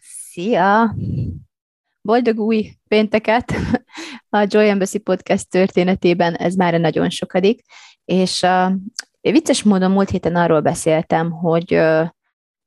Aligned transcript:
Szia! 0.00 0.94
Boldog 2.00 2.38
új 2.38 2.70
pénteket! 2.88 3.52
A 4.30 4.46
Joy 4.48 4.68
Embassy 4.68 4.98
Podcast 4.98 5.50
történetében 5.50 6.34
ez 6.34 6.54
már 6.54 6.80
nagyon 6.80 7.10
sokadik, 7.10 7.62
és 8.04 8.42
uh, 8.42 8.72
vicces 9.20 9.62
módon 9.62 9.90
múlt 9.90 10.10
héten 10.10 10.36
arról 10.36 10.60
beszéltem, 10.60 11.30
hogy, 11.30 11.74
uh, 11.74 12.06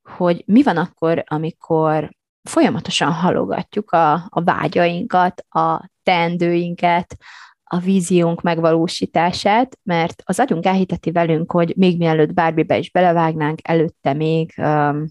hogy 0.02 0.42
mi 0.46 0.62
van 0.62 0.76
akkor, 0.76 1.24
amikor 1.26 2.10
folyamatosan 2.42 3.12
halogatjuk 3.12 3.90
a, 3.90 4.12
a 4.12 4.42
vágyainkat, 4.44 5.44
a 5.48 5.90
teendőinket, 6.02 7.16
a 7.64 7.78
víziónk 7.78 8.42
megvalósítását, 8.42 9.78
mert 9.82 10.22
az 10.24 10.40
agyunk 10.40 10.66
elhiteti 10.66 11.10
velünk, 11.10 11.52
hogy 11.52 11.72
még 11.76 11.98
mielőtt 11.98 12.32
bármibe 12.32 12.78
is 12.78 12.90
belevágnánk, 12.90 13.58
előtte 13.62 14.12
még 14.12 14.54
um, 14.56 15.06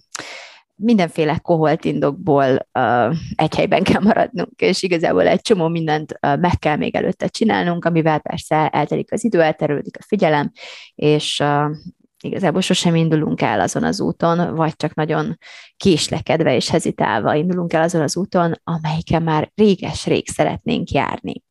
mindenféle 0.82 1.38
koholt 1.38 1.86
indokból 1.86 2.68
uh, 2.80 3.16
egy 3.36 3.56
helyben 3.56 3.84
kell 3.84 4.02
maradnunk, 4.02 4.62
és 4.62 4.84
igazából 4.84 5.28
egy 5.28 5.42
csomó 5.42 5.68
mindent 5.68 6.12
uh, 6.12 6.40
meg 6.40 6.60
kell 6.60 6.76
még 6.76 6.96
előtte 6.96 7.28
csinálnunk, 7.28 7.86
amivel 7.86 8.20
persze 8.20 8.70
eltelik 8.70 9.12
az 9.12 9.24
idő, 9.24 9.42
elterülődik 9.42 9.98
a 9.98 10.04
figyelem, 10.08 10.52
és 10.96 11.40
uh, 11.40 11.76
igazából 12.24 12.62
sosem 12.62 12.96
indulunk 12.96 13.42
el 13.42 13.60
azon 13.60 13.84
az 13.84 14.02
úton, 14.02 14.56
vagy 14.56 14.76
csak 14.76 14.94
nagyon 14.94 15.38
késlekedve 15.78 16.56
és 16.56 16.70
hezitálva 16.70 17.34
indulunk 17.34 17.74
el 17.74 17.82
azon 17.82 18.02
az 18.02 18.18
úton, 18.18 18.54
amelyiken 18.64 19.24
már 19.24 19.52
réges-rég 19.56 20.28
szeretnénk 20.28 20.90
járni. 20.90 21.44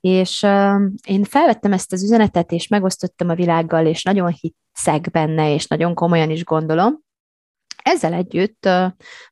És 0.00 0.42
uh, 0.42 0.80
én 1.06 1.24
felvettem 1.24 1.72
ezt 1.72 1.92
az 1.92 2.02
üzenetet, 2.02 2.52
és 2.52 2.68
megosztottam 2.68 3.28
a 3.28 3.34
világgal, 3.34 3.86
és 3.86 4.02
nagyon 4.02 4.34
hiszek 4.40 5.10
benne, 5.10 5.54
és 5.54 5.66
nagyon 5.66 5.94
komolyan 5.94 6.30
is 6.30 6.44
gondolom, 6.44 7.04
ezzel 7.86 8.12
együtt 8.12 8.68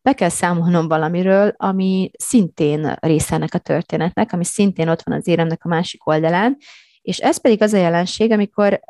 be 0.03 0.13
kell 0.15 0.29
számolnom 0.29 0.89
valamiről, 0.89 1.55
ami 1.57 2.11
szintén 2.19 2.97
része 3.01 3.35
ennek 3.35 3.55
a 3.55 3.59
történetnek, 3.59 4.33
ami 4.33 4.45
szintén 4.45 4.89
ott 4.89 5.03
van 5.03 5.17
az 5.19 5.29
éremnek 5.29 5.65
a 5.65 5.69
másik 5.69 6.07
oldalán, 6.07 6.57
és 7.03 7.19
ez 7.19 7.41
pedig 7.41 7.63
az 7.63 7.73
a 7.73 7.77
jelenség, 7.77 8.31
amikor, 8.31 8.81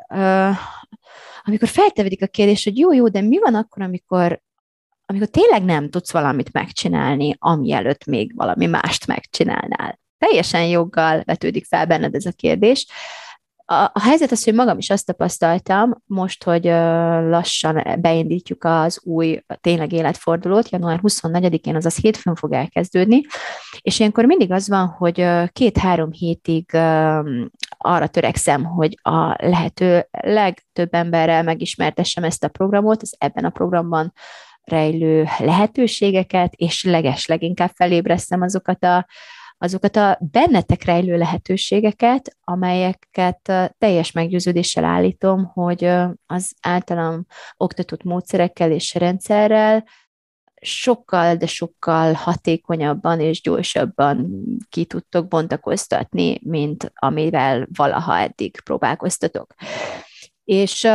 amikor 1.43 1.67
feltevedik 1.67 2.23
a 2.23 2.27
kérdés, 2.27 2.63
hogy 2.63 2.77
jó, 2.77 2.93
jó, 2.93 3.07
de 3.07 3.21
mi 3.21 3.39
van 3.39 3.55
akkor, 3.55 3.83
amikor, 3.83 4.41
amikor 5.05 5.27
tényleg 5.27 5.63
nem 5.63 5.89
tudsz 5.89 6.11
valamit 6.11 6.53
megcsinálni, 6.53 7.35
ami 7.39 7.71
előtt 7.71 8.05
még 8.05 8.35
valami 8.35 8.65
mást 8.65 9.07
megcsinálnál. 9.07 9.99
Teljesen 10.17 10.67
joggal 10.67 11.21
vetődik 11.25 11.65
fel 11.65 11.85
benned 11.85 12.15
ez 12.15 12.25
a 12.25 12.31
kérdés, 12.31 12.85
a, 13.65 13.73
a 13.93 14.01
helyzet 14.01 14.31
az, 14.31 14.43
hogy 14.43 14.53
magam 14.53 14.77
is 14.77 14.89
azt 14.89 15.05
tapasztaltam, 15.05 16.01
most, 16.05 16.43
hogy 16.43 16.63
lassan 17.29 17.83
beindítjuk 18.01 18.63
az 18.63 19.01
új 19.03 19.39
tényleg 19.61 19.91
életfordulót, 19.91 20.69
január 20.69 20.99
24-én, 21.03 21.75
azaz 21.75 21.95
hétfőn 21.95 22.35
fog 22.35 22.53
elkezdődni, 22.53 23.21
és 23.81 23.99
ilyenkor 23.99 24.25
mindig 24.25 24.51
az 24.51 24.69
van, 24.69 24.87
hogy 24.87 25.27
két-három 25.51 26.11
hétig 26.11 26.73
arra 27.77 28.07
törekszem, 28.07 28.63
hogy 28.63 28.99
a 29.01 29.35
lehető 29.37 30.07
legtöbb 30.11 30.93
emberrel 30.93 31.43
megismertessem 31.43 32.23
ezt 32.23 32.43
a 32.43 32.49
programot, 32.49 33.01
az 33.01 33.15
ebben 33.17 33.45
a 33.45 33.49
programban 33.49 34.13
rejlő 34.63 35.27
lehetőségeket, 35.37 36.53
és 36.53 36.83
leges 36.83 37.25
leginkább 37.25 37.71
felébresztem 37.75 38.41
azokat 38.41 38.83
a 38.83 39.05
azokat 39.65 39.95
a 39.95 40.17
bennetek 40.31 40.83
rejlő 40.83 41.17
lehetőségeket, 41.17 42.37
amelyeket 42.43 43.51
teljes 43.77 44.11
meggyőződéssel 44.11 44.83
állítom, 44.83 45.45
hogy 45.45 45.83
az 46.25 46.53
általam 46.61 47.25
oktatott 47.57 48.03
módszerekkel 48.03 48.71
és 48.71 48.93
rendszerrel 48.93 49.83
sokkal, 50.61 51.35
de 51.35 51.45
sokkal 51.45 52.13
hatékonyabban 52.13 53.19
és 53.19 53.41
gyorsabban 53.41 54.27
ki 54.69 54.85
tudtok 54.85 55.27
bontakoztatni, 55.27 56.39
mint 56.43 56.91
amivel 56.95 57.67
valaha 57.73 58.17
eddig 58.17 58.61
próbálkoztatok. 58.63 59.53
És 60.43 60.87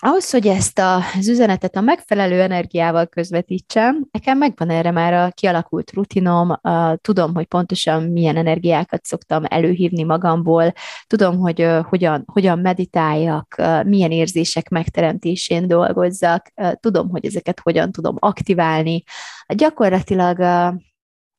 ahhoz, 0.00 0.30
hogy 0.30 0.46
ezt 0.46 0.78
az 0.78 1.28
üzenetet 1.28 1.76
a 1.76 1.80
megfelelő 1.80 2.40
energiával 2.40 3.06
közvetítsem, 3.06 4.06
nekem 4.10 4.38
megvan 4.38 4.70
erre 4.70 4.90
már 4.90 5.12
a 5.12 5.30
kialakult 5.30 5.92
rutinom, 5.92 6.60
tudom, 6.96 7.34
hogy 7.34 7.46
pontosan 7.46 8.02
milyen 8.02 8.36
energiákat 8.36 9.04
szoktam 9.04 9.42
előhívni 9.48 10.02
magamból, 10.02 10.72
tudom, 11.06 11.38
hogy 11.38 11.66
hogyan, 11.82 12.24
hogyan 12.32 12.58
meditáljak, 12.58 13.62
milyen 13.84 14.10
érzések 14.10 14.68
megteremtésén 14.68 15.68
dolgozzak, 15.68 16.52
tudom, 16.80 17.08
hogy 17.08 17.26
ezeket 17.26 17.60
hogyan 17.60 17.92
tudom 17.92 18.16
aktiválni. 18.18 19.02
Gyakorlatilag 19.54 20.38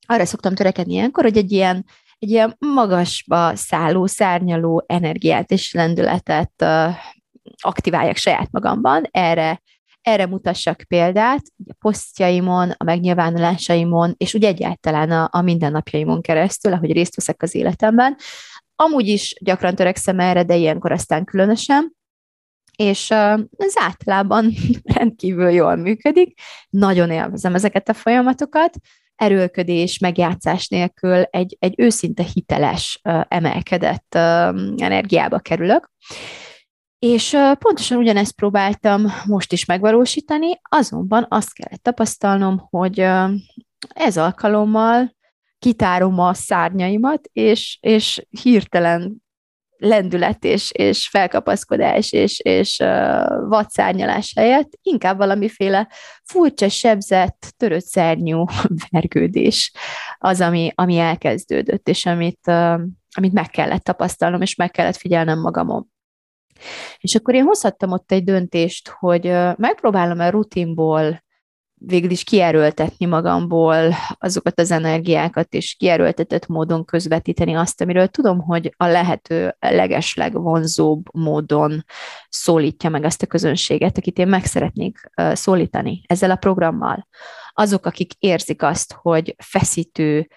arra 0.06 0.24
szoktam 0.24 0.54
törekedni 0.54 0.92
ilyenkor, 0.92 1.24
hogy 1.24 1.36
egy 1.36 1.52
ilyen 1.52 1.84
egy 2.18 2.30
ilyen 2.30 2.56
magasba 2.58 3.56
szálló, 3.56 4.06
szárnyaló 4.06 4.84
energiát 4.86 5.50
és 5.50 5.72
lendületet 5.72 6.64
aktiváljak 7.60 8.16
saját 8.16 8.50
magamban, 8.50 9.08
erre, 9.10 9.62
erre 10.02 10.26
mutassak 10.26 10.84
példát, 10.88 11.42
a 11.68 11.74
posztjaimon, 11.78 12.70
a 12.76 12.84
megnyilvánulásaimon, 12.84 14.14
és 14.16 14.34
úgy 14.34 14.44
egyáltalán 14.44 15.10
a, 15.10 15.28
a 15.32 15.40
mindennapjaimon 15.40 16.20
keresztül, 16.20 16.72
ahogy 16.72 16.92
részt 16.92 17.16
veszek 17.16 17.42
az 17.42 17.54
életemben. 17.54 18.16
Amúgy 18.76 19.06
is 19.06 19.34
gyakran 19.40 19.74
törekszem 19.74 20.20
erre, 20.20 20.42
de 20.42 20.56
ilyenkor 20.56 20.92
aztán 20.92 21.24
különösen, 21.24 21.98
és 22.76 23.10
ez 23.56 23.74
általában 23.74 24.52
rendkívül 24.94 25.50
jól 25.50 25.76
működik, 25.76 26.40
nagyon 26.70 27.10
élvezem 27.10 27.54
ezeket 27.54 27.88
a 27.88 27.94
folyamatokat, 27.94 28.76
erőlködés, 29.16 29.98
megjátszás 29.98 30.68
nélkül 30.68 31.22
egy, 31.22 31.56
egy 31.58 31.74
őszinte 31.76 32.22
hiteles, 32.22 33.00
emelkedett 33.28 34.14
energiába 34.76 35.38
kerülök. 35.38 35.90
És 37.00 37.36
pontosan 37.58 37.98
ugyanezt 37.98 38.34
próbáltam 38.34 39.06
most 39.26 39.52
is 39.52 39.64
megvalósítani, 39.64 40.60
azonban 40.62 41.26
azt 41.28 41.52
kellett 41.52 41.82
tapasztalnom, 41.82 42.66
hogy 42.70 42.98
ez 43.88 44.16
alkalommal 44.16 45.16
kitárom 45.58 46.18
a 46.18 46.34
szárnyaimat, 46.34 47.28
és, 47.32 47.78
és 47.80 48.26
hirtelen 48.42 49.22
lendület 49.80 50.44
és, 50.44 50.70
és 50.70 51.08
felkapaszkodás 51.08 52.12
és, 52.12 52.40
és 52.40 52.78
uh, 52.78 53.48
vadszárnyalás 53.48 54.32
helyett 54.36 54.70
inkább 54.82 55.16
valamiféle 55.16 55.88
furcsa, 56.24 56.68
sebzett, 56.68 57.54
törött 57.56 57.84
szárnyú 57.84 58.44
vergődés 58.90 59.72
az, 60.18 60.40
ami, 60.40 60.72
ami 60.74 60.98
elkezdődött, 60.98 61.88
és 61.88 62.06
amit, 62.06 62.40
uh, 62.46 62.80
amit 63.10 63.32
meg 63.32 63.50
kellett 63.50 63.84
tapasztalnom, 63.84 64.40
és 64.40 64.54
meg 64.54 64.70
kellett 64.70 64.96
figyelnem 64.96 65.40
magamon. 65.40 65.90
És 66.98 67.14
akkor 67.14 67.34
én 67.34 67.44
hozhattam 67.44 67.92
ott 67.92 68.12
egy 68.12 68.24
döntést, 68.24 68.88
hogy 68.88 69.24
megpróbálom 69.56 70.20
a 70.20 70.28
rutinból 70.28 71.22
végül 71.82 72.10
is 72.10 72.24
kierőltetni 72.24 73.06
magamból 73.06 73.94
azokat 74.18 74.60
az 74.60 74.70
energiákat, 74.70 75.54
és 75.54 75.74
kierőltetett 75.74 76.46
módon 76.46 76.84
közvetíteni 76.84 77.54
azt, 77.54 77.80
amiről 77.80 78.06
tudom, 78.06 78.38
hogy 78.40 78.74
a 78.76 78.86
lehető 78.86 79.56
legesleg 79.58 80.32
vonzóbb 80.32 81.14
módon 81.14 81.84
szólítja 82.28 82.90
meg 82.90 83.04
azt 83.04 83.22
a 83.22 83.26
közönséget, 83.26 83.98
akit 83.98 84.18
én 84.18 84.28
meg 84.28 84.44
szeretnék 84.44 85.10
szólítani 85.32 86.02
ezzel 86.06 86.30
a 86.30 86.36
programmal. 86.36 87.08
Azok, 87.52 87.86
akik 87.86 88.12
érzik 88.18 88.62
azt, 88.62 88.92
hogy 88.92 89.34
feszítő, 89.38 90.28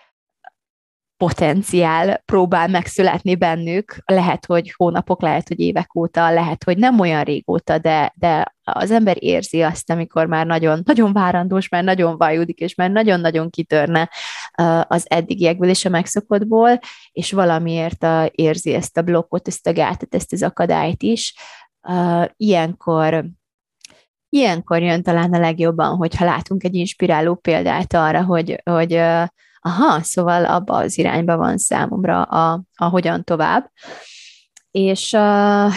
potenciál 1.24 2.22
próbál 2.25 2.68
megszületni 2.68 3.36
bennük, 3.36 3.96
lehet, 4.06 4.46
hogy 4.46 4.74
hónapok, 4.75 5.22
lehet, 5.22 5.48
hogy 5.48 5.60
évek 5.60 5.96
óta, 5.96 6.31
lehet, 6.31 6.64
hogy 6.64 6.78
nem 6.78 7.00
olyan 7.00 7.24
régóta, 7.24 7.78
de, 7.78 8.14
de 8.16 8.56
az 8.64 8.92
ember 8.92 9.16
érzi 9.20 9.62
azt, 9.62 9.90
amikor 9.90 10.25
már 10.25 10.46
nagyon, 10.46 10.81
nagyon 10.86 11.14
várandós, 11.14 11.70
már 11.70 11.84
nagyon 11.84 12.18
vajudik, 12.18 12.60
és 12.60 12.75
már 12.75 12.92
nagyon-nagyon 12.92 13.50
kitörne 13.50 14.10
az 14.88 15.06
eddigiekből 15.10 15.70
és 15.70 15.86
a 15.86 15.90
megszokottból, 15.90 16.80
és 17.12 17.31
valamiért 17.31 18.06
érzi 18.31 18.74
ezt 18.74 18.98
a 18.98 19.02
blokkot, 19.02 19.48
ezt 19.48 19.68
a 19.68 19.74
gátat, 19.74 20.16
ezt 20.16 20.34
az 20.34 20.44
akadályt 20.44 21.04
is, 21.04 21.36
ilyenkor 22.38 23.26
ilyenkor 24.30 24.81
jön 24.81 25.04
talán 25.04 25.34
a 25.34 25.40
legjobban, 25.40 25.96
hogyha 25.96 26.26
látunk 26.26 26.64
egy 26.64 26.76
inspiráló 26.76 27.36
példát 27.36 27.94
arra, 27.94 28.24
hogy, 28.24 28.62
hogy 28.64 29.02
aha, 29.65 30.01
szóval 30.01 30.45
abba 30.45 30.75
az 30.75 30.98
irányba 30.98 31.38
van 31.38 31.57
számomra 31.57 32.21
a, 32.21 32.63
a 32.75 32.86
hogyan 32.86 33.24
tovább. 33.24 33.71
És 34.71 35.13
uh, 35.13 35.74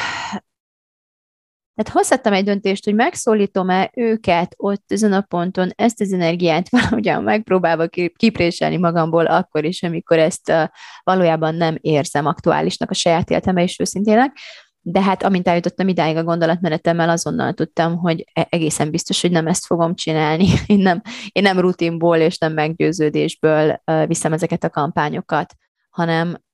tehát 1.77 1.93
hozhattam 1.93 2.33
egy 2.33 2.45
döntést, 2.45 2.85
hogy 2.85 2.95
megszólítom-e 2.95 3.91
őket 3.95 4.55
ott 4.57 4.85
ezen 4.87 5.13
a 5.13 5.21
ponton, 5.21 5.71
ezt 5.75 6.01
az 6.01 6.13
energiát 6.13 6.69
valahogyan 6.69 7.23
megpróbálva 7.23 7.87
kipréselni 8.17 8.77
magamból 8.77 9.27
akkor 9.27 9.65
is, 9.65 9.83
amikor 9.83 10.19
ezt 10.19 10.53
valójában 11.03 11.55
nem 11.55 11.77
érzem 11.81 12.27
aktuálisnak 12.27 12.91
a 12.91 12.95
saját 12.95 13.31
életemben 13.31 13.65
és 13.65 13.79
őszintének. 13.79 14.39
De 14.89 15.03
hát 15.03 15.23
amint 15.23 15.49
eljutottam 15.49 15.89
idáig 15.89 16.17
a 16.17 16.25
gondolatmenetemmel, 16.25 17.09
azonnal 17.09 17.53
tudtam, 17.53 17.97
hogy 17.97 18.25
e-, 18.33 18.47
egészen 18.51 18.91
biztos, 18.91 19.21
hogy 19.21 19.31
nem 19.31 19.47
ezt 19.47 19.67
fogom 19.67 19.95
csinálni. 19.95 20.47
Én 20.67 20.79
nem, 20.79 21.03
én 21.33 21.43
nem 21.43 21.61
rutinból 21.61 22.17
és 22.17 22.39
nem 22.39 22.53
meggyőződésből 22.53 23.83
viszem 24.07 24.33
ezeket 24.33 24.65
a 24.65 24.71
kampányokat, 24.71 25.55
hanem 25.91 26.45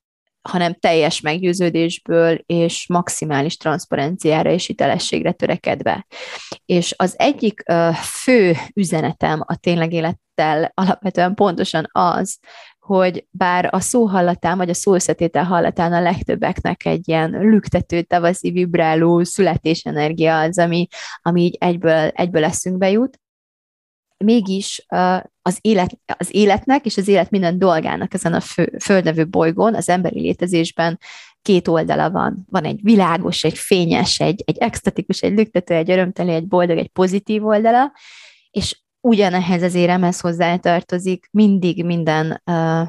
hanem 0.49 0.75
teljes 0.75 1.21
meggyőződésből 1.21 2.35
és 2.47 2.87
maximális 2.89 3.57
transzparenciára 3.57 4.51
és 4.51 4.67
hitelességre 4.67 5.33
törekedve. 5.33 6.07
És 6.65 6.95
az 6.97 7.15
egyik 7.19 7.63
fő 8.03 8.57
üzenetem 8.75 9.41
a 9.47 9.57
tényleg 9.57 9.93
élettel 9.93 10.73
alapvetően 10.75 11.35
pontosan 11.35 11.89
az, 11.93 12.39
hogy 12.83 13.27
bár 13.31 13.69
a 13.71 13.81
szó 13.81 14.07
hallatán, 14.07 14.57
vagy 14.57 14.69
a 14.69 14.75
szószetétel 14.75 15.45
hallatán 15.45 15.93
a 15.93 16.01
legtöbbeknek 16.01 16.85
egy 16.85 17.09
ilyen 17.09 17.31
lüktető, 17.31 18.03
tavaszi, 18.03 18.51
vibráló 18.51 19.23
születésenergia 19.23 20.41
az, 20.41 20.59
ami, 20.59 20.87
ami 21.23 21.43
így 21.43 21.57
egyből, 21.61 22.09
egyből 22.09 22.45
eszünkbe 22.45 22.91
jut, 22.91 23.21
mégis 24.17 24.87
az, 25.43 25.59
élet, 25.61 25.99
az 26.19 26.35
életnek 26.35 26.85
és 26.85 26.97
az 26.97 27.09
élet 27.09 27.31
minden 27.31 27.59
dolgának 27.59 28.15
ezen 28.15 28.35
a 28.35 28.41
fő, 28.41 28.77
földnevő 28.81 29.29
bolygón, 29.29 29.75
az 29.75 29.89
emberi 29.89 30.21
létezésben 30.21 30.99
két 31.43 31.69
oldala 31.69 32.11
van. 32.11 32.47
Van 32.51 32.65
egy 32.65 32.81
világos, 32.83 33.45
egy 33.45 33.59
fényes, 33.59 34.21
egy, 34.21 34.43
egy 34.47 34.59
extatikus, 34.59 35.21
egy 35.21 35.37
lüktető, 35.37 35.75
egy 35.75 35.91
örömteli, 35.91 36.33
egy 36.33 36.47
boldog, 36.47 36.79
egy 36.79 36.89
pozitív 36.89 37.47
oldala, 37.47 37.93
és 38.51 38.83
ugyanehhez 39.05 39.63
az 39.63 39.75
éremhez 39.75 40.21
hozzátartozik 40.21 41.29
mindig 41.31 41.85
minden, 41.85 42.43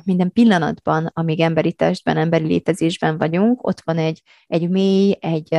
minden 0.03 0.31
pillanatban, 0.31 1.11
amíg 1.13 1.39
emberi 1.39 1.73
testben, 1.73 2.17
emberi 2.17 2.45
létezésben 2.45 3.17
vagyunk, 3.17 3.67
ott 3.67 3.81
van 3.83 3.97
egy, 3.97 4.21
egy 4.47 4.69
mély, 4.69 5.17
egy, 5.19 5.53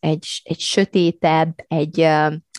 egy, 0.00 0.26
egy 0.42 0.58
sötétebb, 0.58 1.54
egy, 1.68 2.00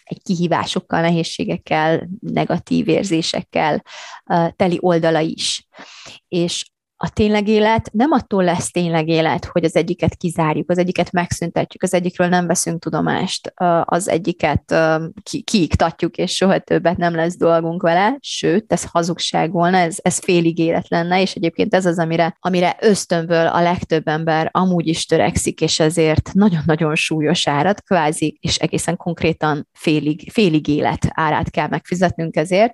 egy 0.03 0.21
kihívásokkal, 0.23 1.01
nehézségekkel, 1.01 2.09
negatív 2.19 2.87
érzésekkel 2.87 3.83
teli 4.55 4.77
oldala 4.79 5.19
is. 5.19 5.67
És 6.27 6.70
a 7.03 7.09
tényleg 7.09 7.47
élet 7.47 7.89
nem 7.93 8.11
attól 8.11 8.43
lesz 8.43 8.71
tényleg 8.71 9.07
élet, 9.07 9.45
hogy 9.45 9.63
az 9.63 9.75
egyiket 9.75 10.15
kizárjuk, 10.15 10.69
az 10.69 10.77
egyiket 10.77 11.11
megszüntetjük, 11.11 11.83
az 11.83 11.93
egyikről 11.93 12.27
nem 12.27 12.47
veszünk 12.47 12.79
tudomást, 12.81 13.53
az 13.83 14.09
egyiket 14.09 14.75
kiiktatjuk, 15.43 16.17
és 16.17 16.35
soha 16.35 16.59
többet 16.59 16.97
nem 16.97 17.15
lesz 17.15 17.37
dolgunk 17.37 17.81
vele, 17.81 18.17
sőt, 18.19 18.71
ez 18.71 18.83
hazugság 18.91 19.51
volna, 19.51 19.77
ez, 19.77 19.97
ez 20.01 20.19
félig 20.19 20.59
élet 20.59 20.89
lenne, 20.89 21.21
és 21.21 21.33
egyébként 21.33 21.73
ez 21.73 21.85
az, 21.85 21.99
amire, 21.99 22.37
amire 22.39 22.77
ösztönből 22.79 23.47
a 23.47 23.61
legtöbb 23.61 24.07
ember 24.07 24.49
amúgy 24.51 24.87
is 24.87 25.05
törekszik, 25.05 25.61
és 25.61 25.79
ezért 25.79 26.29
nagyon-nagyon 26.33 26.95
súlyos 26.95 27.47
árat, 27.47 27.81
kvázi, 27.81 28.37
és 28.41 28.57
egészen 28.57 28.97
konkrétan 28.97 29.67
félig, 29.73 30.31
félig 30.31 30.67
élet 30.67 31.07
árát 31.09 31.49
kell 31.49 31.67
megfizetnünk 31.67 32.35
ezért, 32.35 32.73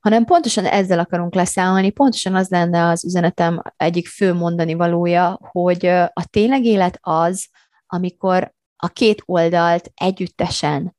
hanem 0.00 0.24
pontosan 0.24 0.64
ezzel 0.64 0.98
akarunk 0.98 1.34
leszámolni, 1.34 1.90
pontosan 1.90 2.34
az 2.34 2.48
lenne 2.48 2.88
az 2.88 3.04
üzenetem, 3.04 3.52
egyik 3.76 4.08
fő 4.08 4.32
mondani 4.32 4.74
valója, 4.74 5.38
hogy 5.50 5.86
a 5.86 6.26
tényleg 6.30 6.64
élet 6.64 6.98
az, 7.00 7.48
amikor 7.86 8.52
a 8.76 8.88
két 8.88 9.22
oldalt 9.24 9.90
együttesen, 9.94 10.96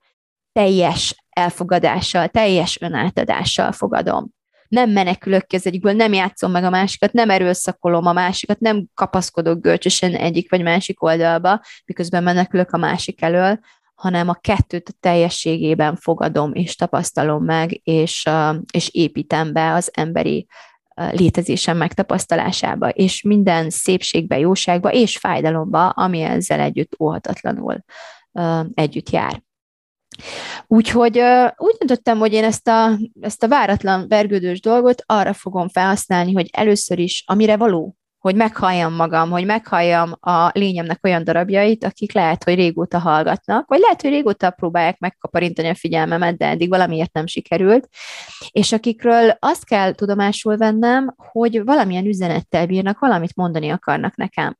teljes 0.52 1.25
elfogadással, 1.30 2.28
teljes 2.28 2.81
önátadással 2.81 3.72
fogadom. 3.72 4.34
Nem 4.68 4.90
menekülök 4.90 5.46
ki 5.46 5.56
az 5.56 5.66
egyikből, 5.66 5.94
nem 5.94 6.13
játszom 6.13 6.52
meg 6.52 6.63
a 6.63 6.69
másikat, 6.69 7.13
nem 7.13 7.30
erőszakolom 7.30 8.06
a 8.06 8.13
másikat, 8.13 8.60
nem 8.60 8.86
kapaszkodok 8.94 9.62
görcsösen 9.62 10.16
egyik 10.16 10.50
vagy 10.50 10.62
másik 10.62 11.04
oldalba, 11.04 11.62
miközben 11.86 12.24
menekülök 12.24 12.72
a 12.72 12.78
másik 12.78 13.22
elől, 13.22 13.60
hanem 13.96 14.30
a 14.30 14.34
kettőt 14.34 14.90
a 14.90 14.98
teljességében 15.00 15.96
fogadom 15.96 16.54
és 16.54 16.75
tapasztalom 16.75 17.44
meg, 17.44 17.80
és, 17.84 18.30
és 18.74 18.90
építem 18.94 19.54
be 19.54 19.74
az 19.74 19.92
emberi 19.94 20.48
létezésem 20.95 21.77
megtapasztalásába, 21.77 22.89
és 22.89 23.21
minden 23.21 23.69
szépségbe, 23.69 24.39
jóságba 24.39 24.92
és 24.92 25.18
fájdalomba, 25.18 25.89
ami 25.89 26.21
ezzel 26.21 26.59
együtt 26.59 26.95
óhatatlanul 27.00 27.83
együtt 28.74 29.09
jár. 29.09 29.44
Úgyhogy 30.68 31.21
úgy 31.56 31.75
döntöttem, 31.77 32.18
hogy 32.18 32.33
én 32.33 32.44
ezt 32.44 32.68
a, 32.68 33.00
ezt 33.21 33.44
a 33.44 33.47
váratlan 33.47 34.07
vergődős 34.07 34.59
dolgot 34.62 35.03
arra 35.06 35.33
fogom 35.33 35.69
felhasználni, 35.69 36.33
hogy 36.33 36.50
először 36.51 37.00
is, 37.00 37.24
amire 37.25 37.57
való, 37.57 37.95
hogy 38.25 38.36
meghalljam 38.36 38.94
magam, 38.94 39.30
hogy 39.30 39.45
meghalljam 39.45 40.13
a 40.19 40.50
lényemnek 40.54 41.00
olyan 41.04 41.24
darabjait, 41.24 41.83
akik 41.83 42.13
lehet, 42.13 42.44
hogy 42.44 42.56
régóta 42.56 43.00
hallgatnak, 43.00 43.68
vagy 43.68 43.80
lehet, 43.80 44.01
hogy 44.01 44.10
régóta 44.10 44.51
próbálják 44.51 45.00
megkaparintani 45.00 45.68
a 45.68 45.75
figyelmemet, 45.75 46.38
de 46.38 46.48
eddig 46.48 46.69
valamiért 46.69 47.13
nem 47.13 47.27
sikerült, 47.27 47.89
és 48.51 48.72
akikről 48.72 49.38
azt 49.39 49.66
kell 49.66 49.94
tudomásul 49.94 50.57
vennem, 50.57 51.13
hogy 51.18 51.63
valamilyen 51.63 52.06
üzenettel 52.06 52.66
bírnak, 52.66 53.00
valamit 53.00 53.36
mondani 53.36 53.69
akarnak 53.69 54.16
nekem. 54.16 54.57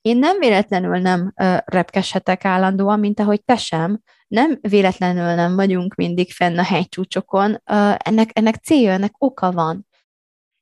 Én 0.00 0.18
nem 0.18 0.38
véletlenül 0.38 0.98
nem 0.98 1.32
repkeshetek 1.64 2.44
állandóan, 2.44 2.98
mint 2.98 3.20
ahogy 3.20 3.44
te 3.44 3.56
sem, 3.56 4.00
nem 4.28 4.58
véletlenül 4.60 5.34
nem 5.34 5.56
vagyunk 5.56 5.94
mindig 5.94 6.32
fenn 6.32 6.58
a 6.58 6.64
hegycsúcsokon, 6.64 7.62
ennek, 7.96 8.30
ennek 8.32 8.54
célja, 8.54 8.92
ennek 8.92 9.14
oka 9.18 9.52
van. 9.52 9.86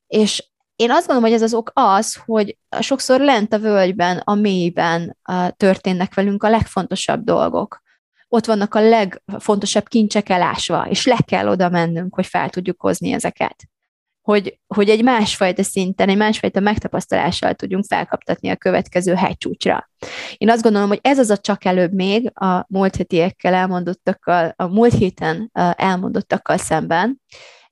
És 0.06 0.49
én 0.80 0.90
azt 0.90 1.06
gondolom, 1.06 1.22
hogy 1.22 1.32
ez 1.32 1.42
az 1.42 1.54
ok 1.54 1.70
az, 1.74 2.18
hogy 2.24 2.56
sokszor 2.80 3.20
lent 3.20 3.52
a 3.52 3.58
völgyben, 3.58 4.18
a 4.24 4.34
mélyben 4.34 5.16
történnek 5.56 6.14
velünk 6.14 6.42
a 6.42 6.48
legfontosabb 6.48 7.24
dolgok. 7.24 7.82
Ott 8.28 8.46
vannak 8.46 8.74
a 8.74 8.80
legfontosabb 8.80 9.88
kincsek 9.88 10.28
elásva, 10.28 10.86
és 10.88 11.06
le 11.06 11.18
kell 11.26 11.48
oda 11.48 11.68
mennünk, 11.68 12.14
hogy 12.14 12.26
fel 12.26 12.50
tudjuk 12.50 12.80
hozni 12.80 13.12
ezeket. 13.12 13.64
Hogy, 14.20 14.60
hogy 14.66 14.88
egy 14.88 15.02
másfajta 15.02 15.62
szinten, 15.62 16.08
egy 16.08 16.16
másfajta 16.16 16.60
megtapasztalással 16.60 17.54
tudjunk 17.54 17.84
felkaptatni 17.84 18.48
a 18.48 18.56
következő 18.56 19.14
hegycsúcsra. 19.14 19.90
Én 20.36 20.50
azt 20.50 20.62
gondolom, 20.62 20.88
hogy 20.88 21.00
ez 21.02 21.18
az 21.18 21.30
a 21.30 21.36
csak 21.36 21.64
előbb 21.64 21.92
még 21.92 22.30
a 22.34 22.64
múlt 22.68 22.96
hetiekkel 22.96 23.54
elmondottakkal, 23.54 24.52
a 24.56 24.66
múlt 24.66 24.94
héten 24.94 25.50
elmondottakkal 25.76 26.56
szemben, 26.56 27.20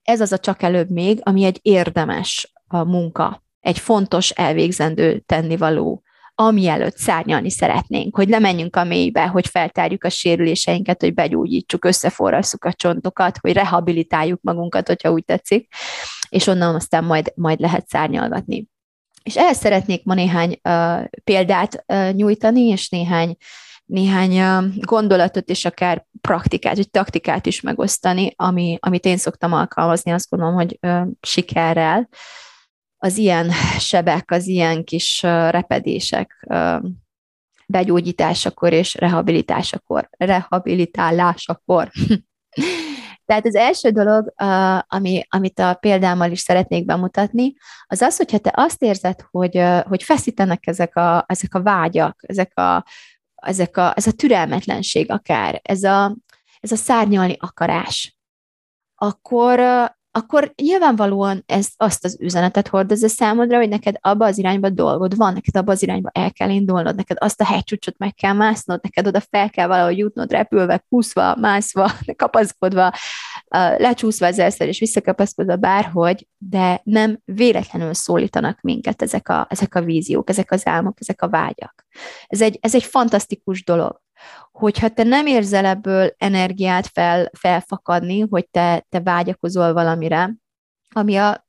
ez 0.03 0.21
az 0.21 0.33
a 0.33 0.39
csak 0.39 0.63
előbb 0.63 0.91
még, 0.91 1.21
ami 1.23 1.45
egy 1.45 1.59
érdemes 1.63 2.53
a 2.69 2.85
munka, 2.85 3.43
egy 3.61 3.79
fontos 3.79 4.31
elvégzendő 4.31 5.19
tennivaló, 5.19 6.03
ami 6.35 6.67
előtt 6.67 6.97
szárnyalni 6.97 7.51
szeretnénk, 7.51 8.17
hogy 8.17 8.29
lemenjünk 8.29 8.77
a 8.77 8.85
mélybe, 8.85 9.27
hogy 9.27 9.47
feltárjuk 9.47 10.05
a 10.05 10.09
sérüléseinket, 10.09 11.01
hogy 11.01 11.15
begyógyítsuk, 11.15 11.85
összeforrasszuk 11.85 12.65
a 12.65 12.73
csontokat, 12.73 13.39
hogy 13.41 13.53
rehabilitáljuk 13.53 14.41
magunkat, 14.43 14.87
hogyha 14.87 15.13
úgy 15.13 15.25
tetszik, 15.25 15.75
és 16.29 16.47
onnan 16.47 16.75
aztán 16.75 17.05
majd, 17.05 17.33
majd 17.35 17.61
lehet 17.61 17.89
szárnyalgatni. 17.89 18.67
És 19.23 19.37
ehhez 19.37 19.57
szeretnék 19.57 20.05
ma 20.05 20.15
néhány 20.15 20.61
uh, 20.69 21.05
példát 21.25 21.85
uh, 21.87 22.13
nyújtani, 22.13 22.61
és 22.61 22.89
néhány 22.89 23.37
néhány 23.89 24.65
gondolatot 24.81 25.49
és 25.49 25.65
akár 25.65 26.07
praktikát, 26.21 26.77
vagy 26.77 26.91
taktikát 26.91 27.47
is 27.47 27.61
megosztani, 27.61 28.33
ami, 28.37 28.79
amit 28.81 29.05
én 29.05 29.17
szoktam 29.17 29.53
alkalmazni, 29.53 30.11
azt 30.11 30.31
gondolom, 30.31 30.55
hogy 30.55 30.79
ö, 30.81 31.01
sikerrel, 31.21 32.09
az 32.09 32.48
ilyen 33.17 33.51
sebek, 33.79 34.31
az 34.31 34.47
ilyen 34.47 34.85
kis 34.85 35.23
repedések 35.23 36.47
begyógyításakor 37.67 38.73
és 38.73 38.95
rehabilitásakor, 38.95 40.09
rehabilitálásakor. 40.19 41.91
Tehát 43.25 43.47
az 43.47 43.55
első 43.55 43.91
dolog, 43.91 44.33
ami, 44.87 45.23
amit 45.29 45.59
a 45.59 45.75
példámmal 45.75 46.31
is 46.31 46.41
szeretnék 46.41 46.85
bemutatni, 46.85 47.55
az 47.87 48.03
az, 48.03 48.17
hogyha 48.17 48.39
te 48.39 48.53
azt 48.55 48.83
érzed, 48.83 49.21
hogy, 49.31 49.63
hogy 49.83 50.03
feszítenek 50.03 50.67
ezek 50.67 50.97
a, 50.97 51.25
ezek 51.27 51.55
a 51.55 51.63
vágyak, 51.63 52.19
ezek 52.27 52.59
a, 52.59 52.85
ezek 53.35 53.77
a, 53.77 53.93
ez 53.97 54.07
a 54.07 54.13
türelmetlenség 54.13 55.11
akár, 55.11 55.61
ez 55.63 55.83
a, 55.83 56.17
ez 56.61 56.73
a 56.73 56.77
szárnyalni 56.77 57.37
akarás, 57.39 58.19
akkor, 58.95 59.61
akkor 60.19 60.53
nyilvánvalóan 60.63 61.43
ez 61.47 61.69
azt 61.77 62.05
az 62.05 62.17
üzenetet 62.21 62.69
hordozza 62.69 63.09
számodra, 63.09 63.57
hogy 63.57 63.69
neked 63.69 63.97
abba 64.01 64.27
az 64.27 64.39
irányba 64.39 64.69
dolgod 64.69 65.17
van, 65.17 65.33
neked 65.33 65.57
abba 65.57 65.73
az 65.73 65.83
irányba 65.83 66.11
el 66.13 66.33
kell 66.33 66.51
indulnod, 66.51 66.97
neked 66.97 67.17
azt 67.21 67.41
a 67.41 67.45
hegycsúcsot 67.45 67.99
meg 67.99 68.15
kell 68.15 68.33
másznod, 68.33 68.81
neked 68.83 69.07
oda 69.07 69.21
fel 69.31 69.51
kell 69.51 69.67
valahogy 69.67 69.99
jutnod, 69.99 70.31
repülve, 70.31 70.85
kúszva, 70.89 71.37
mászva, 71.37 71.91
kapaszkodva, 72.17 72.93
lecsúszva 73.77 74.27
ezzel 74.27 74.69
és 74.69 74.79
visszakapaszkodva 74.79 75.57
bárhogy, 75.57 76.27
de 76.39 76.81
nem 76.85 77.21
véletlenül 77.25 77.95
szólítanak 77.95 78.61
minket 78.61 79.03
ezek 79.03 79.29
a, 79.29 79.47
ezek 79.51 79.75
a 79.75 79.83
víziók, 79.83 80.31
ezek 80.31 80.51
az 80.51 80.67
álmok, 80.67 80.97
ezek 81.01 81.23
a 81.23 81.29
vágyak. 81.29 81.87
Ez 82.27 82.41
egy, 82.41 82.59
ez 82.61 82.75
egy 82.75 82.85
fantasztikus 82.85 83.65
dolog 83.65 84.01
hogyha 84.53 84.89
te 84.89 85.03
nem 85.03 85.27
érzel 85.27 85.65
ebből 85.65 86.15
energiát 86.19 86.87
fel, 86.87 87.31
felfakadni, 87.39 88.21
hogy 88.21 88.49
te, 88.51 88.87
te 88.89 89.01
vágyakozol 89.01 89.73
valamire, 89.73 90.31
ami 90.95 91.17
a 91.17 91.47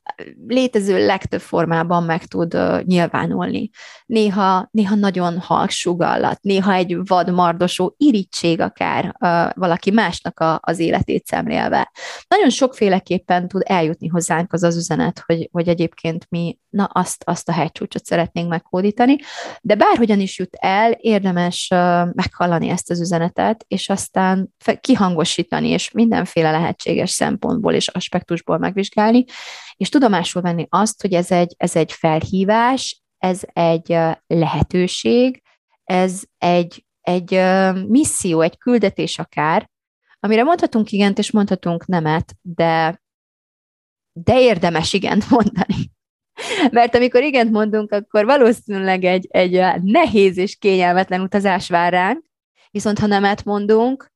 létező 0.48 1.05
legtöbb 1.05 1.41
formában 1.41 2.03
meg 2.03 2.25
tud 2.25 2.55
uh, 2.55 2.84
nyilvánulni. 2.84 3.69
Néha, 4.05 4.67
néha 4.72 4.96
nagyon 4.96 5.39
halk 5.39 5.69
sugallat, 5.69 6.41
néha 6.41 6.74
egy 6.74 6.98
vadmardosó 7.03 7.93
irítség 7.98 8.60
akár 8.60 9.03
uh, 9.05 9.62
valaki 9.62 9.91
másnak 9.91 10.39
a, 10.39 10.60
az 10.62 10.79
életét 10.79 11.25
szemlélve. 11.25 11.91
Nagyon 12.27 12.50
sokféleképpen 12.50 13.48
tud 13.48 13.62
eljutni 13.65 14.08
hozzánk 14.08 14.53
az 14.53 14.63
az 14.63 14.77
üzenet, 14.77 15.24
hogy, 15.25 15.50
hogy 15.51 15.67
egyébként 15.67 16.25
mi 16.29 16.58
na 16.69 16.84
azt, 16.84 17.24
azt 17.25 17.50
a 17.50 17.51
hegycsúcsot 17.51 18.05
szeretnénk 18.05 18.50
meghódítani, 18.50 19.15
de 19.62 19.75
bárhogyan 19.75 20.19
is 20.19 20.39
jut 20.39 20.55
el, 20.55 20.91
érdemes 20.91 21.67
uh, 21.72 21.79
meghallani 22.13 22.69
ezt 22.69 22.89
az 22.89 23.00
üzenetet, 23.00 23.65
és 23.67 23.89
aztán 23.89 24.50
kihangosítani, 24.81 25.67
és 25.67 25.91
mindenféle 25.91 26.51
lehetséges 26.51 27.12
szempontból 27.12 27.74
és 27.74 27.88
aspektusból 27.88 28.58
megvizsgálni, 28.58 29.25
és 29.75 29.89
tudomásul 29.89 30.41
venni 30.41 30.65
azt, 30.69 31.01
hogy 31.01 31.13
ez 31.13 31.31
egy, 31.31 31.55
ez 31.57 31.75
egy 31.75 31.91
felhívás, 31.91 33.03
ez 33.17 33.41
egy 33.53 33.98
lehetőség, 34.27 35.41
ez 35.83 36.24
egy, 36.38 36.86
egy 37.01 37.31
misszió, 37.88 38.41
egy 38.41 38.57
küldetés 38.57 39.19
akár, 39.19 39.69
amire 40.19 40.43
mondhatunk 40.43 40.91
igent, 40.91 41.17
és 41.17 41.31
mondhatunk 41.31 41.86
nemet, 41.86 42.36
de, 42.41 43.01
de 44.13 44.41
érdemes 44.41 44.93
igent 44.93 45.29
mondani. 45.36 45.91
Mert 46.71 46.95
amikor 46.95 47.24
igent 47.24 47.51
mondunk, 47.51 47.91
akkor 47.91 48.25
valószínűleg 48.25 49.03
egy, 49.03 49.27
egy 49.29 49.81
nehéz 49.83 50.38
és 50.38 50.55
kényelmetlen 50.55 51.21
utazás 51.21 51.69
vár 51.69 51.91
ránk, 51.91 52.25
viszont 52.71 53.00
ha 53.00 53.05
nemet 53.05 53.43
mondunk, 53.43 54.12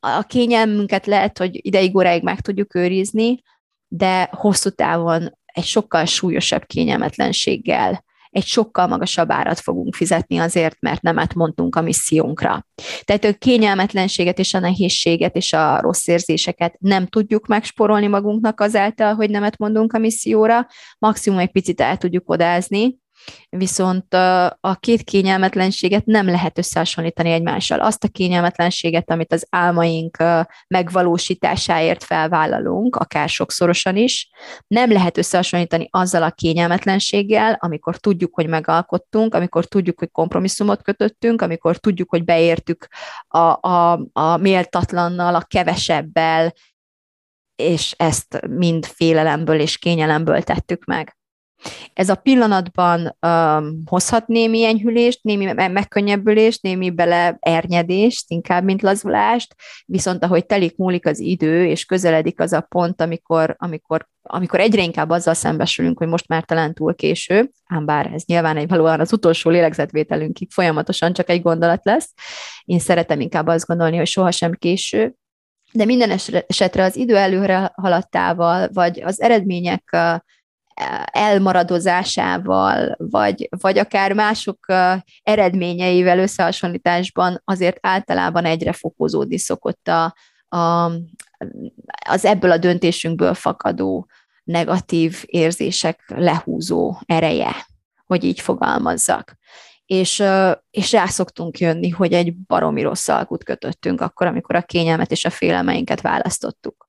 a 0.00 0.22
kényelmünket 0.22 1.06
lehet, 1.06 1.38
hogy 1.38 1.66
ideig 1.66 1.96
óráig 1.96 2.22
meg 2.22 2.40
tudjuk 2.40 2.74
őrizni, 2.74 3.42
de 3.88 4.28
hosszú 4.32 4.70
távon 4.70 5.38
egy 5.44 5.64
sokkal 5.64 6.04
súlyosabb 6.04 6.64
kényelmetlenséggel, 6.64 8.04
egy 8.30 8.46
sokkal 8.46 8.86
magasabb 8.86 9.30
árat 9.30 9.60
fogunk 9.60 9.94
fizetni 9.94 10.38
azért, 10.38 10.76
mert 10.80 11.02
nemet 11.02 11.34
mondtunk 11.34 11.76
a 11.76 11.80
missziónkra. 11.80 12.66
Tehát 13.04 13.24
a 13.24 13.32
kényelmetlenséget 13.32 14.38
és 14.38 14.54
a 14.54 14.58
nehézséget 14.58 15.36
és 15.36 15.52
a 15.52 15.80
rossz 15.80 16.06
érzéseket 16.06 16.76
nem 16.78 17.06
tudjuk 17.06 17.46
megsporolni 17.46 18.06
magunknak 18.06 18.60
azáltal, 18.60 19.14
hogy 19.14 19.30
nemet 19.30 19.58
mondunk 19.58 19.92
a 19.92 19.98
misszióra, 19.98 20.66
maximum 20.98 21.38
egy 21.38 21.50
picit 21.50 21.80
el 21.80 21.96
tudjuk 21.96 22.30
odázni, 22.30 22.98
viszont 23.48 24.14
a 24.60 24.76
két 24.80 25.02
kényelmetlenséget 25.02 26.04
nem 26.04 26.26
lehet 26.26 26.58
összehasonlítani 26.58 27.30
egymással. 27.30 27.80
Azt 27.80 28.04
a 28.04 28.08
kényelmetlenséget, 28.08 29.10
amit 29.10 29.32
az 29.32 29.46
álmaink 29.50 30.16
megvalósításáért 30.66 32.04
felvállalunk, 32.04 32.96
akár 32.96 33.28
sokszorosan 33.28 33.96
is, 33.96 34.30
nem 34.66 34.92
lehet 34.92 35.18
összehasonlítani 35.18 35.88
azzal 35.90 36.22
a 36.22 36.30
kényelmetlenséggel, 36.30 37.56
amikor 37.60 37.96
tudjuk, 37.96 38.34
hogy 38.34 38.48
megalkottunk, 38.48 39.34
amikor 39.34 39.64
tudjuk, 39.64 39.98
hogy 39.98 40.10
kompromisszumot 40.10 40.82
kötöttünk, 40.82 41.42
amikor 41.42 41.76
tudjuk, 41.76 42.10
hogy 42.10 42.24
beértük 42.24 42.86
a, 43.28 43.68
a, 43.68 44.08
a 44.12 44.36
méltatlannal, 44.36 45.34
a 45.34 45.44
kevesebbel, 45.44 46.52
és 47.56 47.94
ezt 47.96 48.46
mind 48.46 48.86
félelemből 48.86 49.60
és 49.60 49.78
kényelemből 49.78 50.42
tettük 50.42 50.84
meg. 50.84 51.17
Ez 51.92 52.08
a 52.08 52.14
pillanatban 52.14 53.16
um, 53.26 53.82
hozhat 53.86 54.26
némi 54.26 54.64
enyhülést, 54.64 55.22
némi 55.22 55.52
megkönnyebbülést, 55.52 56.62
némi 56.62 56.90
bele 56.90 57.36
ernyedést, 57.40 58.24
inkább, 58.30 58.64
mint 58.64 58.82
lazulást, 58.82 59.54
viszont 59.86 60.24
ahogy 60.24 60.46
telik 60.46 60.76
múlik 60.76 61.06
az 61.06 61.20
idő, 61.20 61.66
és 61.66 61.84
közeledik 61.84 62.40
az 62.40 62.52
a 62.52 62.60
pont, 62.60 63.00
amikor, 63.00 63.56
amikor 63.58 64.08
amikor 64.30 64.60
egyre 64.60 64.82
inkább 64.82 65.10
azzal 65.10 65.34
szembesülünk, 65.34 65.98
hogy 65.98 66.08
most 66.08 66.28
már 66.28 66.44
talán 66.44 66.74
túl 66.74 66.94
késő, 66.94 67.50
ám 67.64 67.84
bár 67.84 68.10
ez 68.14 68.22
nyilván 68.26 68.56
egy 68.56 68.68
valóan 68.68 69.00
az 69.00 69.12
utolsó 69.12 69.50
lélegzetvételünkig 69.50 70.50
folyamatosan 70.50 71.12
csak 71.12 71.28
egy 71.28 71.42
gondolat 71.42 71.84
lesz, 71.84 72.12
én 72.64 72.78
szeretem 72.78 73.20
inkább 73.20 73.46
azt 73.46 73.66
gondolni, 73.66 73.96
hogy 73.96 74.06
sohasem 74.06 74.52
késő, 74.52 75.14
de 75.72 75.84
minden 75.84 76.18
esetre 76.46 76.84
az 76.84 76.96
idő 76.96 77.16
előre 77.16 77.72
haladtával, 77.74 78.68
vagy 78.72 79.02
az 79.02 79.20
eredmények 79.20 79.96
elmaradozásával, 81.12 82.94
vagy, 82.98 83.48
vagy 83.60 83.78
akár 83.78 84.12
mások 84.12 84.66
eredményeivel 85.22 86.18
összehasonlításban 86.18 87.42
azért 87.44 87.78
általában 87.80 88.44
egyre 88.44 88.72
fokozódni 88.72 89.38
szokott 89.38 89.88
a, 89.88 90.14
a, 90.56 90.90
az 92.08 92.24
ebből 92.24 92.50
a 92.50 92.58
döntésünkből 92.58 93.34
fakadó 93.34 94.06
negatív 94.44 95.22
érzések 95.26 96.02
lehúzó 96.06 96.96
ereje, 97.06 97.66
hogy 98.06 98.24
így 98.24 98.40
fogalmazzak. 98.40 99.36
És, 99.86 100.22
és 100.70 100.92
rá 100.92 101.06
szoktunk 101.06 101.58
jönni, 101.58 101.88
hogy 101.88 102.12
egy 102.12 102.36
baromi 102.36 102.82
rossz 102.82 103.08
alkut 103.08 103.44
kötöttünk 103.44 104.00
akkor, 104.00 104.26
amikor 104.26 104.54
a 104.54 104.62
kényelmet 104.62 105.10
és 105.10 105.24
a 105.24 105.30
félelmeinket 105.30 106.00
választottuk. 106.00 106.87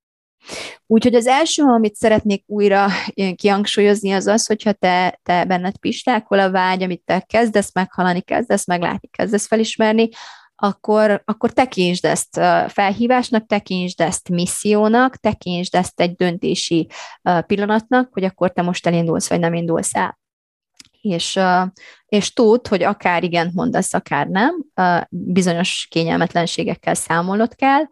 Úgyhogy 0.86 1.16
az 1.16 1.28
első, 1.28 1.64
amit 1.64 1.96
szeretnék 1.96 2.44
újra 2.48 2.88
kihangsúlyozni, 3.36 4.12
az 4.12 4.28
az, 4.28 4.46
hogyha 4.46 4.74
te, 4.74 5.20
te 5.24 5.46
benned 5.46 5.78
pistákol 5.78 6.40
a 6.40 6.52
vágy, 6.52 6.84
amit 6.84 7.02
te 7.06 7.20
kezdesz 7.20 7.74
meghalani, 7.74 8.22
kezdesz 8.22 8.68
meglátni, 8.68 9.08
kezdesz 9.08 9.48
felismerni, 9.48 10.10
akkor, 10.62 11.22
akkor 11.26 11.54
tekintsd 11.54 12.06
ezt 12.06 12.40
felhívásnak, 12.68 13.46
tekintsd 13.46 14.02
ezt 14.02 14.30
missziónak, 14.30 15.16
tekintsd 15.16 15.76
ezt 15.76 16.00
egy 16.00 16.16
döntési 16.16 16.88
pillanatnak, 17.48 18.14
hogy 18.14 18.24
akkor 18.24 18.52
te 18.52 18.62
most 18.62 18.88
elindulsz, 18.88 19.30
vagy 19.30 19.40
nem 19.40 19.54
indulsz 19.54 19.96
el. 19.96 20.20
És, 21.02 21.40
és 22.06 22.34
tud, 22.34 22.68
hogy 22.68 22.84
akár 22.84 23.24
igen 23.24 23.52
mondasz, 23.54 23.94
akár 23.94 24.28
nem, 24.28 24.56
bizonyos 25.10 25.88
kényelmetlenségekkel 25.90 26.94
számolnod 26.94 27.56
kell, 27.56 27.84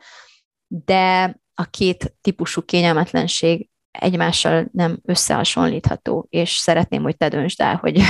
de 0.67 1.35
a 1.59 1.63
két 1.63 2.15
típusú 2.21 2.61
kényelmetlenség 2.61 3.69
egymással 3.91 4.67
nem 4.71 4.99
összehasonlítható, 5.05 6.27
és 6.29 6.51
szeretném, 6.51 7.01
hogy 7.01 7.17
te 7.17 7.27
döntsd 7.27 7.61
el, 7.61 7.75
hogy 7.75 8.01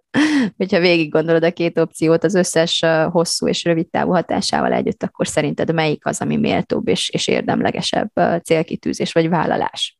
hogyha 0.58 0.80
végig 0.80 1.10
gondolod 1.10 1.44
a 1.44 1.52
két 1.52 1.78
opciót 1.78 2.24
az 2.24 2.34
összes 2.34 2.84
hosszú 3.10 3.48
és 3.48 3.64
rövid 3.64 3.88
távú 3.90 4.12
hatásával 4.12 4.72
együtt, 4.72 5.02
akkor 5.02 5.26
szerinted 5.28 5.74
melyik 5.74 6.06
az, 6.06 6.20
ami 6.20 6.36
méltóbb 6.36 6.88
és, 6.88 7.08
és 7.08 7.26
érdemlegesebb 7.26 8.10
célkitűzés 8.42 9.12
vagy 9.12 9.28
vállalás. 9.28 9.98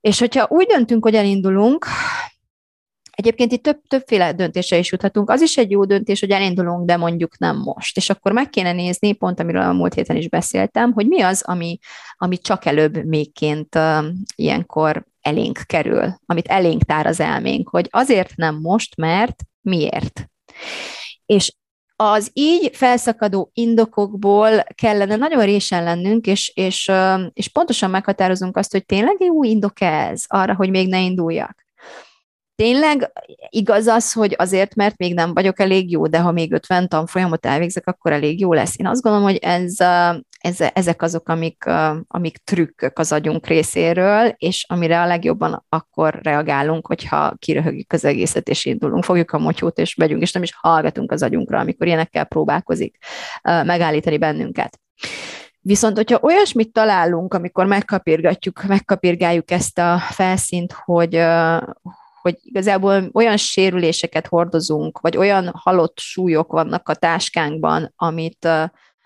És 0.00 0.18
hogyha 0.18 0.46
úgy 0.48 0.66
döntünk, 0.66 1.04
hogy 1.04 1.14
elindulunk, 1.14 1.86
Egyébként 3.16 3.52
itt 3.52 3.62
több, 3.62 3.80
többféle 3.88 4.32
döntésre 4.32 4.78
is 4.78 4.90
juthatunk. 4.90 5.30
Az 5.30 5.40
is 5.40 5.56
egy 5.56 5.70
jó 5.70 5.84
döntés, 5.84 6.20
hogy 6.20 6.30
elindulunk, 6.30 6.86
de 6.86 6.96
mondjuk 6.96 7.38
nem 7.38 7.56
most. 7.56 7.96
És 7.96 8.10
akkor 8.10 8.32
meg 8.32 8.50
kéne 8.50 8.72
nézni, 8.72 9.12
pont 9.12 9.40
amiről 9.40 9.62
a 9.62 9.72
múlt 9.72 9.94
héten 9.94 10.16
is 10.16 10.28
beszéltem, 10.28 10.92
hogy 10.92 11.06
mi 11.06 11.20
az, 11.20 11.42
ami, 11.42 11.78
ami 12.16 12.38
csak 12.38 12.64
előbb 12.64 13.04
mégként 13.04 13.74
uh, 13.74 14.04
ilyenkor 14.34 15.04
elénk 15.20 15.60
kerül, 15.66 16.14
amit 16.26 16.46
elénk 16.46 16.82
tár 16.82 17.06
az 17.06 17.20
elménk, 17.20 17.68
hogy 17.68 17.88
azért 17.90 18.36
nem 18.36 18.58
most, 18.60 18.96
mert 18.96 19.42
miért. 19.60 20.26
És 21.26 21.52
az 21.96 22.30
így 22.32 22.76
felszakadó 22.76 23.50
indokokból 23.54 24.64
kellene 24.74 25.16
nagyon 25.16 25.44
résen 25.44 25.82
lennünk, 25.82 26.26
és, 26.26 26.52
és, 26.54 26.90
és 27.32 27.48
pontosan 27.48 27.90
meghatározunk 27.90 28.56
azt, 28.56 28.72
hogy 28.72 28.86
tényleg 28.86 29.16
jó 29.18 29.44
indok 29.44 29.80
ez 29.80 30.24
arra, 30.26 30.54
hogy 30.54 30.70
még 30.70 30.88
ne 30.88 31.00
induljak 31.00 31.62
tényleg 32.62 33.12
igaz 33.48 33.86
az, 33.86 34.12
hogy 34.12 34.34
azért, 34.38 34.74
mert 34.74 34.98
még 34.98 35.14
nem 35.14 35.34
vagyok 35.34 35.60
elég 35.60 35.90
jó, 35.90 36.06
de 36.06 36.18
ha 36.18 36.32
még 36.32 36.52
50 36.52 36.88
tanfolyamot 36.88 37.46
elvégzek, 37.46 37.86
akkor 37.86 38.12
elég 38.12 38.40
jó 38.40 38.52
lesz. 38.52 38.78
Én 38.78 38.86
azt 38.86 39.02
gondolom, 39.02 39.26
hogy 39.26 39.36
ez, 39.36 39.76
ez, 40.38 40.60
ezek 40.74 41.02
azok, 41.02 41.28
amik, 41.28 41.64
amik 42.08 42.36
trükkök 42.44 42.98
az 42.98 43.12
agyunk 43.12 43.46
részéről, 43.46 44.34
és 44.36 44.64
amire 44.68 45.00
a 45.00 45.06
legjobban 45.06 45.64
akkor 45.68 46.18
reagálunk, 46.22 46.86
hogyha 46.86 47.34
kiröhögjük 47.38 47.92
az 47.92 48.04
egészet, 48.04 48.48
és 48.48 48.64
indulunk, 48.64 49.04
fogjuk 49.04 49.30
a 49.30 49.38
motyót, 49.38 49.78
és 49.78 49.94
megyünk, 49.94 50.22
és 50.22 50.32
nem 50.32 50.42
is 50.42 50.54
hallgatunk 50.56 51.12
az 51.12 51.22
agyunkra, 51.22 51.58
amikor 51.58 51.86
ilyenekkel 51.86 52.24
próbálkozik 52.24 52.96
megállítani 53.42 54.18
bennünket. 54.18 54.80
Viszont, 55.60 55.96
hogyha 55.96 56.18
olyasmit 56.22 56.72
találunk, 56.72 57.34
amikor 57.34 57.66
megkapirgatjuk, 57.66 58.62
megkapirgáljuk 58.62 59.50
ezt 59.50 59.78
a 59.78 59.98
felszínt, 59.98 60.72
hogy, 60.72 61.22
hogy 62.22 62.38
igazából 62.42 63.10
olyan 63.12 63.36
sérüléseket 63.36 64.26
hordozunk, 64.26 65.00
vagy 65.00 65.16
olyan 65.16 65.50
halott 65.54 65.98
súlyok 65.98 66.52
vannak 66.52 66.88
a 66.88 66.94
táskánkban, 66.94 67.92
amit, 67.96 68.48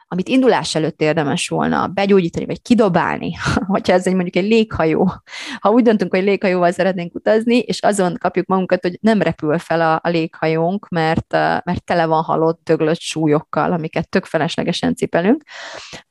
amit 0.08 0.28
indulás 0.28 0.74
előtt 0.74 1.00
érdemes 1.00 1.48
volna 1.48 1.86
begyógyítani, 1.86 2.46
vagy 2.46 2.62
kidobálni, 2.62 3.34
hogyha 3.66 3.92
ez 3.92 4.06
egy 4.06 4.14
mondjuk 4.14 4.36
egy 4.36 4.50
léghajó. 4.50 5.12
Ha 5.60 5.70
úgy 5.70 5.82
döntünk, 5.82 6.14
hogy 6.14 6.22
léghajóval 6.22 6.70
szeretnénk 6.70 7.14
utazni, 7.14 7.58
és 7.58 7.80
azon 7.80 8.16
kapjuk 8.18 8.46
magunkat, 8.46 8.82
hogy 8.82 8.98
nem 9.00 9.22
repül 9.22 9.58
fel 9.58 9.80
a, 9.80 10.00
a 10.02 10.08
léghajónk, 10.08 10.88
mert, 10.88 11.32
mert 11.64 11.84
tele 11.84 12.06
van 12.06 12.22
halott, 12.22 12.60
töglött 12.64 13.00
súlyokkal, 13.00 13.72
amiket 13.72 14.08
tök 14.08 14.24
feleslegesen 14.24 14.94
cipelünk, 14.94 15.42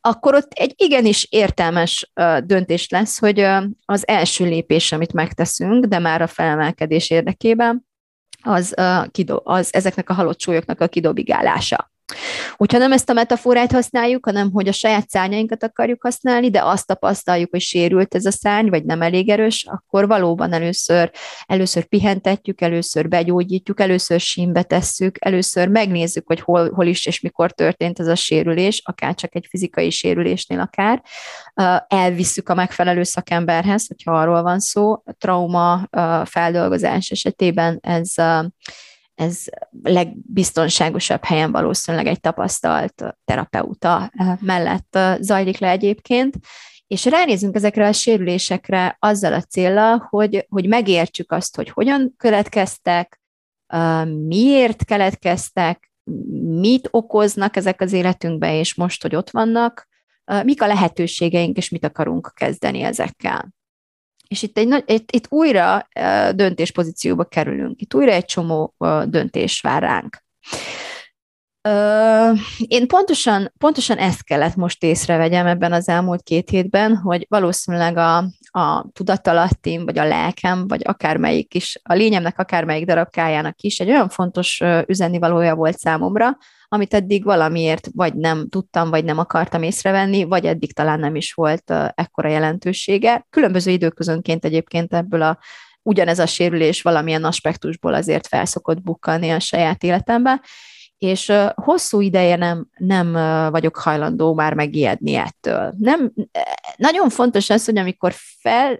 akkor 0.01 0.35
ott 0.35 0.51
egy 0.51 0.73
igenis 0.77 1.27
értelmes 1.29 2.11
döntés 2.43 2.89
lesz, 2.89 3.19
hogy 3.19 3.39
az 3.85 4.07
első 4.07 4.45
lépés, 4.45 4.91
amit 4.91 5.13
megteszünk, 5.13 5.85
de 5.85 5.99
már 5.99 6.21
a 6.21 6.27
felemelkedés 6.27 7.09
érdekében, 7.09 7.85
az, 8.41 8.73
az 9.43 9.73
ezeknek 9.73 10.09
a 10.09 10.13
halott 10.13 10.39
súlyoknak 10.39 10.81
a 10.81 10.87
kidobigálása. 10.87 11.93
Hogyha 12.55 12.77
nem 12.77 12.91
ezt 12.91 13.09
a 13.09 13.13
metaforát 13.13 13.71
használjuk, 13.71 14.25
hanem 14.25 14.51
hogy 14.51 14.67
a 14.67 14.71
saját 14.71 15.09
szárnyainkat 15.09 15.63
akarjuk 15.63 16.03
használni, 16.03 16.50
de 16.50 16.63
azt 16.63 16.88
tapasztaljuk, 16.88 17.50
hogy 17.50 17.62
sérült 17.62 18.15
ez 18.15 18.25
a 18.25 18.31
szárny, 18.31 18.69
vagy 18.69 18.85
nem 18.85 19.01
elég 19.01 19.29
erős, 19.29 19.65
akkor 19.69 20.07
valóban 20.07 20.53
először, 20.53 21.12
először 21.45 21.85
pihentetjük, 21.85 22.62
először 22.62 23.07
begyógyítjuk, 23.07 23.79
először 23.79 24.19
símbe 24.19 24.63
tesszük, 24.63 25.17
először 25.19 25.67
megnézzük, 25.67 26.27
hogy 26.27 26.39
hol, 26.39 26.71
hol 26.74 26.85
is 26.85 27.05
és 27.05 27.19
mikor 27.19 27.51
történt 27.51 28.00
ez 28.00 28.07
a 28.07 28.15
sérülés, 28.15 28.81
akár 28.85 29.15
csak 29.15 29.35
egy 29.35 29.45
fizikai 29.50 29.89
sérülésnél 29.89 30.59
akár. 30.59 31.03
Elvisszük 31.88 32.50
a 32.50 32.55
megfelelő 32.55 33.03
szakemberhez, 33.03 33.88
hogyha 33.88 34.19
arról 34.19 34.41
van 34.41 34.59
szó. 34.59 35.03
Trauma 35.17 35.89
feldolgozás 36.25 37.09
esetében 37.09 37.79
ez 37.81 38.13
ez 39.15 39.43
legbiztonságosabb 39.84 41.24
helyen 41.24 41.51
valószínűleg 41.51 42.07
egy 42.07 42.19
tapasztalt 42.19 43.03
terapeuta 43.25 44.12
eh, 44.13 44.38
mellett 44.39 44.95
eh, 44.95 45.17
zajlik 45.19 45.57
le 45.57 45.69
egyébként, 45.69 46.36
és 46.88 47.05
ránézünk 47.05 47.55
ezekre 47.55 47.88
a 47.88 47.91
sérülésekre 47.91 48.98
azzal 49.00 49.34
a 49.34 49.41
célra, 49.41 50.07
hogy, 50.10 50.45
hogy 50.50 50.67
megértsük 50.67 51.31
azt, 51.31 51.55
hogy 51.55 51.69
hogyan 51.69 52.13
keletkeztek, 52.17 53.22
eh, 53.67 54.05
miért 54.05 54.86
keletkeztek, 54.86 55.93
mit 56.60 56.88
okoznak 56.91 57.55
ezek 57.55 57.81
az 57.81 57.93
életünkben, 57.93 58.53
és 58.53 58.75
most, 58.75 59.01
hogy 59.01 59.15
ott 59.15 59.29
vannak, 59.29 59.88
mik 60.43 60.62
a 60.62 60.67
lehetőségeink, 60.67 61.57
és 61.57 61.69
mit 61.69 61.86
akarunk 61.86 62.31
kezdeni 62.36 62.81
ezekkel. 62.81 63.53
És 64.27 64.44
itt, 64.44 64.58
egy, 64.58 64.84
itt, 64.86 65.12
itt 65.12 65.25
újra 65.29 65.88
döntéspozícióba 66.32 67.24
kerülünk, 67.24 67.82
itt 67.82 67.94
újra 67.94 68.12
egy 68.12 68.25
csomó 68.25 68.75
döntés 69.05 69.62
vár 69.62 69.82
ránk. 69.82 70.24
Én 72.67 72.88
pontosan, 72.88 73.53
pontosan 73.58 73.98
ezt 73.98 74.24
kellett 74.24 74.55
most 74.55 74.84
észrevegyem 74.84 75.48
ebben 75.48 75.74
az 75.74 75.89
elmúlt 75.89 76.24
két 76.24 76.50
hétben, 76.50 76.96
hogy 76.96 77.25
valószínűleg 77.29 77.98
a, 77.98 78.17
a 78.51 78.86
tudatalattim, 78.94 79.86
vagy 79.86 79.98
a 79.98 80.08
lelkem, 80.08 80.67
vagy 80.67 80.82
akármelyik 80.84 81.53
is, 81.53 81.79
a 81.84 81.94
lényemnek 81.94 82.39
akármelyik 82.39 82.86
darabkájának 82.86 83.62
is 83.62 83.79
egy 83.79 83.89
olyan 83.89 84.10
fontos 84.10 84.62
üzennivalója 84.88 85.55
volt 85.55 85.77
számomra, 85.77 86.38
amit 86.67 86.93
eddig 86.93 87.24
valamiért 87.24 87.89
vagy 87.93 88.13
nem 88.13 88.50
tudtam, 88.50 88.89
vagy 88.89 89.03
nem 89.03 89.17
akartam 89.17 89.63
észrevenni, 89.63 90.24
vagy 90.24 90.45
eddig 90.45 90.74
talán 90.74 91.00
nem 91.00 91.15
is 91.15 91.34
volt 91.34 91.74
ekkora 91.95 92.29
jelentősége. 92.29 93.25
Különböző 93.29 93.72
időközönként 93.72 94.45
egyébként 94.45 94.93
ebből 94.93 95.22
a 95.22 95.39
ugyanez 95.81 96.19
a 96.19 96.25
sérülés 96.25 96.81
valamilyen 96.81 97.24
aspektusból 97.24 97.93
azért 97.93 98.27
felszokott 98.27 98.81
bukkani 98.81 99.29
a 99.29 99.39
saját 99.39 99.84
életembe, 99.84 100.41
és 100.98 101.31
hosszú 101.53 102.01
ideje 102.01 102.36
nem, 102.36 102.67
nem 102.77 103.12
vagyok 103.51 103.77
hajlandó 103.77 104.34
már 104.34 104.53
megijedni 104.53 105.13
ettől. 105.13 105.74
Nem, 105.77 106.13
nagyon 106.75 107.09
fontos 107.09 107.50
az, 107.50 107.66
hogy 107.66 107.77
amikor 107.77 108.13
fel, 108.42 108.79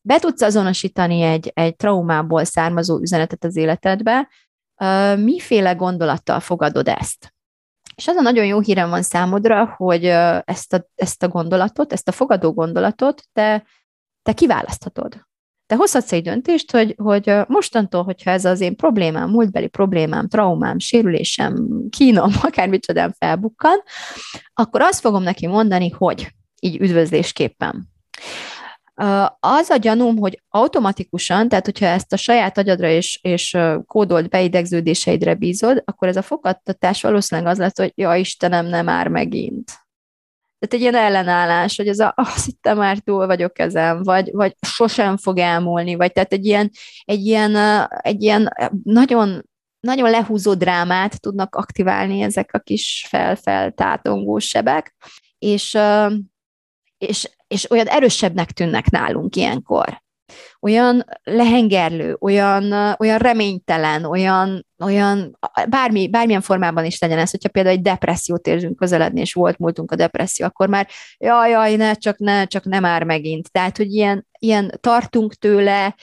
be 0.00 0.18
tudsz 0.18 0.42
azonosítani 0.42 1.22
egy, 1.22 1.50
egy 1.54 1.76
traumából 1.76 2.44
származó 2.44 3.00
üzenetet 3.00 3.44
az 3.44 3.56
életedbe, 3.56 4.28
miféle 5.16 5.72
gondolattal 5.72 6.40
fogadod 6.40 6.88
ezt? 6.88 7.34
És 7.94 8.08
az 8.08 8.16
a 8.16 8.20
nagyon 8.20 8.46
jó 8.46 8.60
hírem 8.60 8.90
van 8.90 9.02
számodra, 9.02 9.74
hogy 9.76 10.04
ezt 10.44 10.72
a, 10.72 10.86
ezt 10.94 11.22
a 11.22 11.28
gondolatot, 11.28 11.92
ezt 11.92 12.08
a 12.08 12.12
fogadó 12.12 12.52
gondolatot 12.52 13.22
te, 13.32 13.64
te 14.22 14.32
kiválaszthatod. 14.32 15.26
Te 15.66 15.78
hozhatsz 15.78 16.12
egy 16.12 16.22
döntést, 16.22 16.70
hogy, 16.70 16.94
hogy 16.96 17.32
mostantól, 17.46 18.02
hogyha 18.02 18.30
ez 18.30 18.44
az 18.44 18.60
én 18.60 18.76
problémám, 18.76 19.30
múltbeli 19.30 19.68
problémám, 19.68 20.28
traumám, 20.28 20.78
sérülésem, 20.78 21.68
kínom, 21.90 22.32
akármicsodán 22.42 23.14
felbukkan, 23.18 23.82
akkor 24.54 24.80
azt 24.80 25.00
fogom 25.00 25.22
neki 25.22 25.46
mondani, 25.46 25.88
hogy 25.88 26.28
így 26.60 26.80
üdvözlésképpen. 26.80 27.88
Az 29.40 29.70
a 29.70 29.76
gyanúm, 29.76 30.16
hogy 30.18 30.42
automatikusan, 30.48 31.48
tehát 31.48 31.64
hogyha 31.64 31.86
ezt 31.86 32.12
a 32.12 32.16
saját 32.16 32.58
agyadra 32.58 32.88
és, 32.88 33.18
és 33.22 33.58
kódolt 33.86 34.28
beidegződéseidre 34.28 35.34
bízod, 35.34 35.82
akkor 35.84 36.08
ez 36.08 36.16
a 36.16 36.22
fogadtatás 36.22 37.02
valószínűleg 37.02 37.50
az 37.50 37.58
lesz, 37.58 37.76
hogy 37.76 37.92
ja 37.94 38.14
Istenem, 38.14 38.66
nem 38.66 38.84
már 38.84 39.08
megint. 39.08 39.82
Tehát 40.58 40.74
egy 40.74 40.80
ilyen 40.80 41.04
ellenállás, 41.04 41.76
hogy 41.76 41.88
ez 41.88 41.98
a, 41.98 42.12
azt 42.34 42.44
hittem 42.44 42.76
már 42.76 42.98
túl 42.98 43.26
vagyok 43.26 43.58
ezen, 43.58 44.02
vagy, 44.02 44.30
vagy 44.32 44.54
sosem 44.66 45.16
fog 45.16 45.38
elmúlni, 45.38 45.94
vagy 45.94 46.12
tehát 46.12 46.32
egy 46.32 46.46
ilyen, 46.46 46.70
egy 47.04 47.26
ilyen, 47.26 47.56
egy 47.88 48.22
ilyen 48.22 48.52
nagyon, 48.82 49.48
nagyon 49.80 50.10
lehúzó 50.10 50.54
drámát 50.54 51.20
tudnak 51.20 51.54
aktiválni 51.54 52.20
ezek 52.20 52.50
a 52.52 52.58
kis 52.58 53.06
fel-fel 53.08 53.74
sebek, 54.38 54.94
és, 55.38 55.78
és 57.06 57.28
és 57.52 57.70
olyan 57.70 57.86
erősebbnek 57.86 58.50
tűnnek 58.50 58.90
nálunk 58.90 59.36
ilyenkor. 59.36 60.02
Olyan 60.60 61.04
lehengerlő, 61.22 62.16
olyan, 62.20 62.72
olyan 62.98 63.18
reménytelen, 63.18 64.04
olyan, 64.04 64.66
olyan 64.84 65.38
bármi, 65.68 66.08
bármilyen 66.08 66.40
formában 66.40 66.84
is 66.84 67.00
legyen 67.00 67.18
ez, 67.18 67.30
hogyha 67.30 67.48
például 67.48 67.76
egy 67.76 67.82
depressziót 67.82 68.46
érzünk 68.46 68.76
közeledni, 68.76 69.20
és 69.20 69.32
volt 69.32 69.58
múltunk 69.58 69.90
a 69.90 69.96
depresszió, 69.96 70.46
akkor 70.46 70.68
már 70.68 70.88
jaj, 71.18 71.50
jaj, 71.50 71.76
ne, 71.76 71.94
csak 71.94 72.18
ne, 72.18 72.44
csak 72.44 72.64
nem 72.64 72.82
már 72.82 73.04
megint. 73.04 73.50
Tehát, 73.50 73.76
hogy 73.76 73.92
ilyen, 73.92 74.26
ilyen 74.38 74.78
tartunk 74.80 75.34
tőle, 75.34 75.94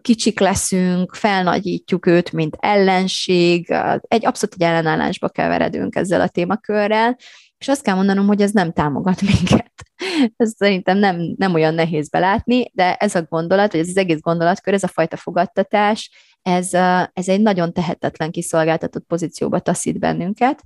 kicsik 0.00 0.40
leszünk, 0.40 1.14
felnagyítjuk 1.14 2.06
őt, 2.06 2.32
mint 2.32 2.56
ellenség, 2.60 3.70
egy 4.00 4.26
abszolút 4.26 4.54
egy 4.54 4.62
ellenállásba 4.62 5.28
keveredünk 5.28 5.96
ezzel 5.96 6.20
a 6.20 6.28
témakörrel, 6.28 7.16
és 7.58 7.68
azt 7.68 7.82
kell 7.82 7.94
mondanom, 7.94 8.26
hogy 8.26 8.42
ez 8.42 8.50
nem 8.50 8.72
támogat 8.72 9.22
minket. 9.22 9.72
Ez 10.36 10.54
szerintem 10.56 10.98
nem, 10.98 11.34
nem 11.36 11.54
olyan 11.54 11.74
nehéz 11.74 12.08
belátni, 12.08 12.70
de 12.74 12.94
ez 12.94 13.14
a 13.14 13.22
gondolat, 13.22 13.72
vagy 13.72 13.80
ez 13.80 13.88
az 13.88 13.96
egész 13.96 14.20
gondolatkör, 14.20 14.74
ez 14.74 14.82
a 14.82 14.88
fajta 14.88 15.16
fogadtatás, 15.16 16.10
ez, 16.42 16.74
ez 17.12 17.28
egy 17.28 17.40
nagyon 17.40 17.72
tehetetlen 17.72 18.30
kiszolgáltatott 18.30 19.06
pozícióba 19.06 19.58
taszít 19.58 19.98
bennünket, 19.98 20.64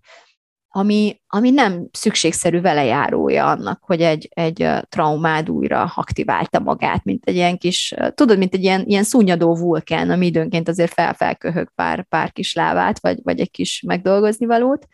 ami, 0.75 1.21
ami 1.27 1.51
nem 1.51 1.89
szükségszerű 1.93 2.61
velejárója 2.61 3.47
annak, 3.47 3.83
hogy 3.83 4.01
egy, 4.01 4.29
egy 4.31 4.69
traumád 4.89 5.51
újra 5.51 5.93
aktiválta 5.95 6.59
magát, 6.59 7.05
mint 7.05 7.25
egy 7.25 7.35
ilyen 7.35 7.59
kis, 7.59 7.95
tudod, 8.15 8.39
mint 8.39 8.55
egy 8.55 8.63
ilyen, 8.63 8.83
ilyen 8.87 9.05
szúnyadó 9.05 9.57
vulkán, 9.57 10.11
ami 10.11 10.27
időnként 10.27 10.69
azért 10.69 10.93
felfelköhög 10.93 11.71
pár, 11.75 12.05
pár 12.09 12.33
kis 12.33 12.55
lávát, 12.55 13.01
vagy, 13.01 13.19
vagy 13.23 13.41
egy 13.41 13.51
kis 13.51 13.83
megdolgozni 13.87 14.47
valót. 14.47 14.87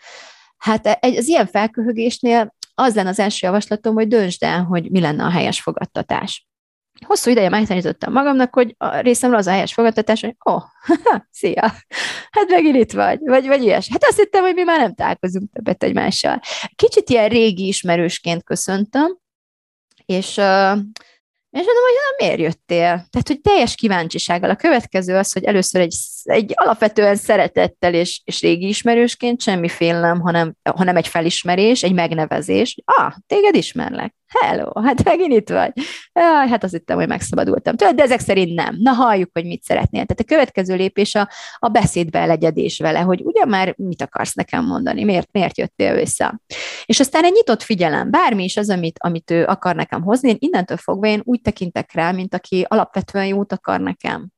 Hát 0.58 0.86
egy, 0.86 1.16
az 1.16 1.28
ilyen 1.28 1.46
felköhögésnél 1.46 2.54
az 2.74 2.94
lenne 2.94 3.08
az 3.08 3.18
első 3.18 3.46
javaslatom, 3.46 3.94
hogy 3.94 4.08
döntsd 4.08 4.42
el, 4.42 4.62
hogy 4.62 4.90
mi 4.90 5.00
lenne 5.00 5.24
a 5.24 5.30
helyes 5.30 5.60
fogadtatás. 5.60 6.46
Hosszú 7.06 7.30
ideje 7.30 7.48
megtanítottam 7.48 8.12
magamnak, 8.12 8.54
hogy 8.54 8.74
a 8.78 8.98
részemről 8.98 9.38
az 9.38 9.46
a 9.46 9.50
helyes 9.50 9.72
fogadtatás, 9.72 10.20
hogy 10.20 10.36
ó, 10.50 10.54
oh, 10.54 10.62
szia, 11.30 11.72
hát 12.30 12.48
megint 12.48 12.76
itt 12.76 12.92
vagy, 12.92 13.18
vagy, 13.24 13.46
vagy 13.46 13.62
ilyes. 13.62 13.88
Hát 13.88 14.04
azt 14.04 14.18
hittem, 14.18 14.42
hogy 14.42 14.54
mi 14.54 14.62
már 14.62 14.78
nem 14.80 14.94
találkozunk 14.94 15.52
többet 15.52 15.82
egymással. 15.82 16.40
Kicsit 16.74 17.10
ilyen 17.10 17.28
régi 17.28 17.66
ismerősként 17.66 18.44
köszöntöm, 18.44 19.18
és 20.04 20.40
és 21.50 21.64
mondom, 21.64 21.82
hogy 21.82 21.94
nem 21.94 22.28
miért 22.28 22.40
jöttél? 22.40 23.06
Tehát, 23.10 23.26
hogy 23.26 23.40
teljes 23.40 23.74
kíváncsisággal. 23.74 24.50
A 24.50 24.56
következő 24.56 25.16
az, 25.16 25.32
hogy 25.32 25.44
először 25.44 25.80
egy, 25.80 25.94
egy 26.22 26.52
alapvetően 26.54 27.16
szeretettel 27.16 27.94
és, 27.94 28.20
és 28.24 28.40
régi 28.40 28.68
ismerősként 28.68 29.40
semmiféle 29.40 30.00
nem, 30.00 30.20
hanem, 30.20 30.54
hanem 30.76 30.96
egy 30.96 31.08
felismerés, 31.08 31.82
egy 31.82 31.94
megnevezés. 31.94 32.76
Ah, 32.84 33.12
téged 33.26 33.54
ismerlek. 33.54 34.17
Hello, 34.28 34.80
hát 34.82 35.04
megint 35.04 35.32
itt 35.32 35.48
vagy. 35.48 35.72
Jaj, 36.12 36.48
hát 36.48 36.64
azt 36.64 36.72
hittem, 36.72 36.96
hogy 36.96 37.08
megszabadultam. 37.08 37.76
Tudod, 37.76 37.94
de 37.94 38.02
ezek 38.02 38.20
szerint 38.20 38.54
nem. 38.54 38.76
Na, 38.78 38.92
halljuk, 38.92 39.30
hogy 39.32 39.46
mit 39.46 39.62
szeretnél. 39.62 40.04
Tehát 40.04 40.20
a 40.20 40.24
következő 40.24 40.74
lépés 40.74 41.14
a, 41.14 41.28
a 41.58 41.68
beszédbe 41.68 42.26
legyedés 42.26 42.78
vele, 42.78 42.98
hogy 42.98 43.20
ugye 43.24 43.44
már 43.44 43.74
mit 43.76 44.02
akarsz 44.02 44.34
nekem 44.34 44.64
mondani, 44.64 45.04
miért, 45.04 45.28
miért 45.32 45.58
jöttél 45.58 45.94
vissza. 45.94 46.40
És 46.86 47.00
aztán 47.00 47.24
egy 47.24 47.32
nyitott 47.32 47.62
figyelem, 47.62 48.10
bármi 48.10 48.44
is 48.44 48.56
az, 48.56 48.70
amit, 48.70 48.98
amit 48.98 49.30
ő 49.30 49.44
akar 49.44 49.74
nekem 49.74 50.02
hozni, 50.02 50.28
én 50.28 50.36
innentől 50.38 50.76
fogva 50.76 51.06
én 51.06 51.20
úgy 51.24 51.40
tekintek 51.40 51.92
rá, 51.92 52.10
mint 52.12 52.34
aki 52.34 52.64
alapvetően 52.68 53.26
jót 53.26 53.52
akar 53.52 53.80
nekem 53.80 54.28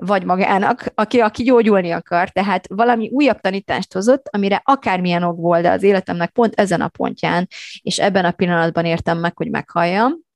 vagy 0.00 0.24
magának, 0.24 0.92
aki, 0.94 1.20
aki 1.20 1.42
gyógyulni 1.42 1.90
akar, 1.90 2.28
tehát 2.28 2.66
valami 2.68 3.08
újabb 3.12 3.40
tanítást 3.40 3.92
hozott, 3.92 4.28
amire 4.30 4.60
akármilyen 4.64 5.22
ok 5.22 5.36
volt, 5.36 5.62
de 5.62 5.70
az 5.70 5.82
életemnek 5.82 6.30
pont 6.30 6.54
ezen 6.54 6.80
a 6.80 6.88
pontján, 6.88 7.48
és 7.82 7.98
ebben 7.98 8.24
a 8.24 8.30
pillanatban 8.30 8.84
értem 8.84 9.18
meg, 9.18 9.36
hogy 9.36 9.50
meghalljam, 9.50 10.28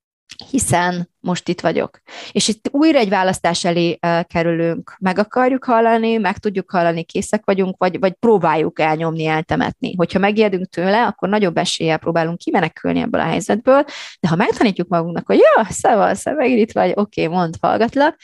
hiszen 0.50 1.10
most 1.20 1.48
itt 1.48 1.60
vagyok. 1.60 2.00
És 2.32 2.48
itt 2.48 2.68
újra 2.70 2.98
egy 2.98 3.08
választás 3.08 3.64
elé 3.64 3.98
kerülünk. 4.22 4.96
Meg 4.98 5.18
akarjuk 5.18 5.64
hallani, 5.64 6.16
meg 6.16 6.38
tudjuk 6.38 6.70
hallani, 6.70 7.04
készek 7.04 7.42
vagyunk, 7.44 7.76
vagy, 7.78 7.98
vagy 7.98 8.12
próbáljuk 8.12 8.80
elnyomni, 8.80 9.26
eltemetni. 9.26 9.94
Hogyha 9.96 10.18
megijedünk 10.18 10.66
tőle, 10.66 11.06
akkor 11.06 11.28
nagyobb 11.28 11.56
eséllyel 11.56 11.98
próbálunk 11.98 12.38
kimenekülni 12.38 13.00
ebből 13.00 13.20
a 13.20 13.24
helyzetből, 13.24 13.84
de 14.20 14.28
ha 14.28 14.36
megtanítjuk 14.36 14.88
magunknak, 14.88 15.26
hogy 15.26 15.38
ja, 15.38 15.66
szavasz, 15.68 16.24
megint 16.24 16.60
itt 16.60 16.72
vagy, 16.72 16.92
oké, 16.94 17.24
okay, 17.24 17.36
mond, 17.36 17.54
hallgatlak, 17.60 18.16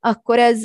akkor 0.00 0.38
ez 0.38 0.64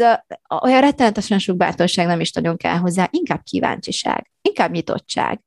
olyan 0.63 0.81
rettenetesen 0.81 1.39
sok 1.39 1.57
bátorság 1.57 2.07
nem 2.07 2.19
is 2.19 2.31
nagyon 2.31 2.57
kell 2.57 2.77
hozzá, 2.77 3.07
inkább 3.11 3.41
kíváncsiság, 3.43 4.31
inkább 4.41 4.71
nyitottság, 4.71 5.41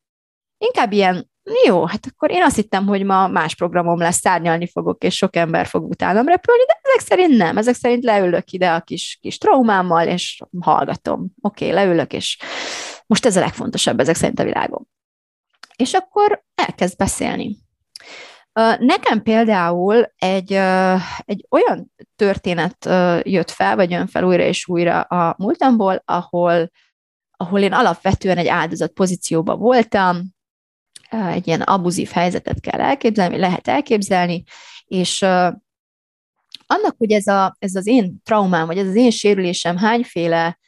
inkább 0.58 0.92
ilyen, 0.92 1.30
jó, 1.64 1.84
hát 1.84 2.06
akkor 2.10 2.30
én 2.30 2.42
azt 2.42 2.56
hittem, 2.56 2.86
hogy 2.86 3.04
ma 3.04 3.28
más 3.28 3.54
programom 3.54 3.98
lesz, 3.98 4.18
szárnyalni 4.20 4.68
fogok, 4.68 5.04
és 5.04 5.16
sok 5.16 5.36
ember 5.36 5.66
fog 5.66 5.90
utánam 5.90 6.28
repülni, 6.28 6.64
de 6.66 6.78
ezek 6.82 7.06
szerint 7.06 7.36
nem, 7.36 7.56
ezek 7.56 7.74
szerint 7.74 8.04
leülök 8.04 8.50
ide 8.50 8.70
a 8.70 8.80
kis, 8.80 9.18
kis 9.20 9.38
traumámmal, 9.38 10.06
és 10.06 10.42
hallgatom. 10.60 11.32
Oké, 11.40 11.64
okay, 11.70 11.84
leülök, 11.84 12.12
és 12.12 12.38
most 13.06 13.26
ez 13.26 13.36
a 13.36 13.40
legfontosabb 13.40 14.00
ezek 14.00 14.14
szerint 14.14 14.38
a 14.38 14.44
világom. 14.44 14.86
És 15.76 15.92
akkor 15.92 16.44
elkezd 16.54 16.96
beszélni. 16.96 17.63
Nekem 18.78 19.22
például 19.22 20.12
egy, 20.16 20.52
egy 21.24 21.46
olyan 21.50 21.92
történet 22.16 22.84
jött 23.22 23.50
fel, 23.50 23.76
vagy 23.76 23.90
jön 23.90 24.06
fel 24.06 24.24
újra 24.24 24.42
és 24.42 24.68
újra 24.68 25.00
a 25.00 25.34
múltamból, 25.38 26.02
ahol, 26.04 26.70
ahol 27.36 27.60
én 27.60 27.72
alapvetően 27.72 28.38
egy 28.38 28.46
áldozat 28.46 28.92
pozícióban 28.92 29.58
voltam, 29.58 30.22
egy 31.10 31.46
ilyen 31.46 31.60
abuzív 31.60 32.10
helyzetet 32.10 32.60
kell 32.60 32.80
elképzelni, 32.80 33.38
lehet 33.38 33.68
elképzelni, 33.68 34.42
és 34.84 35.22
annak, 36.66 36.94
hogy 36.98 37.12
ez, 37.12 37.26
a, 37.26 37.56
ez 37.58 37.74
az 37.74 37.86
én 37.86 38.20
traumám, 38.24 38.66
vagy 38.66 38.78
ez 38.78 38.86
az 38.86 38.94
én 38.94 39.10
sérülésem 39.10 39.76
hányféle, 39.76 40.58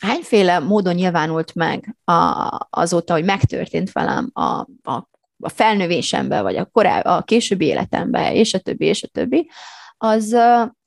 hányféle 0.00 0.58
módon 0.58 0.94
nyilvánult 0.94 1.54
meg 1.54 1.96
a, 2.04 2.48
azóta, 2.70 3.12
hogy 3.12 3.24
megtörtént 3.24 3.92
velem 3.92 4.30
a, 4.32 4.66
a 4.82 5.08
a 5.40 5.48
felnövésembe, 5.48 6.40
vagy 6.40 6.56
a, 6.56 6.64
koráb, 6.64 7.06
a 7.06 7.22
későbbi 7.22 7.66
életembe, 7.66 8.34
és 8.34 8.54
a 8.54 8.58
többi, 8.58 8.86
és 8.86 9.02
a 9.02 9.08
többi, 9.08 9.50
az, 9.96 10.36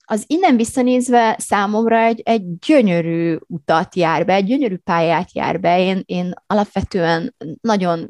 az 0.05 0.23
innen 0.27 0.55
visszanézve 0.55 1.35
számomra 1.39 1.97
egy, 1.97 2.21
egy 2.25 2.57
gyönyörű 2.59 3.37
utat 3.47 3.95
jár 3.95 4.25
be, 4.25 4.33
egy 4.33 4.45
gyönyörű 4.45 4.75
pályát 4.75 5.33
jár 5.33 5.59
be. 5.59 5.79
Én, 5.79 6.01
én 6.05 6.33
alapvetően 6.47 7.35
nagyon 7.61 8.09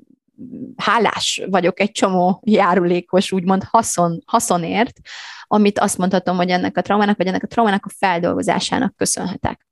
hálás 0.75 1.41
vagyok 1.49 1.79
egy 1.79 1.91
csomó 1.91 2.41
járulékos, 2.45 3.31
úgymond 3.31 3.63
haszon, 3.63 4.21
haszonért, 4.25 4.99
amit 5.43 5.79
azt 5.79 5.97
mondhatom, 5.97 6.35
hogy 6.35 6.49
ennek 6.49 6.77
a 6.77 6.81
traumának, 6.81 7.17
vagy 7.17 7.27
ennek 7.27 7.43
a 7.43 7.47
traumának 7.47 7.85
a 7.85 7.93
feldolgozásának 7.97 8.95
köszönhetek. 8.95 9.67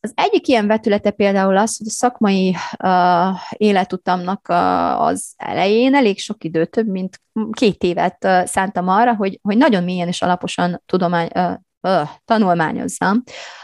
Az 0.00 0.12
egyik 0.14 0.48
ilyen 0.48 0.66
vetülete 0.66 1.10
például 1.10 1.56
az, 1.56 1.76
hogy 1.76 1.86
a 1.86 1.90
szakmai 1.90 2.56
uh, 2.84 3.40
életutamnak 3.50 4.46
uh, 4.48 5.00
az 5.00 5.32
elején 5.36 5.94
elég 5.94 6.18
sok 6.18 6.44
idő, 6.44 6.64
több 6.64 6.86
mint 6.86 7.22
két 7.50 7.82
évet 7.82 8.24
uh, 8.24 8.44
szántam 8.44 8.88
arra, 8.88 9.14
hogy, 9.14 9.38
hogy 9.42 9.56
nagyon 9.56 9.84
mélyen 9.84 10.08
és 10.08 10.22
alaposan 10.22 10.82
tudomány, 10.86 11.28
uh, 11.34 11.52
uh, 11.80 12.08
tanulmányozzam 12.24 13.22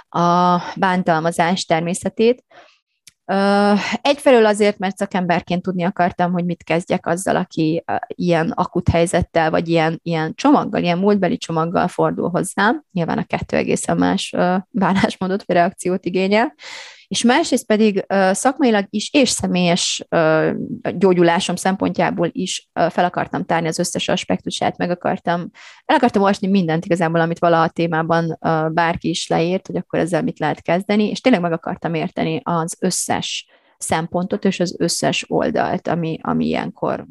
a 0.09 0.59
bántalmazás 0.77 1.65
természetét, 1.65 2.45
Egyfelől 4.03 4.47
azért, 4.47 4.79
mert 4.79 4.97
szakemberként 4.97 5.63
tudni 5.63 5.83
akartam, 5.83 6.33
hogy 6.33 6.45
mit 6.45 6.63
kezdjek 6.63 7.07
azzal, 7.07 7.37
aki 7.37 7.85
ilyen 8.07 8.51
akut 8.51 8.89
helyzettel, 8.89 9.51
vagy 9.51 9.69
ilyen, 9.69 10.01
ilyen 10.03 10.35
csomaggal, 10.35 10.83
ilyen 10.83 10.99
múltbeli 10.99 11.37
csomaggal 11.37 11.89
fordul 11.89 12.29
hozzám. 12.29 12.85
Nyilván 12.93 13.19
a 13.19 13.25
kettő 13.25 13.57
egészen 13.57 13.97
más 13.97 14.35
bánásmódot 14.71 15.45
vagy 15.45 15.57
reakciót 15.57 16.05
igényel 16.05 16.55
és 17.15 17.23
másrészt 17.23 17.67
pedig 17.67 18.07
szakmailag 18.31 18.87
is 18.91 19.11
és 19.13 19.29
személyes 19.29 20.07
gyógyulásom 20.95 21.57
szempontjából 21.57 22.29
is 22.33 22.69
fel 22.73 23.05
akartam 23.05 23.45
tárni 23.45 23.69
az 23.69 23.79
összes 23.79 24.09
aspektusát, 24.09 24.77
meg 24.77 24.91
akartam, 24.91 25.51
el 25.85 25.97
akartam 25.97 26.23
olvasni 26.23 26.49
mindent 26.49 26.85
igazából, 26.85 27.21
amit 27.21 27.39
valaha 27.39 27.63
a 27.63 27.69
témában 27.69 28.39
bárki 28.73 29.09
is 29.09 29.29
leírt, 29.29 29.67
hogy 29.67 29.77
akkor 29.77 29.99
ezzel 29.99 30.23
mit 30.23 30.39
lehet 30.39 30.63
kezdeni, 30.63 31.09
és 31.09 31.21
tényleg 31.21 31.41
meg 31.41 31.53
akartam 31.53 31.95
érteni 31.95 32.41
az 32.43 32.77
összes 32.81 33.47
szempontot 33.79 34.45
és 34.45 34.61
az 34.61 34.77
összes 34.79 35.25
oldalt, 35.29 35.89
ami, 35.89 36.19
ami 36.23 36.47
ilyenkor 36.47 37.07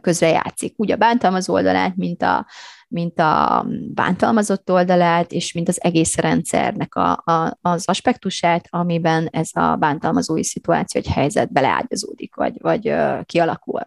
közrejátszik. 0.00 0.74
Úgy 0.76 0.90
a 0.90 0.96
bántalmazó 0.96 1.54
oldalát, 1.54 1.96
mint 1.96 2.22
a, 2.22 2.46
mint 2.94 3.18
a 3.18 3.66
bántalmazott 3.94 4.70
oldalát, 4.70 5.32
és 5.32 5.52
mint 5.52 5.68
az 5.68 5.82
egész 5.82 6.16
rendszernek 6.16 6.94
a, 6.94 7.10
a, 7.10 7.58
az 7.60 7.88
aspektusát, 7.88 8.66
amiben 8.70 9.28
ez 9.30 9.48
a 9.52 9.76
bántalmazói 9.76 10.44
szituáció, 10.44 11.00
egy 11.00 11.12
helyzet 11.12 11.52
beleágyazódik, 11.52 12.34
vagy, 12.34 12.60
vagy 12.60 12.94
kialakul. 13.24 13.80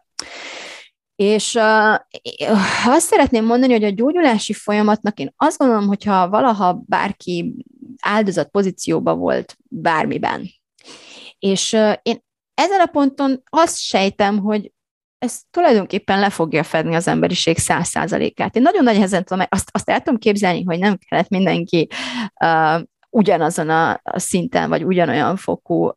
És 1.16 1.56
uh, 1.56 1.94
azt 2.86 3.08
szeretném 3.08 3.46
mondani, 3.46 3.74
hogy 3.74 3.84
a 3.84 3.90
gyógyulási 3.90 4.54
folyamatnak 4.54 5.20
én 5.20 5.34
azt 5.38 5.58
gondolom, 5.58 5.88
hogyha 5.88 6.30
valaha 6.30 6.84
bárki 6.86 7.56
áldozat 8.02 8.50
pozícióban 8.50 9.20
volt 9.20 9.58
bármiben, 9.70 10.50
és 11.40 11.74
uh, 11.74 11.94
én 12.02 12.26
ezen 12.54 12.80
a 12.80 12.86
ponton 12.86 13.42
azt 13.50 13.78
sejtem, 13.78 14.40
hogy 14.40 14.72
ez 15.20 15.40
tulajdonképpen 15.52 16.20
le 16.20 16.30
fogja 16.30 16.64
fedni 16.64 16.96
az 16.96 17.08
emberiség 17.08 17.58
száz 17.58 17.88
százalékát. 17.88 18.56
Én 18.56 18.62
nagyon 18.62 18.84
nagy 18.84 18.94
nehezen 18.94 19.24
tudom, 19.24 19.46
azt, 19.50 19.70
azt 19.72 19.90
el 19.90 20.02
tudom 20.02 20.20
képzelni, 20.20 20.64
hogy 20.64 20.80
nem 20.80 20.98
kellett 21.08 21.30
mindenki 21.30 21.88
uh, 22.44 22.82
ugyanazon 23.10 23.70
a 23.70 24.02
szinten, 24.04 24.70
vagy 24.70 24.84
ugyanolyan 24.84 25.36
fokú 25.36 25.86
uh, 25.86 25.96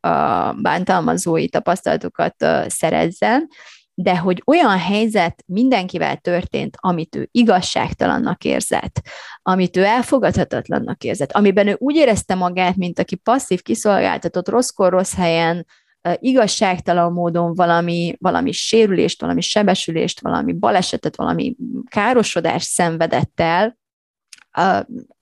bántalmazói 0.61 1.49
tapasztalatokat 1.49 2.35
uh, 2.43 2.67
szerezzen, 2.69 3.49
de 3.95 4.19
hogy 4.19 4.43
olyan 4.47 4.79
helyzet 4.79 5.43
mindenkivel 5.47 6.17
történt, 6.17 6.77
amit 6.81 7.17
ő 7.17 7.29
igazságtalannak 7.31 8.45
érzett, 8.45 9.01
amit 9.43 9.77
ő 9.77 9.85
elfogadhatatlannak 9.85 11.05
érzett, 11.05 11.33
amiben 11.33 11.67
ő 11.67 11.77
úgy 11.79 11.97
érezte 11.97 12.35
magát, 12.35 12.77
mint 12.77 12.99
aki 12.99 13.17
passzív, 13.17 13.63
kiszolgáltatott, 13.63 14.49
rosszkor, 14.49 14.91
rossz 14.91 15.15
helyen, 15.15 15.67
igazságtalan 16.15 17.13
módon 17.13 17.55
valami, 17.55 18.17
valami 18.19 18.53
sérülést, 18.53 19.21
valami 19.21 19.41
sebesülést, 19.41 20.21
valami 20.21 20.53
balesetet, 20.53 21.17
valami 21.17 21.57
károsodást 21.89 22.69
szenvedett 22.69 23.41
el, 23.41 23.79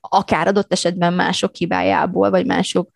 akár 0.01 0.47
adott 0.47 0.73
esetben 0.73 1.13
mások 1.13 1.55
hibájából, 1.55 2.31
vagy 2.31 2.47
mások 2.47 2.91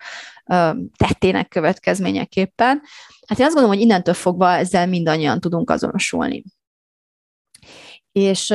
tettének 0.97 1.49
következményeképpen. 1.49 2.83
Hát 3.27 3.38
én 3.38 3.45
azt 3.45 3.55
gondolom, 3.55 3.77
hogy 3.77 3.81
innentől 3.85 4.14
fogva 4.14 4.51
ezzel 4.51 4.87
mindannyian 4.87 5.40
tudunk 5.40 5.71
azonosulni. 5.71 6.45
És, 8.12 8.55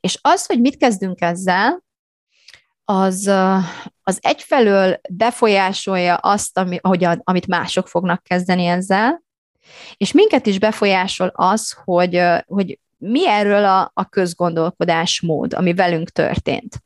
és 0.00 0.18
az, 0.20 0.46
hogy 0.46 0.60
mit 0.60 0.76
kezdünk 0.76 1.20
ezzel, 1.20 1.83
az, 2.84 3.26
az 4.02 4.18
egyfelől 4.20 5.00
befolyásolja 5.10 6.14
azt, 6.14 6.58
ami, 6.58 6.78
ahogyan, 6.80 7.20
amit 7.24 7.46
mások 7.46 7.88
fognak 7.88 8.22
kezdeni 8.22 8.64
ezzel, 8.64 9.22
és 9.96 10.12
minket 10.12 10.46
is 10.46 10.58
befolyásol 10.58 11.32
az, 11.34 11.76
hogy, 11.84 12.22
hogy 12.46 12.78
mi 12.98 13.28
erről 13.28 13.64
a, 13.64 13.90
a 13.94 14.08
közgondolkodásmód, 14.08 15.54
ami 15.54 15.74
velünk 15.74 16.10
történt. 16.10 16.82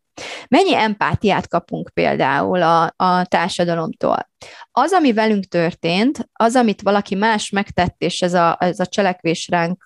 Mennyi 0.48 0.74
empátiát 0.74 1.48
kapunk 1.48 1.90
például 1.94 2.62
a, 2.62 2.92
a 2.96 3.24
társadalomtól? 3.24 4.30
Az, 4.70 4.92
ami 4.92 5.12
velünk 5.12 5.44
történt, 5.44 6.28
az, 6.32 6.56
amit 6.56 6.82
valaki 6.82 7.14
más 7.14 7.50
megtett, 7.50 7.94
és 7.98 8.22
ez 8.22 8.34
a, 8.34 8.56
ez 8.60 8.80
a 8.80 8.86
cselekvés 8.86 9.48
ránk 9.48 9.82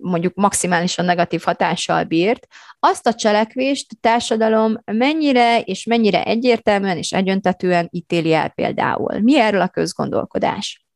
mondjuk 0.00 0.34
maximálisan 0.34 1.04
negatív 1.04 1.42
hatással 1.42 2.04
bírt, 2.04 2.46
azt 2.78 3.06
a 3.06 3.14
cselekvést 3.14 3.86
a 3.92 3.96
társadalom 4.00 4.74
mennyire 4.84 5.60
és 5.60 5.84
mennyire 5.84 6.24
egyértelműen 6.24 6.96
és 6.96 7.12
egyöntetően 7.12 7.88
ítéli 7.90 8.32
el 8.32 8.48
például. 8.48 9.20
Mi 9.20 9.38
erről 9.38 9.60
a 9.60 9.68
közgondolkodás? 9.68 10.87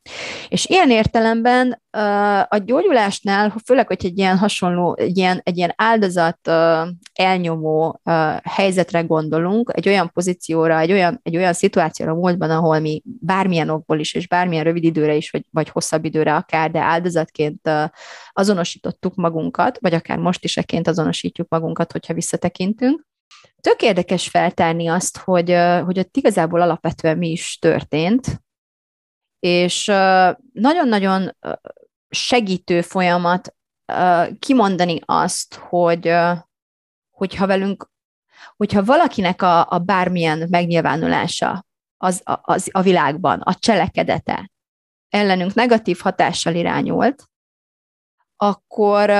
És 0.48 0.66
ilyen 0.66 0.90
értelemben 0.90 1.82
a 2.48 2.56
gyógyulásnál, 2.56 3.54
főleg, 3.64 3.86
hogy 3.86 4.06
egy 4.06 4.18
ilyen 4.18 4.38
hasonló, 4.38 4.96
egy 4.98 5.16
ilyen, 5.16 5.40
egy 5.42 5.56
ilyen 5.56 5.72
áldozat 5.76 6.48
elnyomó 7.12 8.00
helyzetre 8.42 9.00
gondolunk, 9.00 9.70
egy 9.74 9.88
olyan 9.88 10.10
pozícióra, 10.12 10.78
egy 10.78 10.92
olyan, 10.92 11.20
egy 11.22 11.36
olyan 11.36 11.52
szituációra 11.52 12.14
múltban, 12.14 12.50
ahol 12.50 12.78
mi 12.78 13.02
bármilyen 13.04 13.68
okból 13.68 13.98
is, 13.98 14.14
és 14.14 14.28
bármilyen 14.28 14.64
rövid 14.64 14.84
időre 14.84 15.14
is, 15.14 15.30
vagy, 15.30 15.44
vagy 15.50 15.68
hosszabb 15.68 16.04
időre 16.04 16.34
akár, 16.34 16.70
de 16.70 16.80
áldozatként 16.80 17.70
azonosítottuk 18.32 19.14
magunkat, 19.14 19.78
vagy 19.80 19.94
akár 19.94 20.18
most 20.18 20.44
is 20.44 20.56
eként 20.56 20.88
azonosítjuk 20.88 21.48
magunkat, 21.48 21.92
hogyha 21.92 22.14
visszatekintünk, 22.14 23.10
Tök 23.60 23.82
érdekes 23.82 24.28
feltárni 24.28 24.86
azt, 24.88 25.18
hogy, 25.18 25.56
hogy 25.84 25.98
ott 25.98 26.16
igazából 26.16 26.60
alapvetően 26.60 27.18
mi 27.18 27.30
is 27.30 27.58
történt, 27.60 28.41
és 29.46 29.84
nagyon-nagyon 30.52 31.36
segítő 32.08 32.80
folyamat 32.80 33.54
kimondani 34.38 35.00
azt, 35.04 35.54
hogy 35.54 36.14
hogyha 37.10 37.46
velünk, 37.46 37.90
hogyha 38.56 38.84
valakinek 38.84 39.42
a, 39.42 39.70
a 39.70 39.78
bármilyen 39.78 40.46
megnyilvánulása 40.50 41.64
az, 41.96 42.22
az 42.24 42.68
a 42.72 42.82
világban, 42.82 43.40
a 43.40 43.54
cselekedete 43.54 44.50
ellenünk 45.08 45.54
negatív 45.54 45.98
hatással 45.98 46.54
irányult, 46.54 47.24
akkor, 48.36 49.10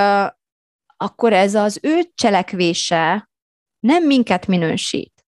akkor 0.96 1.32
ez 1.32 1.54
az 1.54 1.78
ő 1.82 2.10
cselekvése 2.14 3.30
nem 3.80 4.06
minket 4.06 4.46
minősít. 4.46 5.26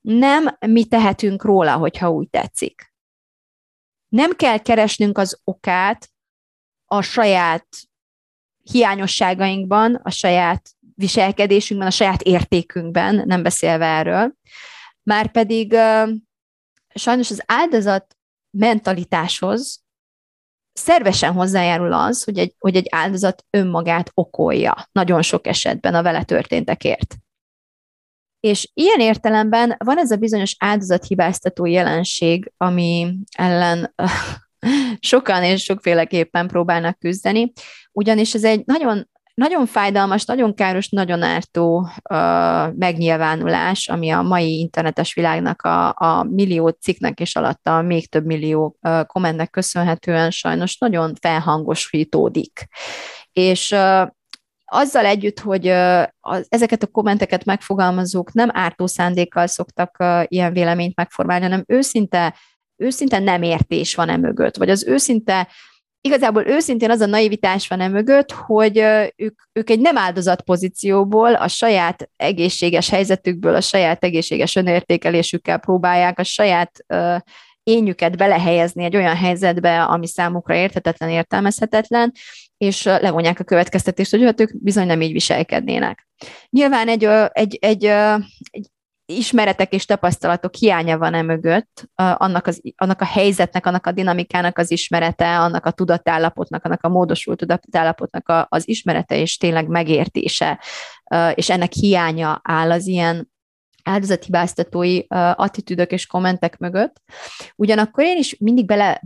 Nem 0.00 0.56
mi 0.66 0.86
tehetünk 0.86 1.44
róla, 1.44 1.76
hogyha 1.76 2.10
úgy 2.10 2.30
tetszik. 2.30 2.87
Nem 4.08 4.32
kell 4.32 4.58
keresnünk 4.58 5.18
az 5.18 5.40
okát 5.44 6.10
a 6.84 7.02
saját 7.02 7.66
hiányosságainkban, 8.62 9.94
a 9.94 10.10
saját 10.10 10.70
viselkedésünkben, 10.94 11.88
a 11.88 11.92
saját 11.92 12.22
értékünkben, 12.22 13.22
nem 13.26 13.42
beszélve 13.42 13.86
erről. 13.86 14.32
Márpedig 15.02 15.76
sajnos 16.94 17.30
az 17.30 17.42
áldozat 17.46 18.16
mentalitáshoz 18.50 19.82
szervesen 20.72 21.32
hozzájárul 21.32 21.92
az, 21.92 22.24
hogy 22.24 22.38
egy, 22.38 22.54
hogy 22.58 22.76
egy 22.76 22.86
áldozat 22.90 23.44
önmagát 23.50 24.10
okolja 24.14 24.88
nagyon 24.92 25.22
sok 25.22 25.46
esetben 25.46 25.94
a 25.94 26.02
vele 26.02 26.24
történtekért. 26.24 27.16
És 28.40 28.70
ilyen 28.74 29.00
értelemben 29.00 29.76
van 29.84 29.98
ez 29.98 30.10
a 30.10 30.16
bizonyos 30.16 30.56
áldozathibáztató 30.58 31.66
jelenség, 31.66 32.52
ami 32.56 33.14
ellen 33.32 33.94
sokan 35.00 35.42
és 35.42 35.62
sokféleképpen 35.62 36.46
próbálnak 36.46 36.98
küzdeni, 36.98 37.52
ugyanis 37.92 38.34
ez 38.34 38.44
egy 38.44 38.62
nagyon 38.64 39.08
nagyon 39.38 39.66
fájdalmas, 39.66 40.24
nagyon 40.24 40.54
káros, 40.54 40.88
nagyon 40.88 41.22
ártó 41.22 41.78
uh, 41.78 42.74
megnyilvánulás, 42.74 43.88
ami 43.88 44.10
a 44.10 44.22
mai 44.22 44.58
internetes 44.58 45.14
világnak 45.14 45.62
a, 45.62 45.88
a 45.88 46.26
millió 46.30 46.68
cikknek 46.68 47.20
és 47.20 47.36
alatta 47.36 47.82
még 47.82 48.08
több 48.08 48.24
millió 48.24 48.76
uh, 48.82 49.04
kommentnek 49.06 49.50
köszönhetően 49.50 50.30
sajnos 50.30 50.78
nagyon 50.78 51.14
felhangosítódik. 51.20 52.66
És 53.32 53.70
uh, 53.70 54.08
azzal 54.68 55.04
együtt, 55.04 55.40
hogy 55.40 55.66
ezeket 56.48 56.82
a 56.82 56.86
kommenteket 56.86 57.44
megfogalmazók 57.44 58.32
nem 58.32 58.48
ártó 58.52 58.86
szándékkal 58.86 59.46
szoktak 59.46 59.96
ilyen 60.28 60.52
véleményt 60.52 60.96
megformálni, 60.96 61.44
hanem 61.44 61.64
őszinte, 61.66 62.34
őszinte 62.76 63.18
nem 63.18 63.42
értés 63.42 63.94
van 63.94 64.08
e 64.08 64.16
mögött, 64.16 64.56
vagy 64.56 64.70
az 64.70 64.86
őszinte 64.86 65.48
igazából 66.00 66.46
őszintén 66.46 66.90
az 66.90 67.00
a 67.00 67.06
naivitás 67.06 67.68
van 67.68 67.80
e 67.80 67.88
mögött, 67.88 68.32
hogy 68.32 68.78
ők, 69.16 69.40
ők 69.52 69.70
egy 69.70 69.80
nem 69.80 69.96
áldozat 69.96 70.42
pozícióból, 70.42 71.34
a 71.34 71.48
saját 71.48 72.10
egészséges 72.16 72.88
helyzetükből, 72.88 73.54
a 73.54 73.60
saját 73.60 74.04
egészséges 74.04 74.56
önértékelésükkel 74.56 75.58
próbálják 75.58 76.18
a 76.18 76.24
saját 76.24 76.70
uh, 76.88 77.16
énjüket 77.62 78.16
belehelyezni 78.16 78.84
egy 78.84 78.96
olyan 78.96 79.16
helyzetbe, 79.16 79.82
ami 79.82 80.06
számukra 80.06 80.54
érthetetlen, 80.54 81.08
értelmezhetetlen, 81.08 82.12
és 82.58 82.84
levonják 82.84 83.40
a 83.40 83.44
következtetést, 83.44 84.10
hogy 84.10 84.22
hát 84.22 84.40
ők 84.40 84.62
bizony 84.62 84.86
nem 84.86 85.00
így 85.00 85.12
viselkednének. 85.12 86.08
Nyilván 86.50 86.88
egy, 86.88 87.04
egy, 87.32 87.58
egy, 87.60 87.84
egy 88.50 88.70
ismeretek 89.12 89.72
és 89.72 89.84
tapasztalatok 89.84 90.54
hiánya 90.54 90.98
van 90.98 91.14
e 91.14 91.22
mögött, 91.22 91.90
annak, 91.94 92.46
az, 92.46 92.60
annak 92.76 93.00
a 93.00 93.04
helyzetnek, 93.04 93.66
annak 93.66 93.86
a 93.86 93.92
dinamikának 93.92 94.58
az 94.58 94.70
ismerete, 94.70 95.38
annak 95.38 95.66
a 95.66 95.70
tudatállapotnak, 95.70 96.64
annak 96.64 96.84
a 96.84 96.88
módosult 96.88 97.38
tudatállapotnak 97.38 98.46
az 98.48 98.68
ismerete 98.68 99.16
és 99.16 99.36
tényleg 99.36 99.68
megértése, 99.68 100.60
és 101.34 101.50
ennek 101.50 101.72
hiánya 101.72 102.40
áll 102.42 102.70
az 102.70 102.86
ilyen 102.86 103.30
áldozathibáztatói 103.88 105.00
attitűdök 105.34 105.90
és 105.90 106.06
kommentek 106.06 106.58
mögött. 106.58 107.00
Ugyanakkor 107.56 108.04
én 108.04 108.16
is 108.16 108.36
mindig 108.38 108.66
bele, 108.66 109.02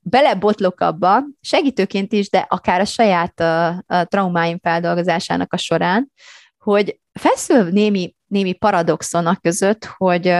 belebotlok 0.00 0.80
abba, 0.80 1.24
segítőként 1.40 2.12
is, 2.12 2.30
de 2.30 2.46
akár 2.48 2.80
a 2.80 2.84
saját 2.84 3.40
uh, 3.40 3.98
uh, 3.98 4.02
traumáim 4.04 4.58
feldolgozásának 4.62 5.52
a 5.52 5.56
során, 5.56 6.12
hogy 6.58 7.00
feszül 7.12 7.70
némi, 7.70 8.14
némi 8.26 8.52
paradoxon 8.52 9.26
a 9.26 9.36
között, 9.36 9.84
hogy, 9.84 10.34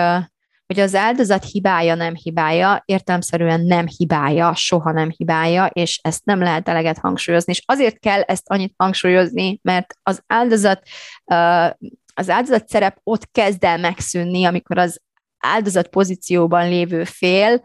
hogy 0.67 0.81
az 0.81 0.95
áldozat 0.95 1.45
hibája 1.45 1.95
nem 1.95 2.15
hibája, 2.15 2.83
értelmszerűen 2.85 3.61
nem 3.61 3.87
hibája, 3.87 4.55
soha 4.55 4.93
nem 4.93 5.11
hibája, 5.17 5.67
és 5.67 6.01
ezt 6.03 6.25
nem 6.25 6.41
lehet 6.41 6.69
eleget 6.69 6.99
hangsúlyozni. 6.99 7.53
És 7.53 7.63
azért 7.67 7.99
kell 7.99 8.21
ezt 8.21 8.51
annyit 8.51 8.75
hangsúlyozni, 8.77 9.59
mert 9.63 9.95
az 10.03 10.23
áldozat 10.27 10.83
uh, 11.25 11.71
az 12.19 12.31
áldozat 12.31 12.69
szerep 12.69 13.01
ott 13.03 13.31
kezd 13.33 13.65
el 13.65 13.79
megszűnni, 13.79 14.45
amikor 14.45 14.79
az 14.79 15.01
áldozat 15.39 15.89
pozícióban 15.89 16.69
lévő 16.69 17.05
fél 17.05 17.63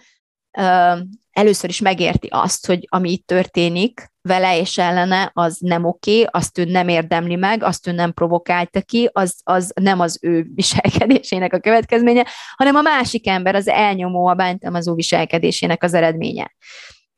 először 1.31 1.69
is 1.69 1.79
megérti 1.79 2.27
azt, 2.31 2.65
hogy 2.65 2.87
ami 2.89 3.11
itt 3.11 3.25
történik 3.25 4.11
vele 4.21 4.57
és 4.59 4.77
ellene, 4.77 5.31
az 5.33 5.57
nem 5.59 5.85
oké, 5.85 6.25
azt 6.31 6.57
ő 6.57 6.63
nem 6.63 6.87
érdemli 6.87 7.35
meg, 7.35 7.63
azt 7.63 7.87
ő 7.87 7.91
nem 7.91 8.13
provokálta 8.13 8.81
ki, 8.81 9.09
az, 9.13 9.39
az 9.43 9.71
nem 9.81 9.99
az 9.99 10.17
ő 10.21 10.45
viselkedésének 10.53 11.53
a 11.53 11.59
következménye, 11.59 12.25
hanem 12.55 12.75
a 12.75 12.81
másik 12.81 13.27
ember, 13.27 13.55
az 13.55 13.67
elnyomó, 13.67 14.27
a 14.27 14.33
bántalmazó 14.33 14.95
viselkedésének 14.95 15.83
az 15.83 15.93
eredménye 15.93 16.55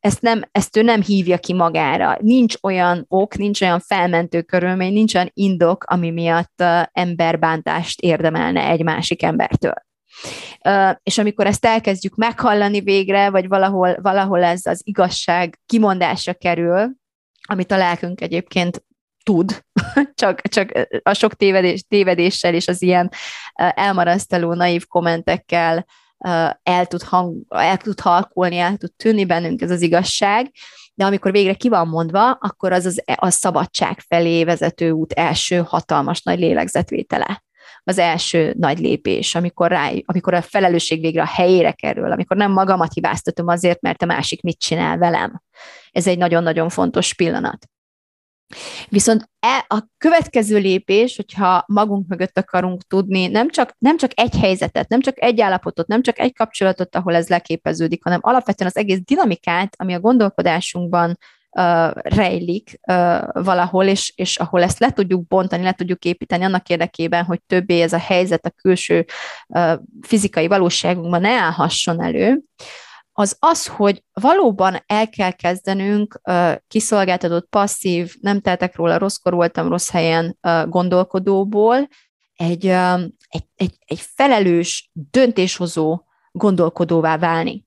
ezt, 0.04 0.20
nem, 0.20 0.42
ezt 0.52 0.76
ő 0.76 0.82
nem 0.82 1.02
hívja 1.02 1.38
ki 1.38 1.52
magára. 1.52 2.16
Nincs 2.20 2.54
olyan 2.62 3.04
ok, 3.08 3.36
nincs 3.36 3.62
olyan 3.62 3.80
felmentő 3.80 4.42
körülmény, 4.42 4.92
nincs 4.92 5.14
olyan 5.14 5.30
indok, 5.32 5.84
ami 5.84 6.10
miatt 6.10 6.62
emberbántást 6.92 8.00
érdemelne 8.00 8.68
egy 8.68 8.82
másik 8.82 9.22
embertől. 9.22 9.74
És 11.02 11.18
amikor 11.18 11.46
ezt 11.46 11.64
elkezdjük 11.64 12.14
meghallani 12.14 12.80
végre, 12.80 13.30
vagy 13.30 13.48
valahol, 13.48 13.96
valahol 14.02 14.42
ez 14.42 14.66
az 14.66 14.80
igazság 14.84 15.60
kimondásra 15.66 16.34
kerül, 16.34 16.90
amit 17.48 17.72
a 17.72 17.76
lelkünk 17.76 18.20
egyébként 18.20 18.84
tud, 19.22 19.64
csak, 20.14 20.40
csak 20.40 20.88
a 21.02 21.14
sok 21.14 21.34
tévedés, 21.34 21.84
tévedéssel 21.88 22.54
és 22.54 22.68
az 22.68 22.82
ilyen 22.82 23.10
elmarasztaló, 23.54 24.52
naív 24.52 24.86
kommentekkel 24.86 25.86
el 26.62 26.86
tud, 26.86 27.02
hang, 27.02 27.36
el 27.48 27.76
tud 27.76 28.00
halkolni, 28.00 28.56
el 28.56 28.76
tud 28.76 28.92
tűnni 28.92 29.24
bennünk 29.24 29.60
ez 29.60 29.70
az 29.70 29.82
igazság, 29.82 30.50
de 30.94 31.04
amikor 31.04 31.32
végre 31.32 31.54
ki 31.54 31.68
van 31.68 31.88
mondva, 31.88 32.30
akkor 32.30 32.72
az 32.72 32.86
az, 32.86 33.02
a 33.14 33.30
szabadság 33.30 34.00
felé 34.08 34.44
vezető 34.44 34.90
út 34.90 35.12
első 35.12 35.62
hatalmas 35.66 36.22
nagy 36.22 36.38
lélegzetvétele 36.38 37.42
az 37.84 37.98
első 37.98 38.54
nagy 38.58 38.78
lépés, 38.78 39.34
amikor, 39.34 39.70
rá, 39.70 39.90
amikor 40.04 40.34
a 40.34 40.42
felelősség 40.42 41.00
végre 41.00 41.22
a 41.22 41.26
helyére 41.26 41.72
kerül, 41.72 42.12
amikor 42.12 42.36
nem 42.36 42.52
magamat 42.52 42.92
hibáztatom 42.92 43.48
azért, 43.48 43.80
mert 43.80 44.02
a 44.02 44.06
másik 44.06 44.42
mit 44.42 44.58
csinál 44.58 44.98
velem. 44.98 45.42
Ez 45.90 46.06
egy 46.06 46.18
nagyon-nagyon 46.18 46.68
fontos 46.68 47.14
pillanat. 47.14 47.68
Viszont 48.88 49.30
e 49.40 49.64
a 49.68 49.82
következő 49.98 50.58
lépés, 50.58 51.16
hogyha 51.16 51.64
magunk 51.66 52.08
mögött 52.08 52.38
akarunk 52.38 52.82
tudni, 52.82 53.26
nem 53.26 53.50
csak, 53.50 53.74
nem 53.78 53.96
csak 53.96 54.10
egy 54.14 54.36
helyzetet, 54.36 54.88
nem 54.88 55.00
csak 55.00 55.22
egy 55.22 55.40
állapotot, 55.40 55.86
nem 55.86 56.02
csak 56.02 56.18
egy 56.18 56.34
kapcsolatot, 56.34 56.96
ahol 56.96 57.14
ez 57.14 57.28
leképeződik, 57.28 58.04
hanem 58.04 58.20
alapvetően 58.22 58.70
az 58.74 58.80
egész 58.80 59.00
dinamikát, 59.04 59.74
ami 59.78 59.94
a 59.94 60.00
gondolkodásunkban 60.00 61.18
uh, 61.50 61.90
rejlik 61.94 62.80
uh, 62.88 63.44
valahol, 63.44 63.84
és, 63.84 64.12
és 64.16 64.36
ahol 64.36 64.62
ezt 64.62 64.78
le 64.78 64.90
tudjuk 64.90 65.26
bontani, 65.26 65.62
le 65.62 65.72
tudjuk 65.72 66.04
építeni 66.04 66.44
annak 66.44 66.68
érdekében, 66.68 67.24
hogy 67.24 67.40
többé 67.46 67.80
ez 67.80 67.92
a 67.92 67.98
helyzet 67.98 68.46
a 68.46 68.50
külső 68.50 69.04
uh, 69.48 69.72
fizikai 70.00 70.46
valóságunkban 70.46 71.20
ne 71.20 71.30
állhasson 71.30 72.02
elő, 72.02 72.42
az 73.16 73.36
az, 73.38 73.66
hogy 73.66 74.04
valóban 74.12 74.82
el 74.86 75.08
kell 75.08 75.30
kezdenünk 75.30 76.20
kiszolgáltatott, 76.68 77.48
passzív, 77.48 78.14
nem 78.20 78.40
teltek 78.40 78.76
róla, 78.76 78.98
rosszkor 78.98 79.34
voltam 79.34 79.68
rossz 79.68 79.90
helyen 79.90 80.38
gondolkodóból, 80.66 81.88
egy, 82.34 82.66
egy, 82.66 83.44
egy, 83.54 83.76
egy 83.84 84.00
felelős, 84.00 84.90
döntéshozó 84.92 86.02
gondolkodóvá 86.32 87.18
válni. 87.18 87.66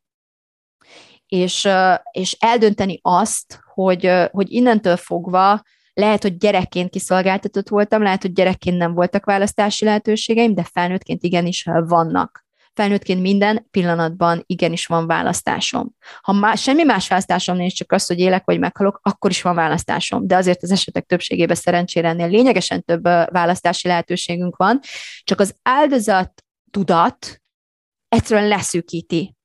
és, 1.27 1.67
és 2.11 2.37
eldönteni 2.39 2.99
azt, 3.01 3.59
hogy, 3.73 4.11
hogy 4.31 4.51
innentől 4.51 4.97
fogva 4.97 5.61
lehet, 5.93 6.21
hogy 6.21 6.37
gyerekként 6.37 6.89
kiszolgáltatott 6.89 7.69
voltam, 7.69 8.01
lehet, 8.01 8.21
hogy 8.21 8.33
gyerekként 8.33 8.77
nem 8.77 8.93
voltak 8.93 9.25
választási 9.25 9.85
lehetőségeim, 9.85 10.53
de 10.53 10.63
felnőttként 10.63 11.23
igenis 11.23 11.63
vannak 11.63 12.46
felnőttként 12.77 13.21
minden 13.21 13.67
pillanatban 13.71 14.43
igenis 14.45 14.85
van 14.85 15.07
választásom. 15.07 15.91
Ha 16.21 16.31
más, 16.33 16.61
semmi 16.61 16.83
más 16.83 17.07
választásom 17.07 17.57
nincs, 17.57 17.73
csak 17.73 17.91
az, 17.91 18.05
hogy 18.05 18.19
élek 18.19 18.45
vagy 18.45 18.59
meghalok, 18.59 18.99
akkor 19.03 19.29
is 19.29 19.41
van 19.41 19.55
választásom. 19.55 20.27
De 20.27 20.35
azért 20.35 20.63
az 20.63 20.71
esetek 20.71 21.05
többségében 21.05 21.55
szerencsére 21.55 22.07
ennél 22.07 22.27
lényegesen 22.27 22.83
több 22.83 23.03
választási 23.03 23.87
lehetőségünk 23.87 24.55
van, 24.55 24.79
csak 25.23 25.39
az 25.39 25.55
áldozat 25.61 26.43
tudat 26.71 27.41
egyszerűen 28.07 28.47
leszűkíti 28.47 29.35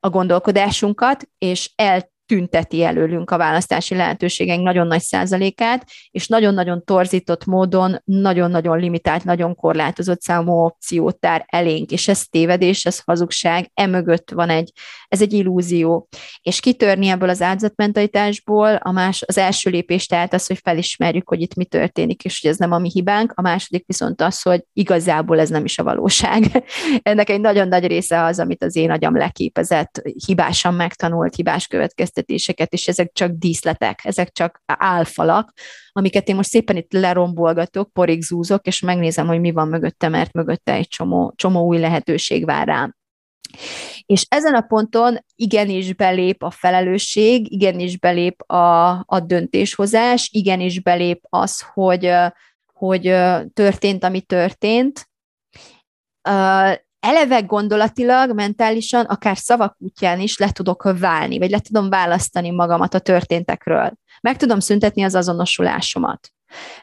a 0.00 0.10
gondolkodásunkat, 0.10 1.28
és 1.38 1.70
el 1.74 2.10
tünteti 2.30 2.82
előlünk 2.82 3.30
a 3.30 3.36
választási 3.36 3.94
lehetőségeink 3.94 4.62
nagyon 4.62 4.86
nagy 4.86 5.00
százalékát, 5.00 5.86
és 6.10 6.26
nagyon-nagyon 6.26 6.84
torzított 6.84 7.44
módon, 7.44 8.02
nagyon-nagyon 8.04 8.78
limitált, 8.78 9.24
nagyon 9.24 9.54
korlátozott 9.54 10.20
számú 10.20 10.52
opciót 10.52 11.18
tár 11.18 11.44
elénk, 11.46 11.90
és 11.90 12.08
ez 12.08 12.26
tévedés, 12.26 12.84
ez 12.84 13.00
hazugság, 13.04 13.70
emögött 13.74 14.30
van 14.30 14.48
egy, 14.50 14.72
ez 15.08 15.22
egy 15.22 15.32
illúzió. 15.32 16.08
És 16.42 16.60
kitörni 16.60 17.08
ebből 17.08 17.28
az 17.28 17.42
áldozatmentalitásból, 17.42 18.74
a 18.74 18.90
más, 18.90 19.22
az 19.26 19.38
első 19.38 19.70
lépés 19.70 20.06
tehát 20.06 20.34
az, 20.34 20.46
hogy 20.46 20.58
felismerjük, 20.62 21.28
hogy 21.28 21.40
itt 21.40 21.54
mi 21.54 21.64
történik, 21.64 22.24
és 22.24 22.40
hogy 22.40 22.50
ez 22.50 22.56
nem 22.56 22.72
a 22.72 22.78
mi 22.78 22.90
hibánk, 22.92 23.32
a 23.34 23.42
második 23.42 23.86
viszont 23.86 24.20
az, 24.20 24.42
hogy 24.42 24.64
igazából 24.72 25.40
ez 25.40 25.48
nem 25.48 25.64
is 25.64 25.78
a 25.78 25.82
valóság. 25.82 26.64
Ennek 27.02 27.30
egy 27.30 27.40
nagyon 27.40 27.68
nagy 27.68 27.86
része 27.86 28.24
az, 28.24 28.38
amit 28.38 28.64
az 28.64 28.76
én 28.76 28.90
agyam 28.90 29.16
leképezett, 29.16 30.02
hibásan 30.26 30.74
megtanult, 30.74 31.34
hibás 31.34 31.66
következtetés 31.66 32.18
befektetéseket, 32.20 32.72
és 32.72 32.88
ezek 32.88 33.12
csak 33.12 33.30
díszletek, 33.30 34.04
ezek 34.04 34.32
csak 34.32 34.62
álfalak, 34.66 35.52
amiket 35.92 36.28
én 36.28 36.36
most 36.36 36.48
szépen 36.48 36.76
itt 36.76 36.92
lerombolgatok, 36.92 37.92
porig 37.92 38.22
zúzok, 38.22 38.66
és 38.66 38.80
megnézem, 38.80 39.26
hogy 39.26 39.40
mi 39.40 39.50
van 39.50 39.68
mögötte, 39.68 40.08
mert 40.08 40.32
mögötte 40.32 40.72
egy 40.72 40.88
csomó, 40.88 41.32
csomó 41.36 41.66
új 41.66 41.78
lehetőség 41.78 42.44
vár 42.44 42.66
rám. 42.66 42.94
És 44.06 44.26
ezen 44.28 44.54
a 44.54 44.60
ponton 44.60 45.18
igenis 45.34 45.94
belép 45.94 46.42
a 46.42 46.50
felelősség, 46.50 47.52
igenis 47.52 47.98
belép 47.98 48.42
a, 48.42 48.90
a 49.06 49.20
döntéshozás, 49.20 50.28
igenis 50.32 50.80
belép 50.80 51.20
az, 51.28 51.64
hogy, 51.72 52.12
hogy 52.72 53.02
történt, 53.52 54.04
ami 54.04 54.20
történt 54.20 55.08
eleve 57.00 57.40
gondolatilag, 57.40 58.34
mentálisan, 58.34 59.04
akár 59.04 59.36
szavak 59.36 59.76
útján 59.78 60.20
is 60.20 60.38
le 60.38 60.50
tudok 60.50 60.98
válni, 60.98 61.38
vagy 61.38 61.50
le 61.50 61.58
tudom 61.58 61.88
választani 61.88 62.50
magamat 62.50 62.94
a 62.94 62.98
történtekről. 62.98 63.92
Meg 64.20 64.36
tudom 64.36 64.60
szüntetni 64.60 65.02
az 65.02 65.14
azonosulásomat. 65.14 66.32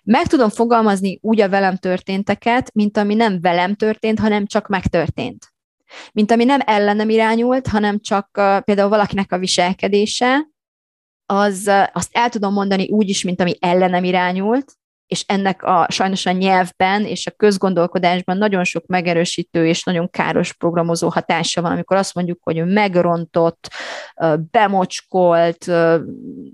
Meg 0.03 0.27
tudom 0.27 0.49
fogalmazni 0.49 1.19
úgy 1.21 1.41
a 1.41 1.49
velem 1.49 1.77
történteket, 1.77 2.73
mint 2.73 2.97
ami 2.97 3.13
nem 3.13 3.41
velem 3.41 3.75
történt, 3.75 4.19
hanem 4.19 4.45
csak 4.45 4.67
megtörtént. 4.67 5.53
Mint 6.13 6.32
ami 6.32 6.43
nem 6.43 6.60
ellenem 6.65 7.10
irányult, 7.10 7.67
hanem 7.67 7.99
csak 7.99 8.30
uh, 8.38 8.60
például 8.60 8.89
valakinek 8.89 9.32
a 9.32 9.38
viselkedése, 9.38 10.47
az, 11.25 11.63
uh, 11.67 11.84
azt 11.93 12.10
el 12.12 12.30
tudom 12.30 12.53
mondani 12.53 12.88
úgy 12.88 13.10
is, 13.10 13.23
mint 13.23 13.41
ami 13.41 13.56
ellenem 13.60 14.03
irányult, 14.03 14.76
és 15.07 15.23
ennek 15.27 15.63
a 15.63 15.87
sajnos 15.89 16.25
a 16.25 16.31
nyelvben 16.31 17.05
és 17.05 17.27
a 17.27 17.31
közgondolkodásban 17.31 18.37
nagyon 18.37 18.63
sok 18.63 18.85
megerősítő 18.85 19.67
és 19.67 19.83
nagyon 19.83 20.09
káros 20.09 20.53
programozó 20.53 21.09
hatása 21.09 21.61
van, 21.61 21.71
amikor 21.71 21.97
azt 21.97 22.13
mondjuk, 22.13 22.39
hogy 22.41 22.65
megrontott, 22.65 23.69
bemocskolt, 24.51 25.67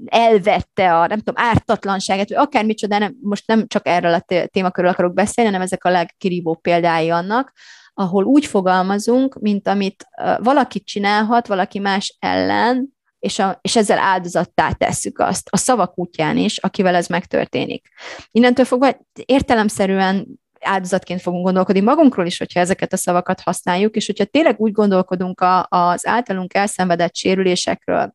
elvette 0.05 0.95
a, 0.99 1.07
nem 1.07 1.19
tudom, 1.19 1.43
ártatlanságát, 1.43 2.29
vagy 2.29 2.37
akár 2.37 2.65
micsoda, 2.65 2.97
nem, 2.97 3.15
most 3.21 3.47
nem 3.47 3.67
csak 3.67 3.87
erről 3.87 4.13
a 4.13 4.47
témakörről 4.51 4.91
akarok 4.91 5.13
beszélni, 5.13 5.49
hanem 5.49 5.65
ezek 5.65 5.83
a 5.83 5.89
legkirívóbb 5.89 6.61
példái 6.61 7.09
annak, 7.09 7.53
ahol 7.93 8.23
úgy 8.23 8.45
fogalmazunk, 8.45 9.39
mint 9.39 9.67
amit 9.67 10.07
valaki 10.37 10.83
csinálhat 10.83 11.47
valaki 11.47 11.79
más 11.79 12.17
ellen, 12.19 12.92
és, 13.23 13.39
a, 13.39 13.59
és 13.62 13.75
ezzel 13.75 13.97
áldozattá 13.97 14.71
tesszük 14.71 15.19
azt, 15.19 15.47
a 15.51 15.57
szavak 15.57 15.97
útján 15.99 16.38
is, 16.38 16.57
akivel 16.57 16.95
ez 16.95 17.07
megtörténik. 17.07 17.88
Innentől 18.31 18.65
fogva 18.65 18.97
értelemszerűen 19.25 20.39
áldozatként 20.59 21.21
fogunk 21.21 21.43
gondolkodni 21.43 21.81
magunkról 21.81 22.25
is, 22.25 22.38
hogyha 22.38 22.59
ezeket 22.59 22.93
a 22.93 22.97
szavakat 22.97 23.41
használjuk, 23.41 23.95
és 23.95 24.05
hogyha 24.05 24.25
tényleg 24.25 24.59
úgy 24.59 24.71
gondolkodunk 24.71 25.41
a, 25.41 25.67
az 25.69 26.07
általunk 26.07 26.53
elszenvedett 26.53 27.15
sérülésekről, 27.15 28.13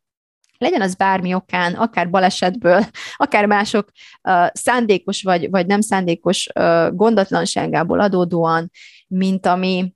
legyen 0.58 0.80
az 0.80 0.94
bármi 0.94 1.34
okán, 1.34 1.74
akár 1.74 2.10
balesetből, 2.10 2.84
akár 3.16 3.46
mások 3.46 3.90
uh, 4.22 4.46
szándékos 4.52 5.22
vagy, 5.22 5.50
vagy 5.50 5.66
nem 5.66 5.80
szándékos 5.80 6.48
uh, 6.54 6.94
gondatlanságából 6.94 8.00
adódóan, 8.00 8.70
mint 9.06 9.46
ami, 9.46 9.94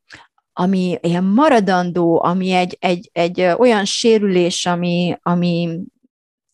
ami 0.52 0.98
ilyen 1.00 1.24
maradandó, 1.24 2.22
ami 2.22 2.50
egy, 2.50 2.76
egy, 2.80 3.10
egy 3.12 3.40
olyan 3.40 3.84
sérülés, 3.84 4.66
ami, 4.66 5.16
ami, 5.22 5.80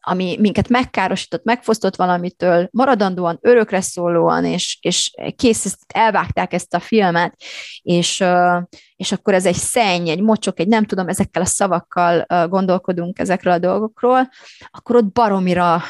ami 0.00 0.36
minket 0.40 0.68
megkárosított, 0.68 1.44
megfosztott 1.44 1.96
valamitől, 1.96 2.68
maradandóan, 2.72 3.38
örökre 3.40 3.80
szólóan, 3.80 4.44
és, 4.44 4.78
és 4.80 5.10
kész, 5.36 5.76
elvágták 5.86 6.52
ezt 6.52 6.74
a 6.74 6.80
filmet, 6.80 7.34
és, 7.82 8.24
és 8.96 9.12
akkor 9.12 9.34
ez 9.34 9.46
egy 9.46 9.54
szenny, 9.54 10.08
egy 10.08 10.20
mocsok, 10.20 10.60
egy 10.60 10.68
nem 10.68 10.84
tudom, 10.84 11.08
ezekkel 11.08 11.42
a 11.42 11.46
szavakkal 11.46 12.26
gondolkodunk 12.48 13.18
ezekről 13.18 13.52
a 13.52 13.58
dolgokról, 13.58 14.28
akkor 14.70 14.96
ott 14.96 15.12
baromira 15.12 15.82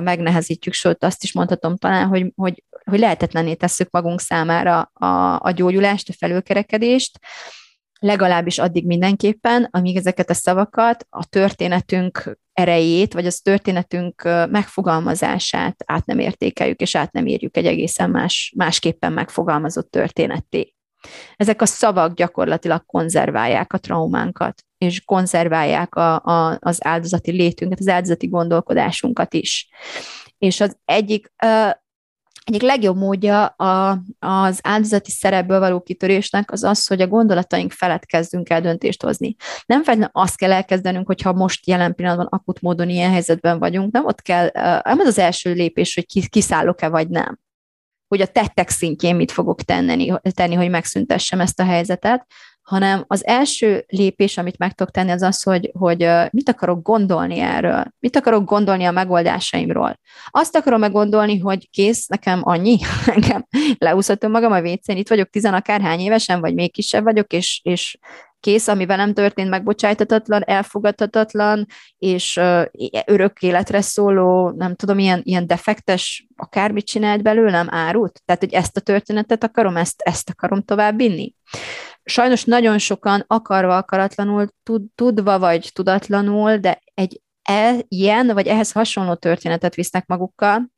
megnehezítjük, 0.00 0.74
sőt 0.74 1.04
azt 1.04 1.22
is 1.22 1.32
mondhatom 1.32 1.76
talán, 1.76 2.06
hogy, 2.06 2.32
hogy, 2.36 2.62
hogy 2.90 2.98
lehetetlené 2.98 3.54
tesszük 3.54 3.90
magunk 3.90 4.20
számára 4.20 4.80
a, 4.80 5.40
a 5.40 5.50
gyógyulást, 5.50 6.08
a 6.08 6.14
felülkerekedést, 6.18 7.18
legalábbis 8.02 8.58
addig 8.58 8.86
mindenképpen, 8.86 9.68
amíg 9.70 9.96
ezeket 9.96 10.30
a 10.30 10.34
szavakat, 10.34 11.06
a 11.10 11.24
történetünk 11.24 12.38
erejét, 12.52 13.12
vagy 13.12 13.26
az 13.26 13.40
történetünk 13.40 14.22
megfogalmazását 14.50 15.82
át 15.86 16.06
nem 16.06 16.18
értékeljük, 16.18 16.80
és 16.80 16.94
át 16.94 17.12
nem 17.12 17.26
írjuk 17.26 17.56
egy 17.56 17.66
egészen 17.66 18.10
más, 18.10 18.52
másképpen 18.56 19.12
megfogalmazott 19.12 19.90
történetté. 19.90 20.74
Ezek 21.36 21.62
a 21.62 21.66
szavak 21.66 22.14
gyakorlatilag 22.14 22.86
konzerválják 22.86 23.72
a 23.72 23.78
traumánkat, 23.78 24.62
és 24.78 25.04
konzerválják 25.04 25.94
a, 25.94 26.14
a, 26.14 26.58
az 26.60 26.84
áldozati 26.84 27.30
létünket, 27.30 27.78
az 27.78 27.88
áldozati 27.88 28.26
gondolkodásunkat 28.26 29.34
is. 29.34 29.68
És 30.38 30.60
az 30.60 30.76
egyik 30.84 31.32
egyik 32.44 32.62
legjobb 32.62 32.96
módja 32.96 33.44
a, 33.44 34.02
az 34.18 34.60
áldozati 34.62 35.10
szerepből 35.10 35.58
való 35.58 35.80
kitörésnek 35.80 36.52
az 36.52 36.62
az, 36.62 36.86
hogy 36.86 37.00
a 37.00 37.06
gondolataink 37.06 37.72
felett 37.72 38.04
kezdünk 38.04 38.50
el 38.50 38.60
döntést 38.60 39.02
hozni. 39.02 39.36
Nem 39.66 39.82
feltétlenül 39.82 40.22
azt 40.22 40.36
kell 40.36 40.52
elkezdenünk, 40.52 41.06
hogyha 41.06 41.32
most 41.32 41.66
jelen 41.66 41.94
pillanatban 41.94 42.26
akut 42.26 42.60
módon 42.60 42.88
ilyen 42.88 43.10
helyzetben 43.10 43.58
vagyunk, 43.58 43.92
nem 43.92 44.04
ott 44.04 44.22
kell, 44.22 44.50
nem 44.82 44.98
az 44.98 45.06
az 45.06 45.18
első 45.18 45.52
lépés, 45.52 45.94
hogy 45.94 46.28
kiszállok-e 46.28 46.88
vagy 46.88 47.08
nem 47.08 47.40
hogy 48.12 48.20
a 48.20 48.26
tettek 48.26 48.68
szintjén 48.68 49.16
mit 49.16 49.32
fogok 49.32 49.62
tenni, 49.62 50.12
tenni, 50.30 50.54
hogy 50.54 50.70
megszüntessem 50.70 51.40
ezt 51.40 51.60
a 51.60 51.64
helyzetet, 51.64 52.26
hanem 52.62 53.04
az 53.06 53.26
első 53.26 53.84
lépés, 53.88 54.38
amit 54.38 54.58
meg 54.58 54.72
tudok 54.72 54.92
tenni, 54.92 55.10
az 55.10 55.22
az, 55.22 55.42
hogy, 55.42 55.70
hogy 55.78 56.08
mit 56.30 56.48
akarok 56.48 56.82
gondolni 56.82 57.38
erről, 57.38 57.84
mit 57.98 58.16
akarok 58.16 58.44
gondolni 58.44 58.84
a 58.84 58.90
megoldásaimról. 58.90 59.98
Azt 60.30 60.56
akarom 60.56 60.80
meggondolni, 60.80 61.38
hogy 61.38 61.70
kész, 61.70 62.06
nekem 62.06 62.40
annyi, 62.42 62.78
nekem 63.14 63.46
leúszhatom 63.78 64.30
magam 64.30 64.52
a 64.52 64.60
vécén, 64.60 64.96
itt 64.96 65.08
vagyok 65.08 65.28
tizen 65.28 65.54
akárhány 65.54 66.00
évesen, 66.00 66.40
vagy 66.40 66.54
még 66.54 66.72
kisebb 66.72 67.04
vagyok, 67.04 67.32
és, 67.32 67.60
és 67.64 67.98
kész, 68.42 68.68
ami 68.68 68.86
velem 68.86 69.14
történt, 69.14 69.48
megbocsájtatatlan, 69.48 70.42
elfogadhatatlan, 70.44 71.66
és 71.98 72.36
uh, 72.36 72.64
örök 73.06 73.42
életre 73.42 73.80
szóló, 73.80 74.50
nem 74.50 74.74
tudom, 74.74 74.98
ilyen, 74.98 75.20
ilyen 75.24 75.46
defektes, 75.46 76.26
akármit 76.36 76.86
csinált 76.86 77.22
belőlem, 77.22 77.66
árut. 77.70 78.22
Tehát, 78.24 78.40
hogy 78.40 78.52
ezt 78.52 78.76
a 78.76 78.80
történetet 78.80 79.44
akarom, 79.44 79.76
ezt, 79.76 80.00
ezt 80.00 80.30
akarom 80.30 80.62
tovább 80.62 80.96
vinni. 80.96 81.34
Sajnos 82.04 82.44
nagyon 82.44 82.76
akarva, 83.26 83.76
akaratlanul, 83.76 84.48
tud, 84.62 84.82
tudva 84.94 85.38
vagy 85.38 85.70
tudatlanul, 85.72 86.56
de 86.56 86.80
egy 86.94 87.20
e, 87.42 87.74
ilyen 87.88 88.26
vagy 88.26 88.46
ehhez 88.46 88.72
hasonló 88.72 89.14
történetet 89.14 89.74
visznek 89.74 90.06
magukkal, 90.06 90.70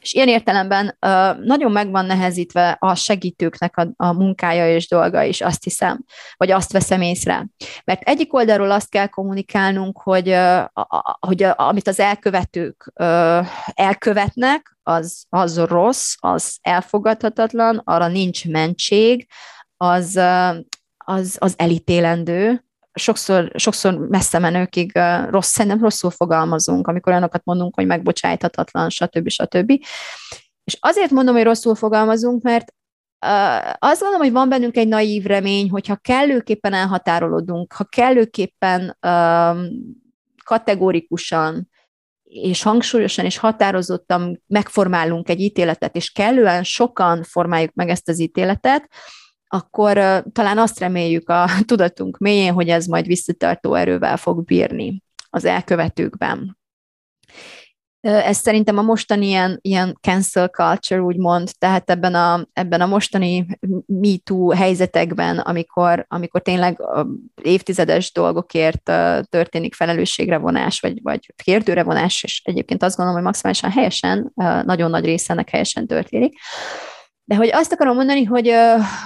és 0.00 0.12
ilyen 0.12 0.28
értelemben 0.28 0.86
uh, 0.86 1.44
nagyon 1.44 1.72
meg 1.72 1.90
van 1.90 2.04
nehezítve 2.06 2.76
a 2.80 2.94
segítőknek 2.94 3.76
a, 3.76 3.88
a 3.96 4.12
munkája 4.12 4.74
és 4.74 4.88
dolga 4.88 5.22
is, 5.22 5.40
azt 5.40 5.64
hiszem, 5.64 6.04
vagy 6.36 6.50
azt 6.50 6.72
veszem 6.72 7.00
észre. 7.00 7.46
Mert 7.84 8.02
egyik 8.02 8.34
oldalról 8.34 8.70
azt 8.70 8.90
kell 8.90 9.06
kommunikálnunk, 9.06 9.98
hogy, 10.02 10.28
uh, 10.28 10.58
a, 10.72 11.18
hogy 11.26 11.42
a, 11.42 11.54
amit 11.56 11.88
az 11.88 12.00
elkövetők 12.00 12.92
uh, 13.00 13.46
elkövetnek, 13.74 14.76
az, 14.82 15.24
az 15.28 15.58
rossz, 15.58 16.14
az 16.18 16.58
elfogadhatatlan, 16.60 17.80
arra 17.84 18.06
nincs 18.06 18.48
mentség, 18.48 19.26
az, 19.76 20.20
az, 20.96 21.36
az 21.38 21.54
elítélendő, 21.56 22.64
sokszor, 22.92 23.50
sokszor 23.54 23.98
messze 23.98 24.38
menőkig 24.38 24.92
rossz, 25.30 25.50
szerintem 25.50 25.80
rosszul 25.80 26.10
fogalmazunk, 26.10 26.86
amikor 26.86 27.12
olyanokat 27.12 27.44
mondunk, 27.44 27.74
hogy 27.74 27.86
megbocsájthatatlan, 27.86 28.90
stb. 28.90 29.28
stb. 29.28 29.70
És 30.64 30.76
azért 30.80 31.10
mondom, 31.10 31.34
hogy 31.34 31.44
rosszul 31.44 31.74
fogalmazunk, 31.74 32.42
mert 32.42 32.74
azt 33.78 34.00
gondolom, 34.00 34.20
hogy 34.20 34.32
van 34.32 34.48
bennünk 34.48 34.76
egy 34.76 34.88
naív 34.88 35.24
remény, 35.24 35.70
hogyha 35.70 35.96
kellőképpen 35.96 36.72
elhatárolódunk, 36.72 37.72
ha 37.72 37.84
kellőképpen 37.84 38.96
uh, 39.06 39.56
kategórikusan 40.44 41.68
és 42.22 42.62
hangsúlyosan 42.62 43.24
és 43.24 43.38
határozottan 43.38 44.42
megformálunk 44.46 45.28
egy 45.28 45.40
ítéletet, 45.40 45.96
és 45.96 46.10
kellően 46.10 46.62
sokan 46.62 47.22
formáljuk 47.22 47.74
meg 47.74 47.88
ezt 47.88 48.08
az 48.08 48.20
ítéletet, 48.20 48.88
akkor 49.48 49.98
uh, 49.98 50.18
talán 50.32 50.58
azt 50.58 50.78
reméljük 50.78 51.28
a 51.28 51.46
tudatunk 51.66 52.18
mélyén, 52.18 52.52
hogy 52.52 52.68
ez 52.68 52.86
majd 52.86 53.06
visszatartó 53.06 53.74
erővel 53.74 54.16
fog 54.16 54.44
bírni 54.44 55.02
az 55.30 55.44
elkövetőkben. 55.44 56.58
Ez 58.06 58.36
szerintem 58.36 58.78
a 58.78 58.82
mostani 58.82 59.26
ilyen, 59.26 59.58
ilyen 59.62 59.98
cancel 60.00 60.48
culture, 60.48 61.00
úgymond, 61.00 61.50
tehát 61.58 61.90
ebben 61.90 62.14
a, 62.14 62.46
ebben 62.52 62.80
a 62.80 62.86
mostani 62.86 63.46
MeToo 63.86 64.50
helyzetekben, 64.50 65.38
amikor, 65.38 66.04
amikor 66.08 66.42
tényleg 66.42 66.82
évtizedes 67.42 68.12
dolgokért 68.12 68.82
történik 69.28 69.74
felelősségre 69.74 70.38
vonás, 70.38 70.80
vagy, 70.80 71.02
vagy 71.02 71.32
kérdőre 71.44 71.82
vonás, 71.82 72.22
és 72.22 72.42
egyébként 72.44 72.82
azt 72.82 72.96
gondolom, 72.96 73.20
hogy 73.20 73.30
maximálisan 73.30 73.70
helyesen, 73.70 74.32
nagyon 74.64 74.90
nagy 74.90 75.04
része 75.04 75.32
ennek 75.32 75.50
helyesen 75.50 75.86
történik, 75.86 76.38
de 77.28 77.34
hogy 77.34 77.50
azt 77.52 77.72
akarom 77.72 77.96
mondani, 77.96 78.24
hogy, 78.24 78.52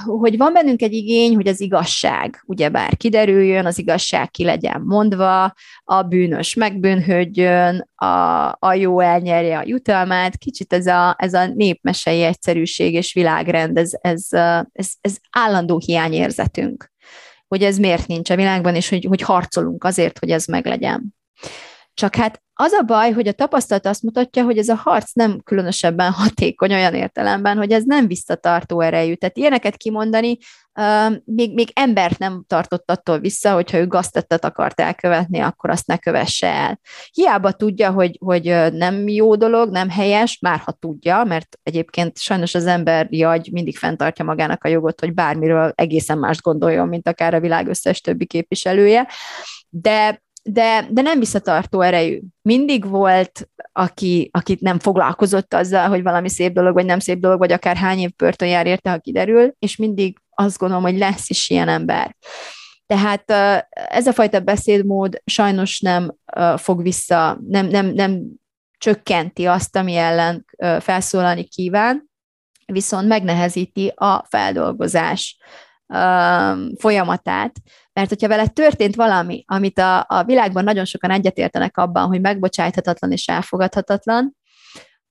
hogy 0.05 0.37
van 0.37 0.53
bennünk 0.53 0.83
egy 0.83 0.93
igény, 0.93 1.35
hogy 1.35 1.49
az 1.49 1.61
igazság 1.61 2.43
ugyebár 2.47 2.97
kiderüljön, 2.97 3.66
az 3.66 3.79
igazság 3.79 4.31
ki 4.31 4.45
legyen 4.45 4.81
mondva, 4.85 5.55
a 5.85 6.03
bűnös 6.03 6.55
megbűnhődjön, 6.55 7.91
a, 7.95 8.07
a 8.59 8.75
jó 8.75 9.01
elnyerje 9.01 9.59
a 9.59 9.62
jutalmát, 9.66 10.37
kicsit 10.37 10.73
ez 10.73 10.87
a, 10.87 11.14
ez 11.18 11.35
a 11.35 11.47
népmesei 11.47 12.23
egyszerűség 12.23 12.95
és 12.95 13.12
világrend, 13.12 13.77
ez, 13.77 13.91
ez, 14.01 14.27
ez, 14.73 14.93
ez 15.01 15.16
állandó 15.31 15.79
hiányérzetünk, 15.79 16.93
hogy 17.49 17.62
ez 17.62 17.79
miért 17.79 18.07
nincs 18.07 18.31
a 18.31 18.37
világban, 18.37 18.75
és 18.75 18.89
hogy, 18.89 19.05
hogy 19.05 19.21
harcolunk 19.21 19.85
azért, 19.85 20.18
hogy 20.18 20.31
ez 20.31 20.45
meglegyen. 20.47 21.14
Csak 21.95 22.14
hát 22.14 22.43
az 22.61 22.73
a 22.73 22.83
baj, 22.83 23.13
hogy 23.13 23.29
a 23.29 23.33
tapasztalat 23.33 23.87
azt 23.87 24.03
mutatja, 24.03 24.45
hogy 24.45 24.59
ez 24.59 24.69
a 24.69 24.75
harc 24.75 25.13
nem 25.13 25.41
különösebben 25.45 26.13
hatékony 26.13 26.73
olyan 26.73 26.95
értelemben, 26.95 27.57
hogy 27.57 27.73
ez 27.73 27.83
nem 27.85 28.07
visszatartó 28.07 28.81
erejű. 28.81 29.15
Tehát 29.15 29.37
ilyeneket 29.37 29.77
kimondani, 29.77 30.39
uh, 30.75 31.17
még, 31.25 31.55
még 31.55 31.71
embert 31.75 32.19
nem 32.19 32.45
tartott 32.47 32.91
attól 32.91 33.19
vissza, 33.19 33.53
hogyha 33.53 33.79
ő 33.79 33.87
gaztettet 33.87 34.45
akart 34.45 34.81
elkövetni, 34.81 35.39
akkor 35.39 35.71
azt 35.71 35.87
ne 35.87 35.97
kövesse 35.97 36.47
el. 36.47 36.81
Hiába 37.13 37.53
tudja, 37.53 37.91
hogy, 37.91 38.17
hogy 38.21 38.45
nem 38.73 39.09
jó 39.09 39.35
dolog, 39.35 39.71
nem 39.71 39.91
helyes, 39.91 40.39
már 40.41 40.59
ha 40.59 40.73
tudja, 40.73 41.25
mert 41.25 41.59
egyébként 41.63 42.19
sajnos 42.19 42.55
az 42.55 42.67
ember 42.67 43.07
jagy 43.11 43.49
mindig 43.53 43.79
fenntartja 43.79 44.25
magának 44.25 44.65
a 44.65 44.69
jogot, 44.69 45.01
hogy 45.01 45.15
bármiről 45.15 45.73
egészen 45.75 46.19
mást 46.19 46.43
gondoljon, 46.43 46.89
mint 46.89 47.09
akár 47.09 47.35
a 47.35 47.41
világ 47.41 47.69
összes 47.69 48.01
többi 48.01 48.27
képviselője, 48.27 49.09
de 49.69 50.23
de, 50.43 50.86
de 50.91 51.03
nem 51.03 51.18
visszatartó 51.18 51.80
erejű. 51.80 52.20
Mindig 52.43 52.88
volt, 52.88 53.49
aki, 53.72 54.30
akit 54.32 54.61
nem 54.61 54.78
foglalkozott 54.78 55.55
azzal, 55.55 55.88
hogy 55.88 56.03
valami 56.03 56.28
szép 56.28 56.53
dolog, 56.53 56.74
vagy 56.74 56.84
nem 56.84 56.99
szép 56.99 57.18
dolog, 57.18 57.38
vagy 57.38 57.53
akár 57.53 57.76
hány 57.76 57.99
év 57.99 58.11
börtön 58.16 58.49
jár 58.49 58.66
érte, 58.66 58.91
ha 58.91 58.99
kiderül, 58.99 59.55
és 59.59 59.76
mindig 59.76 60.18
azt 60.30 60.59
gondolom, 60.59 60.82
hogy 60.82 60.99
lesz 60.99 61.30
is 61.30 61.51
ilyen 61.51 61.68
ember. 61.68 62.16
Tehát 62.86 63.30
ez 63.70 64.07
a 64.07 64.12
fajta 64.12 64.41
beszédmód 64.41 65.22
sajnos 65.24 65.80
nem 65.80 66.14
fog 66.57 66.82
vissza, 66.82 67.38
nem, 67.49 67.66
nem, 67.66 67.86
nem 67.86 68.22
csökkenti 68.78 69.47
azt, 69.47 69.76
ami 69.76 69.97
ellen 69.97 70.45
felszólalni 70.80 71.45
kíván, 71.45 72.11
viszont 72.66 73.09
megnehezíti 73.09 73.93
a 73.95 74.24
feldolgozás 74.28 75.38
folyamatát, 76.78 77.53
mert 78.01 78.12
hogyha 78.12 78.28
vele 78.36 78.46
történt 78.46 78.94
valami, 78.94 79.44
amit 79.46 79.78
a, 79.78 80.05
a 80.09 80.24
világban 80.24 80.64
nagyon 80.64 80.84
sokan 80.84 81.11
egyetértenek 81.11 81.76
abban, 81.76 82.07
hogy 82.07 82.20
megbocsájthatatlan 82.20 83.12
és 83.12 83.26
elfogadhatatlan, 83.26 84.36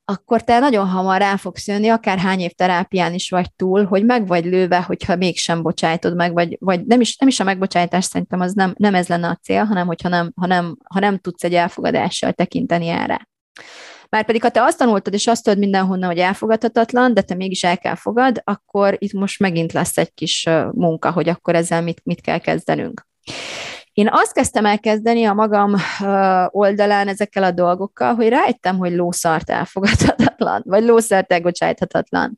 akkor 0.06 0.44
te 0.44 0.60
nagyon 0.60 0.88
hamar 0.88 1.20
rá 1.20 1.36
fogsz 1.36 1.68
jönni, 1.68 1.90
akár 1.90 2.18
hány 2.18 2.40
év 2.40 2.52
terápián 2.52 3.14
is 3.14 3.30
vagy 3.30 3.54
túl, 3.56 3.86
hogy 3.86 4.06
meg 4.06 4.28
vagy 4.28 4.46
lőve, 4.46 4.82
hogyha 4.82 5.16
mégsem 5.16 5.62
bocsájtod 5.62 6.16
meg, 6.16 6.34
vagy, 6.34 6.58
vagy 6.60 6.86
nem, 6.86 7.02
is, 7.02 7.18
nem 7.18 7.28
is 7.28 7.40
a 7.40 7.44
megbocsájtás 7.44 8.06
szerintem 8.06 8.40
az 8.40 8.54
nem, 8.54 8.74
nem 8.78 8.96
ez 8.96 9.08
lenne 9.08 9.28
a 9.28 9.40
cél, 9.42 9.64
hanem 9.64 9.88
hogyha 9.88 10.10
nem, 10.10 10.32
ha 10.36 10.48
nem, 10.48 10.78
ha 10.94 11.00
nem 11.00 11.18
tudsz 11.18 11.44
egy 11.44 11.54
elfogadással 11.54 12.32
tekinteni 12.32 12.88
erre. 12.88 13.28
Márpedig, 14.10 14.42
ha 14.42 14.50
te 14.50 14.64
azt 14.64 14.78
tanultad, 14.78 15.14
és 15.14 15.28
azt 15.28 15.44
tudod 15.44 15.60
mindenhonnan, 15.60 16.10
hogy 16.10 16.18
elfogadhatatlan, 16.18 17.14
de 17.14 17.22
te 17.22 17.36
mégis 17.36 17.64
el 17.64 17.78
kell 17.78 17.96
fogad, 17.96 18.42
akkor 18.44 18.96
itt 18.98 19.14
most 19.14 19.40
megint 19.40 19.74
lesz 19.74 19.98
egy 19.98 20.14
kis 20.14 20.48
munka, 20.72 21.12
hogy 21.12 21.30
akkor 21.30 21.56
ezzel 21.56 21.82
mit, 21.82 22.02
mit 22.04 22.22
kell 22.22 22.38
kezdenünk. 22.38 23.08
Én 23.94 24.10
azt 24.12 24.34
kezdtem 24.34 24.66
el 24.66 24.80
kezdeni 24.80 25.26
a 25.26 25.34
magam 25.34 25.76
oldalán 26.48 27.08
ezekkel 27.08 27.44
a 27.44 27.52
dolgokkal, 27.52 28.14
hogy 28.14 28.30
rájöttem, 28.30 28.78
hogy 28.78 28.94
lószart 28.94 29.50
elfogadhatatlan, 29.50 30.62
vagy 30.66 30.84
lószart 30.84 31.32
elbocsájthatatlan. 31.32 32.38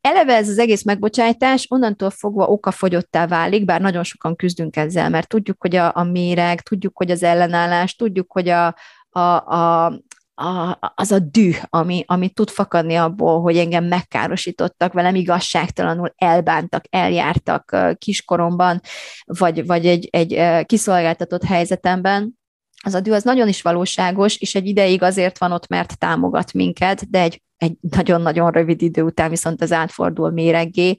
Eleve 0.00 0.34
ez 0.34 0.48
az 0.48 0.58
egész 0.58 0.84
megbocsájtás 0.84 1.66
onnantól 1.68 2.10
fogva 2.10 2.46
okafogyottá 2.46 3.26
válik, 3.26 3.64
bár 3.64 3.80
nagyon 3.80 4.04
sokan 4.04 4.36
küzdünk 4.36 4.76
ezzel, 4.76 5.08
mert 5.08 5.28
tudjuk, 5.28 5.60
hogy 5.60 5.76
a, 5.76 5.92
a 5.94 6.02
méreg, 6.02 6.60
tudjuk, 6.60 6.96
hogy 6.96 7.10
az 7.10 7.22
ellenállás, 7.22 7.96
tudjuk, 7.96 8.32
hogy 8.32 8.48
a, 8.48 8.74
a, 9.10 9.20
a, 9.20 9.92
a, 10.38 10.78
az 10.94 11.12
a 11.12 11.18
düh, 11.18 11.56
ami, 11.68 12.04
ami 12.06 12.28
tud 12.28 12.50
fakadni 12.50 12.94
abból, 12.94 13.40
hogy 13.40 13.56
engem 13.56 13.84
megkárosítottak, 13.84 14.92
velem 14.92 15.14
igazságtalanul 15.14 16.12
elbántak, 16.16 16.84
eljártak 16.90 17.76
kiskoromban, 17.98 18.80
vagy, 19.24 19.66
vagy 19.66 19.86
egy, 19.86 20.08
egy 20.10 20.64
kiszolgáltatott 20.66 21.44
helyzetemben, 21.44 22.38
az 22.84 22.94
a 22.94 23.00
düh 23.00 23.14
az 23.14 23.22
nagyon 23.22 23.48
is 23.48 23.62
valóságos, 23.62 24.36
és 24.36 24.54
egy 24.54 24.66
ideig 24.66 25.02
azért 25.02 25.38
van 25.38 25.52
ott, 25.52 25.68
mert 25.68 25.98
támogat 25.98 26.52
minket, 26.52 27.10
de 27.10 27.20
egy, 27.20 27.42
egy 27.56 27.76
nagyon-nagyon 27.80 28.50
rövid 28.50 28.82
idő 28.82 29.02
után 29.02 29.30
viszont 29.30 29.62
az 29.62 29.72
átfordul 29.72 30.30
méreggé, 30.30 30.96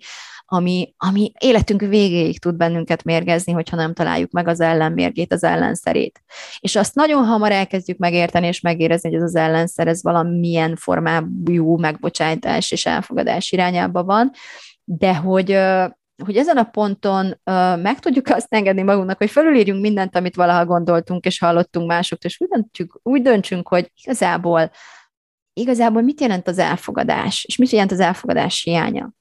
ami, 0.49 0.93
ami 0.97 1.31
életünk 1.39 1.81
végéig 1.81 2.39
tud 2.39 2.55
bennünket 2.55 3.03
mérgezni, 3.03 3.51
hogyha 3.51 3.75
nem 3.75 3.93
találjuk 3.93 4.31
meg 4.31 4.47
az 4.47 4.59
ellenmérgét, 4.59 5.33
az 5.33 5.43
ellenszerét. 5.43 6.21
És 6.59 6.75
azt 6.75 6.95
nagyon 6.95 7.25
hamar 7.25 7.51
elkezdjük 7.51 7.97
megérteni 7.97 8.47
és 8.47 8.61
megérezni, 8.61 9.09
hogy 9.09 9.17
ez 9.17 9.23
az 9.23 9.35
ellenszer, 9.35 9.87
ez 9.87 10.03
valamilyen 10.03 10.75
formájú 10.75 11.77
megbocsájtás 11.77 12.71
és 12.71 12.85
elfogadás 12.85 13.51
irányába 13.51 14.03
van, 14.03 14.31
de 14.83 15.15
hogy 15.15 15.59
hogy 16.23 16.37
ezen 16.37 16.57
a 16.57 16.63
ponton 16.63 17.25
uh, 17.25 17.81
meg 17.81 17.99
tudjuk 17.99 18.27
azt 18.27 18.53
engedni 18.53 18.81
magunknak, 18.81 19.17
hogy 19.17 19.29
felülírjunk 19.29 19.81
mindent, 19.81 20.15
amit 20.15 20.35
valaha 20.35 20.65
gondoltunk 20.65 21.25
és 21.25 21.39
hallottunk 21.39 21.87
másoktól, 21.87 22.29
és 22.29 22.41
úgy 22.41 22.49
döntsünk, 22.49 22.99
úgy 23.03 23.21
döntsünk 23.21 23.67
hogy 23.67 23.91
igazából 24.03 24.71
igazából 25.57 26.01
mit 26.01 26.21
jelent 26.21 26.47
az 26.47 26.57
elfogadás, 26.57 27.43
és 27.43 27.55
mit 27.57 27.69
jelent 27.69 27.91
az 27.91 27.99
elfogadás 27.99 28.63
hiánya? 28.63 29.11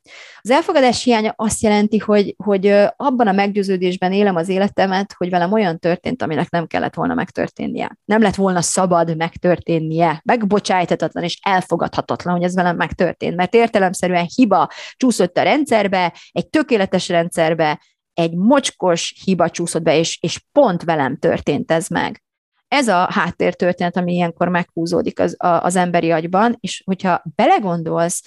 Az 0.41 0.51
elfogadás 0.51 1.03
hiánya 1.03 1.33
azt 1.37 1.63
jelenti, 1.63 1.99
hogy, 1.99 2.35
hogy 2.45 2.67
abban 2.97 3.27
a 3.27 3.33
meggyőződésben 3.33 4.13
élem 4.13 4.37
az 4.37 4.49
életemet, 4.49 5.15
hogy 5.17 5.31
velem 5.31 5.53
olyan 5.53 5.79
történt, 5.79 6.23
aminek 6.23 6.51
nem 6.51 6.67
kellett 6.67 6.95
volna 6.95 7.15
megtörténnie. 7.15 7.99
Nem 8.05 8.23
lett 8.23 8.35
volna 8.35 8.61
szabad 8.61 9.17
megtörténnie, 9.17 10.21
megbocsájthatatlan 10.25 11.25
és 11.25 11.39
elfogadhatatlan, 11.43 12.35
hogy 12.35 12.45
ez 12.45 12.55
velem 12.55 12.77
megtörtént, 12.77 13.37
mert 13.37 13.55
értelemszerűen 13.55 14.27
hiba 14.35 14.69
csúszott 14.97 15.37
a 15.37 15.43
rendszerbe, 15.43 16.15
egy 16.33 16.49
tökéletes 16.49 17.09
rendszerbe, 17.09 17.81
egy 18.15 18.35
mocskos 18.35 19.15
hiba 19.25 19.51
csúszott 19.51 19.83
be, 19.83 19.99
és, 19.99 20.19
és 20.21 20.41
pont 20.53 20.83
velem 20.83 21.19
történt 21.19 21.71
ez 21.71 21.89
meg. 21.89 22.25
Ez 22.69 22.89
a 22.89 23.09
háttértörténet, 23.13 23.97
ami 23.97 24.13
ilyenkor 24.13 24.49
meghúzódik 24.49 25.21
az, 25.21 25.35
a, 25.39 25.47
az 25.47 25.77
emberi 25.77 26.11
agyban, 26.11 26.57
és 26.61 26.83
hogyha 26.85 27.23
belegondolsz, 27.35 28.23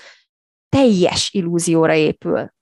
teljes 0.70 1.30
illúzióra 1.34 1.94
épül. 1.94 2.54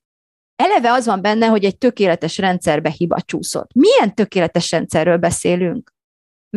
Eleve 0.56 0.92
az 0.92 1.06
van 1.06 1.22
benne, 1.22 1.46
hogy 1.46 1.66
egy 1.66 1.78
tökéletes 1.78 2.38
rendszerbe 2.38 2.90
hiba 2.90 3.22
csúszott. 3.22 3.74
Milyen 3.74 4.16
tökéletes 4.16 4.72
rendszerről 4.72 5.18
beszélünk? 5.18 5.96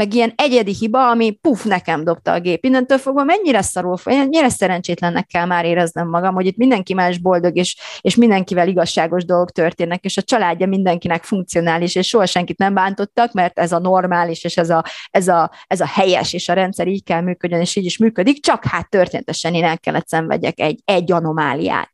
Meg 0.01 0.15
ilyen 0.15 0.33
egyedi 0.37 0.75
hiba, 0.79 1.09
ami 1.11 1.31
puf, 1.31 1.65
nekem 1.65 2.05
dobta 2.05 2.33
a 2.33 2.41
gép. 2.41 2.65
Innentől 2.65 2.99
fogva 2.99 3.25
mennyire 3.25 3.63
szarul, 3.63 3.97
mennyire 4.05 4.49
szerencsétlennek 4.49 5.27
kell 5.27 5.45
már 5.45 5.65
éreznem 5.65 6.09
magam, 6.09 6.35
hogy 6.35 6.47
itt 6.47 6.57
mindenki 6.57 6.95
más 6.95 7.19
boldog, 7.19 7.57
és, 7.57 7.77
és 8.01 8.15
mindenkivel 8.15 8.69
igazságos 8.69 9.25
dolgok 9.25 9.51
történnek, 9.51 10.05
és 10.05 10.17
a 10.17 10.23
családja 10.23 10.67
mindenkinek 10.67 11.25
funkcionális, 11.25 11.95
és 11.95 12.07
soha 12.07 12.27
senkit 12.27 12.59
nem 12.59 12.75
bántottak, 12.75 13.33
mert 13.33 13.59
ez 13.59 13.73
a 13.73 13.79
normális, 13.79 14.45
és 14.45 14.57
ez 14.57 14.71
a, 14.71 14.85
ez 15.11 15.29
a, 15.29 15.51
ez 15.67 15.81
a 15.81 15.87
helyes, 15.87 16.33
és 16.33 16.49
a 16.49 16.53
rendszer 16.53 16.87
így 16.87 17.05
kell 17.05 17.21
működjön, 17.21 17.61
és 17.61 17.77
így 17.77 17.85
is 17.85 17.99
működik, 17.99 18.43
csak 18.43 18.65
hát 18.65 18.91
történetesen 18.91 19.55
én 19.55 19.65
el 19.65 19.79
kellett 19.79 20.09
szenvedjek 20.09 20.61
egy, 20.61 20.81
egy 20.85 21.13
anomáliát 21.13 21.91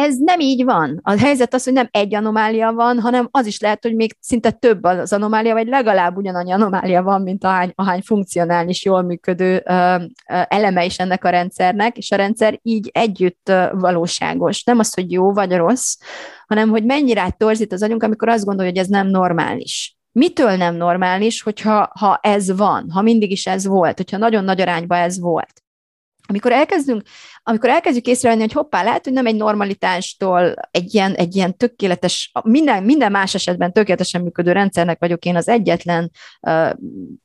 ez 0.00 0.16
nem 0.18 0.40
így 0.40 0.64
van. 0.64 1.00
A 1.02 1.18
helyzet 1.18 1.54
az, 1.54 1.64
hogy 1.64 1.72
nem 1.72 1.88
egy 1.90 2.14
anomália 2.14 2.72
van, 2.72 3.00
hanem 3.00 3.28
az 3.30 3.46
is 3.46 3.60
lehet, 3.60 3.82
hogy 3.82 3.94
még 3.94 4.16
szinte 4.20 4.50
több 4.50 4.84
az 4.84 5.12
anomália, 5.12 5.54
vagy 5.54 5.66
legalább 5.66 6.16
ugyanannyi 6.16 6.52
anomália 6.52 7.02
van, 7.02 7.22
mint 7.22 7.44
ahány, 7.44 7.72
ahány 7.74 8.00
funkcionális, 8.02 8.84
jól 8.84 9.02
működő 9.02 9.62
eleme 10.26 10.84
is 10.84 10.98
ennek 10.98 11.24
a 11.24 11.28
rendszernek, 11.28 11.96
és 11.96 12.10
a 12.10 12.16
rendszer 12.16 12.58
így 12.62 12.90
együtt 12.92 13.52
valóságos. 13.72 14.64
Nem 14.64 14.78
az, 14.78 14.94
hogy 14.94 15.12
jó 15.12 15.32
vagy 15.32 15.56
rossz, 15.56 15.96
hanem 16.46 16.68
hogy 16.68 16.84
mennyire 16.84 17.30
torzít 17.36 17.72
az 17.72 17.82
agyunk, 17.82 18.02
amikor 18.02 18.28
azt 18.28 18.44
gondolja, 18.44 18.70
hogy 18.70 18.80
ez 18.80 18.88
nem 18.88 19.06
normális. 19.06 19.96
Mitől 20.12 20.56
nem 20.56 20.74
normális, 20.74 21.42
hogyha 21.42 21.90
ha 21.98 22.18
ez 22.22 22.56
van, 22.56 22.90
ha 22.90 23.02
mindig 23.02 23.30
is 23.30 23.46
ez 23.46 23.66
volt, 23.66 23.96
hogyha 23.96 24.16
nagyon 24.16 24.44
nagy 24.44 24.60
arányban 24.60 24.98
ez 24.98 25.20
volt? 25.20 25.52
Amikor 26.28 26.52
elkezdünk, 26.52 27.02
amikor 27.42 27.68
elkezdjük 27.68 28.06
észrevenni, 28.06 28.40
hogy 28.40 28.52
hoppá, 28.52 28.82
lehet, 28.82 29.04
hogy 29.04 29.12
nem 29.12 29.26
egy 29.26 29.36
normalitástól 29.36 30.54
egy 30.70 30.94
ilyen, 30.94 31.14
egy 31.14 31.36
ilyen 31.36 31.56
tökéletes, 31.56 32.32
minden, 32.44 32.82
minden 32.82 33.10
más 33.10 33.34
esetben 33.34 33.72
tökéletesen 33.72 34.22
működő 34.22 34.52
rendszernek 34.52 34.98
vagyok 34.98 35.24
én 35.24 35.36
az 35.36 35.48
egyetlen, 35.48 36.10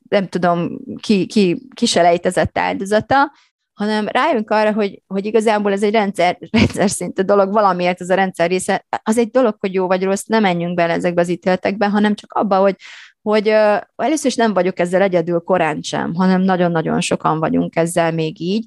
nem 0.08 0.28
tudom, 0.28 0.78
ki, 1.00 1.26
ki, 1.26 1.68
ki 1.74 1.86
se 1.86 2.02
lejtezett 2.02 2.58
áldozata, 2.58 3.32
hanem 3.72 4.08
rájövünk 4.08 4.50
arra, 4.50 4.72
hogy, 4.72 5.02
hogy 5.06 5.26
igazából 5.26 5.72
ez 5.72 5.82
egy 5.82 5.92
rendszer, 5.92 6.38
rendszer 6.50 6.90
szintű 6.90 7.22
dolog, 7.22 7.52
valamiért 7.52 8.00
ez 8.00 8.10
a 8.10 8.14
rendszer 8.14 8.48
része. 8.48 8.86
Az 9.02 9.18
egy 9.18 9.30
dolog, 9.30 9.56
hogy 9.58 9.74
jó 9.74 9.86
vagy 9.86 10.02
rossz, 10.02 10.24
nem 10.24 10.42
menjünk 10.42 10.74
bele 10.74 10.92
ezekbe 10.92 11.20
az 11.20 11.28
ítéletekbe, 11.28 11.88
hanem 11.88 12.14
csak 12.14 12.32
abba, 12.32 12.58
hogy, 12.58 12.76
hogy 13.22 13.48
uh, 13.48 13.80
először 13.96 14.26
is 14.26 14.34
nem 14.34 14.54
vagyok 14.54 14.78
ezzel 14.78 15.02
egyedül 15.02 15.40
korán 15.40 15.82
sem, 15.82 16.14
hanem 16.14 16.40
nagyon-nagyon 16.40 17.00
sokan 17.00 17.38
vagyunk 17.38 17.76
ezzel 17.76 18.12
még 18.12 18.40
így, 18.40 18.66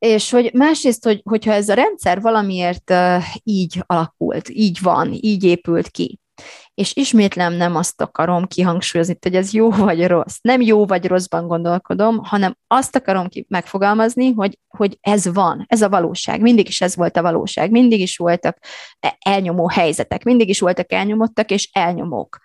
és 0.00 0.30
hogy 0.30 0.50
másrészt, 0.54 1.04
hogy, 1.04 1.20
hogyha 1.24 1.52
ez 1.52 1.68
a 1.68 1.74
rendszer 1.74 2.20
valamiért 2.20 2.92
így 3.42 3.82
alakult, 3.86 4.48
így 4.48 4.78
van, 4.82 5.12
így 5.20 5.44
épült 5.44 5.88
ki, 5.88 6.19
és 6.80 6.96
ismétlem 6.96 7.52
nem 7.52 7.76
azt 7.76 8.00
akarom 8.00 8.46
kihangsúlyozni, 8.46 9.16
hogy 9.20 9.34
ez 9.34 9.52
jó 9.52 9.70
vagy 9.70 10.06
rossz. 10.06 10.36
Nem 10.40 10.60
jó 10.60 10.86
vagy 10.86 11.06
rosszban 11.06 11.46
gondolkodom, 11.46 12.20
hanem 12.24 12.56
azt 12.66 12.96
akarom 12.96 13.28
ki 13.28 13.46
megfogalmazni, 13.48 14.32
hogy, 14.32 14.58
hogy 14.68 14.98
ez 15.00 15.32
van, 15.32 15.64
ez 15.68 15.82
a 15.82 15.88
valóság. 15.88 16.40
Mindig 16.40 16.68
is 16.68 16.80
ez 16.80 16.96
volt 16.96 17.16
a 17.16 17.22
valóság. 17.22 17.70
Mindig 17.70 18.00
is 18.00 18.16
voltak 18.16 18.58
e- 19.00 19.16
elnyomó 19.18 19.68
helyzetek, 19.68 20.24
mindig 20.24 20.48
is 20.48 20.60
voltak 20.60 20.92
elnyomottak 20.92 21.50
és 21.50 21.70
elnyomók. 21.72 22.38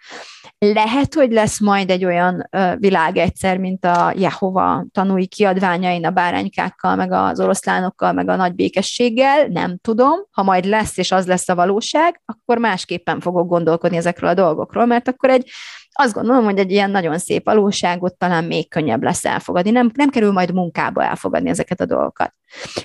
Lehet, 0.57 1.13
hogy 1.13 1.31
lesz 1.31 1.59
majd 1.59 1.89
egy 1.89 2.05
olyan 2.05 2.49
világ 2.77 3.17
egyszer, 3.17 3.57
mint 3.57 3.85
a 3.85 4.13
Jehova 4.15 4.85
tanúi 4.91 5.27
kiadványain 5.27 6.05
a 6.05 6.11
báránykákkal, 6.11 6.95
meg 6.95 7.11
az 7.11 7.39
oroszlánokkal, 7.39 8.11
meg 8.11 8.29
a 8.29 8.35
nagy 8.35 8.55
békességgel, 8.55 9.47
nem 9.47 9.77
tudom. 9.77 10.13
Ha 10.31 10.43
majd 10.43 10.65
lesz, 10.65 10.97
és 10.97 11.11
az 11.11 11.27
lesz 11.27 11.49
a 11.49 11.55
valóság, 11.55 12.21
akkor 12.25 12.57
másképpen 12.57 13.19
fogok 13.19 13.47
gondolkodni 13.47 13.97
ezekről 13.97 14.24
a 14.27 14.33
dolgokról, 14.33 14.85
mert 14.85 15.07
akkor 15.07 15.29
egy 15.29 15.49
azt 15.97 16.13
gondolom, 16.13 16.43
hogy 16.43 16.57
egy 16.57 16.71
ilyen 16.71 16.91
nagyon 16.91 17.17
szép 17.17 17.45
valóságot 17.45 18.17
talán 18.17 18.43
még 18.43 18.69
könnyebb 18.69 19.03
lesz 19.03 19.25
elfogadni. 19.25 19.71
Nem, 19.71 19.91
nem 19.93 20.09
kerül 20.09 20.31
majd 20.31 20.53
munkába 20.53 21.03
elfogadni 21.03 21.49
ezeket 21.49 21.81
a 21.81 21.85
dolgokat. 21.85 22.33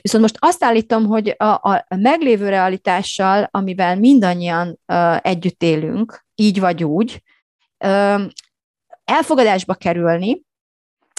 Viszont 0.00 0.22
most 0.22 0.36
azt 0.38 0.64
állítom, 0.64 1.06
hogy 1.06 1.34
a, 1.38 1.44
a 1.44 1.86
meglévő 1.96 2.48
realitással, 2.48 3.48
amivel 3.50 3.96
mindannyian 3.96 4.80
uh, 4.86 5.16
együtt 5.22 5.62
élünk, 5.62 6.24
így 6.34 6.60
vagy 6.60 6.84
úgy, 6.84 7.22
elfogadásba 9.04 9.74
kerülni, 9.74 10.42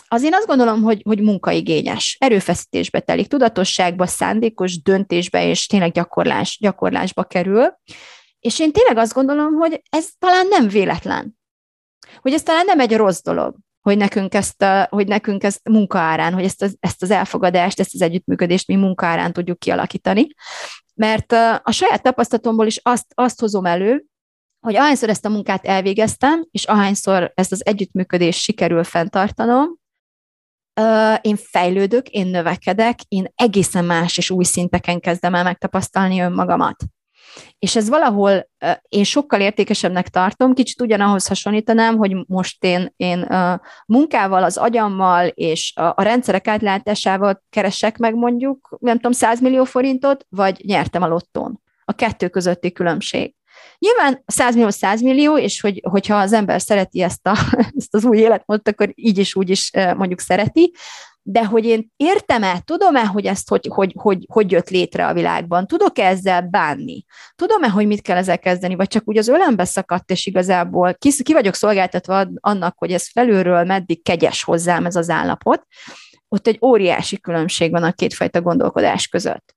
az 0.08 0.24
én 0.24 0.34
azt 0.34 0.48
gondolom, 0.48 0.82
hogy, 0.82 1.02
hogy 1.06 1.22
munkaigényes, 1.22 2.18
erőfeszítésbe 2.20 3.00
telik, 3.00 3.28
tudatosságba, 3.28 4.06
szándékos 4.06 4.82
döntésbe 4.82 5.46
és 5.48 5.68
tényleg 5.68 5.92
gyakorlás, 5.92 6.58
gyakorlásba 6.62 7.24
kerül. 7.24 7.78
És 8.42 8.60
én 8.60 8.72
tényleg 8.72 8.98
azt 8.98 9.14
gondolom, 9.14 9.54
hogy 9.54 9.82
ez 9.90 10.10
talán 10.20 10.48
nem 10.48 10.68
véletlen. 10.68 11.40
Hogy 12.22 12.34
ez 12.34 12.44
talán 12.44 12.66
nem 12.66 12.80
egy 12.80 12.96
rossz 12.96 13.22
dolog, 13.22 13.56
hogy 13.82 13.98
nekünk 13.98 14.34
ezt, 14.34 14.66
hogy 14.90 15.08
nekünk 15.08 15.44
ezt 15.44 15.70
munkaárán, 15.70 16.34
hogy 16.34 16.44
ezt 16.44 16.62
az, 16.62 16.76
ezt 16.80 17.02
az 17.02 17.12
elfogadást, 17.12 17.80
ezt 17.80 17.94
az 17.94 18.02
együttműködést 18.02 18.68
mi 18.68 18.76
munkaárán 18.76 19.34
tudjuk 19.34 19.60
kialakítani. 19.60 20.28
Mert 20.94 21.32
a 21.64 21.72
saját 21.72 22.04
tapasztalatomból 22.04 22.66
is 22.66 22.80
azt, 22.84 23.06
azt 23.14 23.40
hozom 23.40 23.66
elő, 23.66 24.06
hogy 24.60 24.76
ahányszor 24.76 25.10
ezt 25.10 25.26
a 25.26 25.30
munkát 25.30 25.66
elvégeztem, 25.66 26.48
és 26.52 26.66
ahányszor 26.66 27.32
ezt 27.36 27.52
az 27.52 27.66
együttműködést 27.66 28.40
sikerül 28.40 28.84
fenntartanom, 28.84 29.80
én 31.22 31.36
fejlődök, 31.36 32.10
én 32.10 32.28
növekedek, 32.28 33.00
én 33.08 33.32
egészen 33.36 33.86
más 33.86 34.18
és 34.18 34.30
új 34.30 34.44
szinteken 34.44 35.00
kezdem 35.00 35.36
el 35.36 35.44
megtapasztalni 35.44 36.22
önmagamat. 36.22 36.84
És 37.60 37.76
ez 37.76 37.90
valahol 37.90 38.50
én 38.90 39.04
sokkal 39.04 39.42
értékesebbnek 39.42 40.08
tartom, 40.08 40.54
kicsit 40.54 40.82
ugyanahoz 40.82 41.28
hasonlítanám, 41.28 41.98
hogy 41.98 42.16
most 42.28 42.64
én, 42.64 42.94
én 42.96 43.28
munkával, 43.86 44.44
az 44.44 44.58
agyammal 44.58 45.28
és 45.28 45.74
a, 45.76 45.94
a 45.96 46.02
rendszerek 46.02 46.48
átlátásával 46.48 47.44
keresek 47.50 47.98
meg 47.98 48.16
mondjuk, 48.16 48.78
nem 48.80 48.96
tudom, 48.96 49.12
100 49.12 49.42
millió 49.42 49.64
forintot, 49.64 50.26
vagy 50.30 50.62
nyertem 50.66 51.02
a 51.02 51.08
lottón. 51.08 51.62
A 51.86 51.94
kettő 51.94 52.28
közötti 52.28 52.72
különbség. 52.72 53.36
Nyilván 53.78 54.24
100 54.26 54.54
millió 54.54 54.70
100 54.70 55.02
millió, 55.02 55.38
és 55.38 55.62
hogy, 55.62 55.82
hogyha 55.90 56.16
az 56.16 56.34
ember 56.34 56.62
szereti 56.62 57.02
ezt, 57.02 57.28
a, 57.28 57.34
ezt 57.78 57.96
az 57.96 58.06
új 58.06 58.18
életmódot, 58.18 58.68
akkor 58.68 58.92
így 58.96 59.18
is 59.18 59.36
úgy 59.36 59.50
is 59.50 59.72
mondjuk 59.74 60.20
szereti, 60.20 60.74
de 61.24 61.46
hogy 61.46 61.66
én 61.66 61.92
értem-e, 61.96 62.60
tudom-e, 62.66 63.06
hogy 63.06 63.26
ezt 63.26 63.50
hogy, 63.50 63.68
hogy, 63.74 63.94
hogy, 63.98 64.26
hogy 64.32 64.52
jött 64.52 64.70
létre 64.70 65.08
a 65.08 65.14
világban, 65.14 65.68
tudok-e 65.68 66.06
ezzel 66.06 66.42
bánni, 66.42 67.06
tudom-e, 67.36 67.70
hogy 67.70 67.88
mit 67.88 68.02
kell 68.02 68.18
ezzel 68.18 68.40
kezdeni, 68.40 68.76
vagy 68.76 68.88
csak 68.88 69.04
úgy 69.06 69.18
az 69.18 69.28
ölembe 69.28 69.66
szakadt, 69.66 70.12
és 70.12 70.26
igazából 70.26 70.94
ki, 70.94 71.24
ki 71.24 71.34
vagyok 71.34 71.54
szolgáltatva 71.54 72.28
annak, 72.36 72.78
hogy 72.78 72.92
ez 72.92 73.12
felülről 73.12 73.64
meddig 73.64 74.04
kegyes 74.04 74.44
hozzám 74.44 74.86
ez 74.86 74.96
az 74.96 75.10
állapot, 75.10 75.66
ott 76.28 76.48
egy 76.48 76.58
óriási 76.62 77.20
különbség 77.20 77.72
van 77.72 77.84
a 77.84 77.92
kétfajta 77.92 78.42
gondolkodás 78.42 79.08
között. 79.08 79.56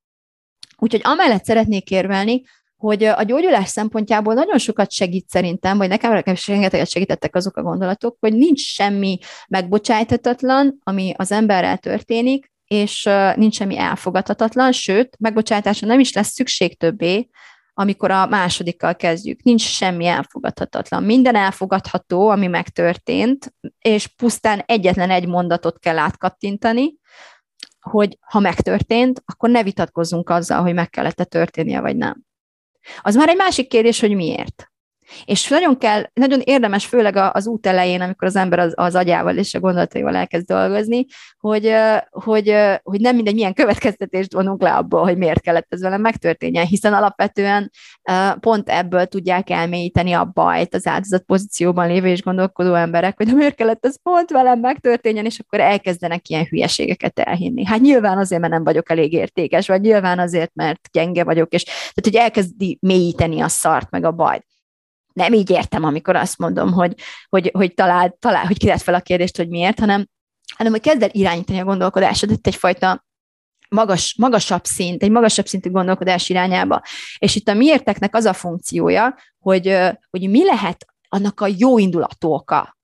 Úgyhogy 0.76 1.00
amellett 1.04 1.44
szeretnék 1.44 1.90
érvelni, 1.90 2.42
hogy 2.84 3.04
a 3.04 3.22
gyógyulás 3.22 3.68
szempontjából 3.68 4.34
nagyon 4.34 4.58
sokat 4.58 4.90
segít 4.90 5.28
szerintem, 5.28 5.78
vagy 5.78 5.88
nekem, 5.88 6.12
nekem 6.12 6.34
rengeteget 6.46 6.88
segítettek 6.88 7.36
azok 7.36 7.56
a 7.56 7.62
gondolatok, 7.62 8.16
hogy 8.20 8.34
nincs 8.34 8.60
semmi 8.60 9.18
megbocsájthatatlan, 9.48 10.78
ami 10.82 11.14
az 11.16 11.32
emberrel 11.32 11.78
történik, 11.78 12.52
és 12.66 13.08
nincs 13.34 13.54
semmi 13.54 13.78
elfogadhatatlan, 13.78 14.72
sőt, 14.72 15.16
megbocsátásra 15.18 15.86
nem 15.86 16.00
is 16.00 16.12
lesz 16.12 16.32
szükség 16.32 16.78
többé, 16.78 17.28
amikor 17.74 18.10
a 18.10 18.26
másodikkal 18.26 18.96
kezdjük. 18.96 19.42
Nincs 19.42 19.62
semmi 19.62 20.06
elfogadhatatlan. 20.06 21.02
Minden 21.02 21.34
elfogadható, 21.34 22.28
ami 22.28 22.46
megtörtént, 22.46 23.54
és 23.78 24.06
pusztán 24.06 24.62
egyetlen 24.66 25.10
egy 25.10 25.26
mondatot 25.26 25.78
kell 25.78 25.98
átkattintani, 25.98 26.94
hogy 27.80 28.18
ha 28.20 28.38
megtörtént, 28.38 29.22
akkor 29.24 29.50
ne 29.50 29.62
vitatkozzunk 29.62 30.30
azzal, 30.30 30.62
hogy 30.62 30.74
meg 30.74 30.90
kellett-e 30.90 31.24
történnie, 31.24 31.80
vagy 31.80 31.96
nem. 31.96 32.24
Az 33.00 33.14
már 33.14 33.28
egy 33.28 33.36
másik 33.36 33.68
kérdés, 33.68 34.00
hogy 34.00 34.14
miért. 34.14 34.73
És 35.24 35.48
nagyon 35.48 35.78
kell, 35.78 36.02
nagyon 36.12 36.40
érdemes, 36.40 36.86
főleg 36.86 37.16
az 37.16 37.46
út 37.46 37.66
elején, 37.66 38.00
amikor 38.00 38.28
az 38.28 38.36
ember 38.36 38.58
az, 38.58 38.72
az 38.76 38.94
agyával 38.94 39.36
és 39.36 39.54
a 39.54 39.60
gondolataival 39.60 40.16
elkezd 40.16 40.46
dolgozni, 40.46 41.06
hogy, 41.38 41.74
hogy, 42.10 42.54
hogy 42.82 43.00
nem 43.00 43.14
mindegy, 43.14 43.34
milyen 43.34 43.54
következtetést 43.54 44.32
vonunk 44.32 44.62
le 44.62 44.72
abból, 44.72 45.02
hogy 45.02 45.16
miért 45.16 45.40
kellett 45.40 45.66
ez 45.68 45.80
velem 45.80 46.00
megtörténjen, 46.00 46.66
hiszen 46.66 46.94
alapvetően 46.94 47.70
pont 48.40 48.68
ebből 48.68 49.06
tudják 49.06 49.50
elmélyíteni 49.50 50.12
a 50.12 50.24
bajt 50.24 50.74
az 50.74 50.86
áldozat 50.86 51.22
pozícióban 51.22 51.88
lévő 51.88 52.08
és 52.08 52.22
gondolkodó 52.22 52.74
emberek, 52.74 53.16
hogy 53.16 53.26
de 53.26 53.32
miért 53.32 53.54
kellett 53.54 53.86
ez 53.86 54.02
pont 54.02 54.30
velem 54.30 54.60
megtörténjen, 54.60 55.24
és 55.24 55.38
akkor 55.38 55.60
elkezdenek 55.60 56.28
ilyen 56.28 56.44
hülyeségeket 56.44 57.18
elhinni. 57.18 57.64
Hát 57.64 57.80
nyilván 57.80 58.18
azért, 58.18 58.40
mert 58.40 58.52
nem 58.52 58.64
vagyok 58.64 58.90
elég 58.90 59.12
értékes, 59.12 59.66
vagy 59.66 59.80
nyilván 59.80 60.18
azért, 60.18 60.54
mert 60.54 60.80
gyenge 60.92 61.24
vagyok, 61.24 61.52
és 61.52 61.62
tehát, 61.64 62.02
hogy 62.02 62.16
elkezdi 62.16 62.78
mélyíteni 62.80 63.40
a 63.40 63.48
szart, 63.48 63.90
meg 63.90 64.04
a 64.04 64.12
bajt 64.12 64.46
nem 65.14 65.32
így 65.32 65.50
értem, 65.50 65.84
amikor 65.84 66.16
azt 66.16 66.38
mondom, 66.38 66.72
hogy, 66.72 66.94
hogy, 67.28 67.50
hogy 67.52 67.74
talál, 67.74 68.16
talál, 68.18 68.46
hogy 68.46 68.58
királt 68.58 68.82
fel 68.82 68.94
a 68.94 69.00
kérdést, 69.00 69.36
hogy 69.36 69.48
miért, 69.48 69.78
hanem, 69.78 70.06
hanem 70.56 70.72
hogy 70.72 70.80
kezd 70.80 71.02
el 71.02 71.08
irányítani 71.12 71.60
a 71.60 71.64
gondolkodásodat 71.64 72.46
egyfajta 72.46 73.04
magas, 73.68 74.14
magasabb 74.18 74.64
szint, 74.64 75.02
egy 75.02 75.10
magasabb 75.10 75.46
szintű 75.46 75.70
gondolkodás 75.70 76.28
irányába. 76.28 76.82
És 77.18 77.34
itt 77.34 77.48
a 77.48 77.54
miérteknek 77.54 78.14
az 78.14 78.24
a 78.24 78.32
funkciója, 78.32 79.14
hogy, 79.38 79.78
hogy 80.10 80.30
mi 80.30 80.44
lehet 80.44 80.86
annak 81.08 81.40
a 81.40 81.48
jó 81.56 81.78
indulatú 81.78 82.28
oka, 82.28 82.76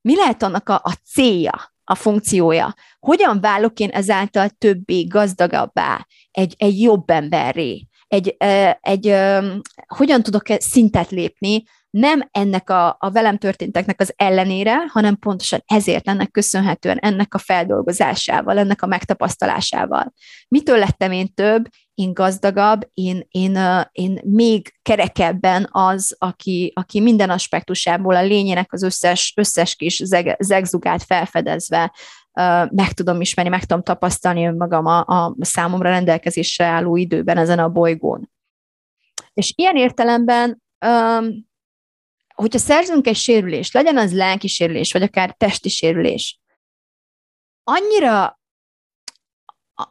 mi 0.00 0.16
lehet 0.16 0.42
annak 0.42 0.68
a, 0.68 0.74
a 0.84 0.92
célja, 1.12 1.72
a 1.84 1.94
funkciója. 1.94 2.74
Hogyan 2.98 3.40
válok 3.40 3.78
én 3.78 3.88
ezáltal 3.88 4.48
többé, 4.48 5.04
gazdagabbá, 5.04 6.06
egy, 6.30 6.54
egy 6.58 6.80
jobb 6.80 7.10
emberré, 7.10 7.86
egy, 8.08 8.36
egy 8.80 9.14
hogyan 9.86 10.22
tudok 10.22 10.42
szintet 10.58 11.10
lépni 11.10 11.62
nem 11.90 12.28
ennek 12.30 12.70
a, 12.70 12.96
a 12.98 13.10
velem 13.10 13.38
történteknek 13.38 14.00
az 14.00 14.12
ellenére, 14.16 14.86
hanem 14.88 15.16
pontosan 15.16 15.62
ezért 15.66 16.08
ennek 16.08 16.30
köszönhetően, 16.30 16.98
ennek 16.98 17.34
a 17.34 17.38
feldolgozásával, 17.38 18.58
ennek 18.58 18.82
a 18.82 18.86
megtapasztalásával. 18.86 20.12
Mitől 20.48 20.78
lettem 20.78 21.12
én 21.12 21.34
több, 21.34 21.68
én 21.94 22.12
gazdagabb, 22.12 22.90
én, 22.94 23.26
én, 23.30 23.58
én 23.92 24.20
még 24.24 24.72
kerekebben 24.82 25.68
az, 25.70 26.16
aki, 26.18 26.72
aki 26.74 27.00
minden 27.00 27.30
aspektusából 27.30 28.16
a 28.16 28.22
lényének 28.22 28.72
az 28.72 28.82
összes, 28.82 29.32
összes 29.36 29.74
kis 29.74 30.02
zeg, 30.04 30.36
zegzugát 30.38 31.02
felfedezve 31.02 31.92
meg 32.70 32.92
tudom 32.92 33.20
ismerni, 33.20 33.50
meg 33.50 33.64
tudom 33.64 33.82
tapasztalni 33.82 34.46
önmagam 34.46 34.86
a, 34.86 34.98
a 34.98 35.36
számomra 35.40 35.90
rendelkezésre 35.90 36.64
álló 36.64 36.96
időben 36.96 37.36
ezen 37.36 37.58
a 37.58 37.68
bolygón. 37.68 38.30
És 39.34 39.52
ilyen 39.56 39.76
értelemben, 39.76 40.62
hogyha 42.42 42.58
szerzünk 42.58 43.06
egy 43.06 43.16
sérülést, 43.16 43.72
legyen 43.72 43.96
az 43.96 44.14
lelki 44.14 44.48
sérülés, 44.48 44.92
vagy 44.92 45.02
akár 45.02 45.34
testi 45.38 45.68
sérülés, 45.68 46.40
annyira 47.64 48.38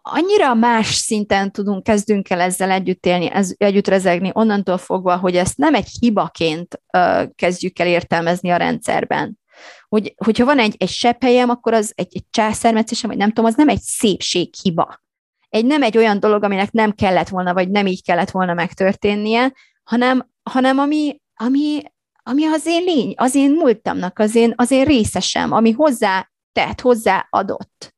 annyira 0.01 0.53
más 0.53 0.93
szinten 0.93 1.51
tudunk, 1.51 1.83
kezdünk 1.83 2.29
el 2.29 2.39
ezzel 2.39 2.71
együtt 2.71 3.05
élni, 3.05 3.29
ez, 3.31 3.53
együtt 3.57 3.87
rezegni, 3.87 4.31
onnantól 4.33 4.77
fogva, 4.77 5.17
hogy 5.17 5.35
ezt 5.35 5.57
nem 5.57 5.75
egy 5.75 5.87
hibaként 5.99 6.81
uh, 6.97 7.23
kezdjük 7.35 7.79
el 7.79 7.87
értelmezni 7.87 8.49
a 8.49 8.57
rendszerben. 8.57 9.39
Hogy, 9.87 10.13
hogyha 10.17 10.45
van 10.45 10.59
egy, 10.59 10.75
egy 10.77 10.89
sepphelyem, 10.89 11.49
akkor 11.49 11.73
az 11.73 11.93
egy, 11.95 12.15
egy 12.15 12.25
császármetszésem, 12.29 13.09
vagy 13.09 13.19
nem 13.19 13.27
tudom, 13.27 13.45
az 13.45 13.55
nem 13.55 13.69
egy 13.69 13.81
szépséghiba. 13.81 15.01
Egy 15.49 15.65
nem 15.65 15.83
egy 15.83 15.97
olyan 15.97 16.19
dolog, 16.19 16.43
aminek 16.43 16.71
nem 16.71 16.91
kellett 16.91 17.29
volna, 17.29 17.53
vagy 17.53 17.69
nem 17.69 17.87
így 17.87 18.03
kellett 18.03 18.31
volna 18.31 18.53
megtörténnie, 18.53 19.53
hanem, 19.83 20.29
hanem 20.43 20.79
ami, 20.79 21.21
ami, 21.35 21.81
ami 22.27 22.45
az 22.45 22.65
én 22.65 22.83
lény, 22.83 23.13
az 23.17 23.35
én 23.35 23.51
múltamnak, 23.51 24.19
az 24.19 24.35
én, 24.35 24.53
az 24.55 24.71
én 24.71 24.83
részesem, 24.83 25.51
ami 25.51 25.71
hozzá 25.71 26.29
tett, 26.51 26.81
hozzá 26.81 27.27
adott 27.29 27.95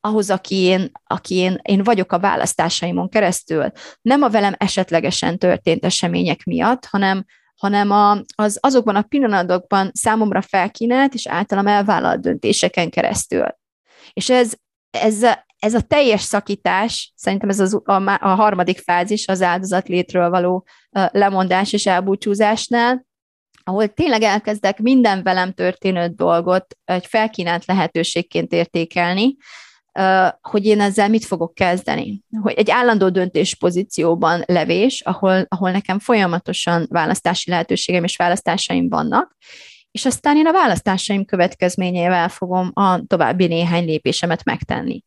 ahhoz, 0.00 0.30
aki 0.30 0.54
én, 0.54 0.90
aki 1.04 1.34
én, 1.34 1.58
én 1.62 1.82
vagyok 1.82 2.12
a 2.12 2.18
választásaimon 2.18 3.08
keresztül. 3.08 3.72
Nem 4.00 4.22
a 4.22 4.28
velem 4.28 4.54
esetlegesen 4.58 5.38
történt 5.38 5.84
események 5.84 6.44
miatt, 6.44 6.84
hanem, 6.84 7.24
hanem 7.56 7.90
a, 7.90 8.10
az 8.34 8.58
azokban 8.60 8.96
a 8.96 9.02
pillanatokban 9.02 9.90
számomra 9.94 10.40
felkínált 10.40 11.14
és 11.14 11.26
általam 11.26 11.66
elvállalt 11.66 12.20
döntéseken 12.20 12.90
keresztül. 12.90 13.46
És 14.12 14.30
ez, 14.30 14.52
ez, 14.90 15.26
ez 15.58 15.74
a 15.74 15.80
teljes 15.80 16.20
szakítás, 16.20 17.12
szerintem 17.16 17.48
ez 17.48 17.60
az, 17.60 17.80
a, 17.84 18.18
a 18.20 18.34
harmadik 18.34 18.78
fázis 18.78 19.28
az 19.28 19.42
áldozat 19.42 19.88
létről 19.88 20.30
való 20.30 20.66
lemondás 21.12 21.72
és 21.72 21.86
elbúcsúzásnál, 21.86 23.10
ahol 23.64 23.88
tényleg 23.88 24.22
elkezdek 24.22 24.78
minden 24.78 25.22
velem 25.22 25.52
történő 25.52 26.06
dolgot 26.06 26.76
egy 26.84 27.06
felkínált 27.06 27.64
lehetőségként 27.66 28.52
értékelni, 28.52 29.36
hogy 30.40 30.66
én 30.66 30.80
ezzel 30.80 31.08
mit 31.08 31.24
fogok 31.24 31.54
kezdeni. 31.54 32.22
Hogy 32.42 32.52
egy 32.52 32.70
állandó 32.70 33.08
döntés 33.08 33.54
pozícióban 33.54 34.42
levés, 34.46 35.00
ahol, 35.00 35.44
ahol 35.48 35.70
nekem 35.70 35.98
folyamatosan 35.98 36.86
választási 36.90 37.50
lehetőségem 37.50 38.04
és 38.04 38.16
választásaim 38.16 38.88
vannak, 38.88 39.36
és 39.90 40.04
aztán 40.04 40.36
én 40.36 40.46
a 40.46 40.52
választásaim 40.52 41.24
következményével 41.24 42.28
fogom 42.28 42.70
a 42.74 43.00
további 43.06 43.46
néhány 43.46 43.84
lépésemet 43.84 44.44
megtenni. 44.44 45.02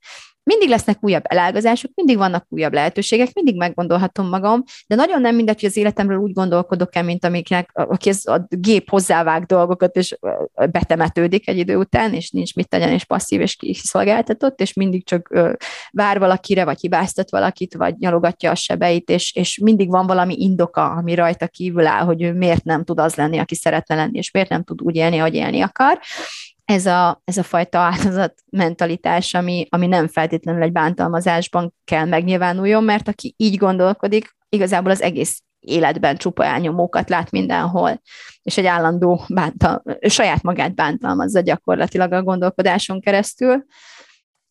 Mindig 0.45 0.69
lesznek 0.69 0.97
újabb 1.01 1.23
elágazások, 1.25 1.91
mindig 1.95 2.17
vannak 2.17 2.45
újabb 2.49 2.73
lehetőségek, 2.73 3.33
mindig 3.33 3.57
meggondolhatom 3.57 4.27
magam, 4.29 4.63
de 4.87 4.95
nagyon 4.95 5.21
nem 5.21 5.35
mindegy, 5.35 5.59
hogy 5.59 5.69
az 5.69 5.77
életemről 5.77 6.17
úgy 6.17 6.33
gondolkodok-e, 6.33 7.01
mint 7.01 7.25
amiknek, 7.25 7.69
aki 7.73 8.09
az, 8.09 8.27
a 8.27 8.45
gép 8.49 8.89
hozzávág 8.89 9.45
dolgokat, 9.45 9.95
és 9.95 10.17
betemetődik 10.71 11.47
egy 11.47 11.57
idő 11.57 11.75
után, 11.77 12.13
és 12.13 12.29
nincs 12.29 12.55
mit 12.55 12.69
tegyen, 12.69 12.89
és 12.89 13.05
passzív 13.05 13.41
és 13.41 13.55
kiszolgáltatott, 13.55 14.61
és 14.61 14.73
mindig 14.73 15.05
csak 15.05 15.39
vár 15.91 16.19
valakire, 16.19 16.65
vagy 16.65 16.79
hibáztat 16.79 17.31
valakit, 17.31 17.75
vagy 17.75 17.95
nyalogatja 17.97 18.51
a 18.51 18.55
sebeit, 18.55 19.09
és, 19.09 19.35
és 19.35 19.59
mindig 19.63 19.89
van 19.89 20.07
valami 20.07 20.35
indoka, 20.37 20.89
ami 20.89 21.15
rajta 21.15 21.47
kívül 21.47 21.87
áll, 21.87 22.03
hogy 22.03 22.21
ő 22.21 22.33
miért 22.33 22.63
nem 22.63 22.83
tud 22.83 22.99
az 22.99 23.15
lenni, 23.15 23.37
aki 23.37 23.55
szeretne 23.55 23.95
lenni, 23.95 24.17
és 24.17 24.31
miért 24.31 24.49
nem 24.49 24.63
tud 24.63 24.81
úgy 24.81 24.95
élni, 24.95 25.19
ahogy 25.19 25.33
élni 25.33 25.61
akar 25.61 25.99
ez 26.65 26.85
a, 26.85 27.21
ez 27.23 27.37
a 27.37 27.43
fajta 27.43 27.77
áldozat 27.79 28.33
mentalitás, 28.51 29.33
ami, 29.33 29.67
ami 29.69 29.87
nem 29.87 30.07
feltétlenül 30.07 30.61
egy 30.61 30.71
bántalmazásban 30.71 31.73
kell 31.83 32.05
megnyilvánuljon, 32.05 32.83
mert 32.83 33.07
aki 33.07 33.33
így 33.37 33.57
gondolkodik, 33.57 34.35
igazából 34.49 34.91
az 34.91 35.01
egész 35.01 35.41
életben 35.59 36.17
csupa 36.17 36.45
elnyomókat 36.45 37.09
lát 37.09 37.31
mindenhol, 37.31 38.01
és 38.41 38.57
egy 38.57 38.65
állandó 38.65 39.21
bántal, 39.27 39.83
saját 40.01 40.41
magát 40.41 40.75
bántalmazza 40.75 41.39
gyakorlatilag 41.39 42.11
a 42.11 42.23
gondolkodáson 42.23 43.01
keresztül, 43.01 43.65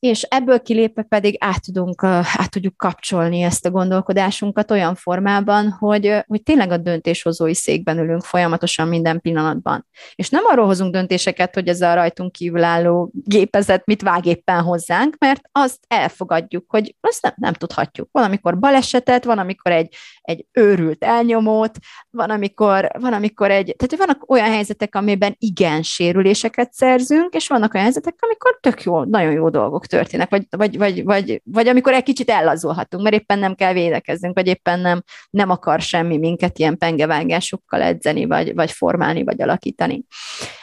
és 0.04 0.22
ebből 0.22 0.60
kilépve 0.60 1.02
pedig 1.02 1.36
át, 1.38 1.62
tudunk, 1.62 2.02
át 2.04 2.50
tudjuk 2.50 2.76
kapcsolni 2.76 3.40
ezt 3.40 3.66
a 3.66 3.70
gondolkodásunkat 3.70 4.70
olyan 4.70 4.94
formában, 4.94 5.70
hogy, 5.70 6.24
hogy 6.26 6.42
tényleg 6.42 6.70
a 6.70 6.76
döntéshozói 6.76 7.54
székben 7.54 7.98
ülünk 7.98 8.22
folyamatosan 8.22 8.88
minden 8.88 9.20
pillanatban. 9.20 9.86
És 10.14 10.28
nem 10.28 10.44
arról 10.46 10.66
hozunk 10.66 10.92
döntéseket, 10.92 11.54
hogy 11.54 11.68
ez 11.68 11.80
a 11.80 11.94
rajtunk 11.94 12.32
kívülálló 12.32 13.10
gépezet 13.12 13.86
mit 13.86 14.02
vág 14.02 14.26
éppen 14.26 14.62
hozzánk, 14.62 15.16
mert 15.18 15.40
azt 15.52 15.78
elfogadjuk, 15.88 16.64
hogy 16.68 16.94
azt 17.00 17.22
nem, 17.22 17.32
nem 17.36 17.52
tudhatjuk. 17.52 18.08
Van, 18.12 18.24
amikor 18.24 18.58
balesetet, 18.58 19.24
van, 19.24 19.38
amikor 19.38 19.72
egy, 19.72 19.94
egy 20.22 20.46
őrült 20.52 21.04
elnyomót, 21.04 21.78
van, 22.10 22.30
amikor, 22.30 22.90
van, 22.98 23.12
amikor 23.12 23.50
egy, 23.50 23.74
tehát 23.76 24.06
vannak 24.06 24.30
olyan 24.30 24.50
helyzetek, 24.50 24.94
amiben 24.94 25.34
igen 25.38 25.82
sérüléseket 25.82 26.72
szerzünk, 26.72 27.34
és 27.34 27.48
vannak 27.48 27.74
olyan 27.74 27.86
helyzetek, 27.86 28.14
amikor 28.18 28.58
tök 28.60 28.82
jó, 28.82 29.04
nagyon 29.04 29.32
jó 29.32 29.48
dolgok 29.48 29.86
történnek, 29.94 30.30
vagy, 30.30 30.46
vagy, 30.50 30.76
vagy, 30.76 31.04
vagy, 31.04 31.40
vagy 31.44 31.68
amikor 31.68 31.92
egy 31.92 32.02
kicsit 32.02 32.30
ellazulhatunk, 32.30 33.02
mert 33.02 33.14
éppen 33.14 33.38
nem 33.38 33.54
kell 33.54 33.72
védekeznünk, 33.72 34.34
vagy 34.34 34.46
éppen 34.46 34.80
nem, 34.80 35.02
nem 35.30 35.50
akar 35.50 35.80
semmi 35.80 36.18
minket 36.18 36.58
ilyen 36.58 36.78
pengevágásokkal 36.78 37.82
edzeni, 37.82 38.24
vagy, 38.24 38.54
vagy 38.54 38.70
formálni, 38.70 39.24
vagy 39.24 39.42
alakítani. 39.42 40.04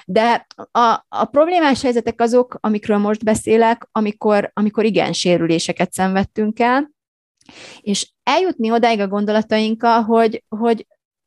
De 0.05 0.45
a, 0.71 1.05
a 1.09 1.25
problémás 1.25 1.82
helyzetek 1.82 2.21
azok, 2.21 2.57
amikről 2.59 2.97
most 2.97 3.23
beszélek, 3.23 3.88
amikor, 3.91 4.51
amikor 4.53 4.86
igen 4.86 5.13
sérüléseket 5.13 5.93
szenvedtünk 5.93 6.59
el, 6.59 6.91
és 7.82 8.11
eljutni 8.23 8.71
odáig 8.71 8.99
a 8.99 9.07
gondolatainkkal, 9.07 10.01
hogy, 10.01 10.43
hogy 10.49 10.86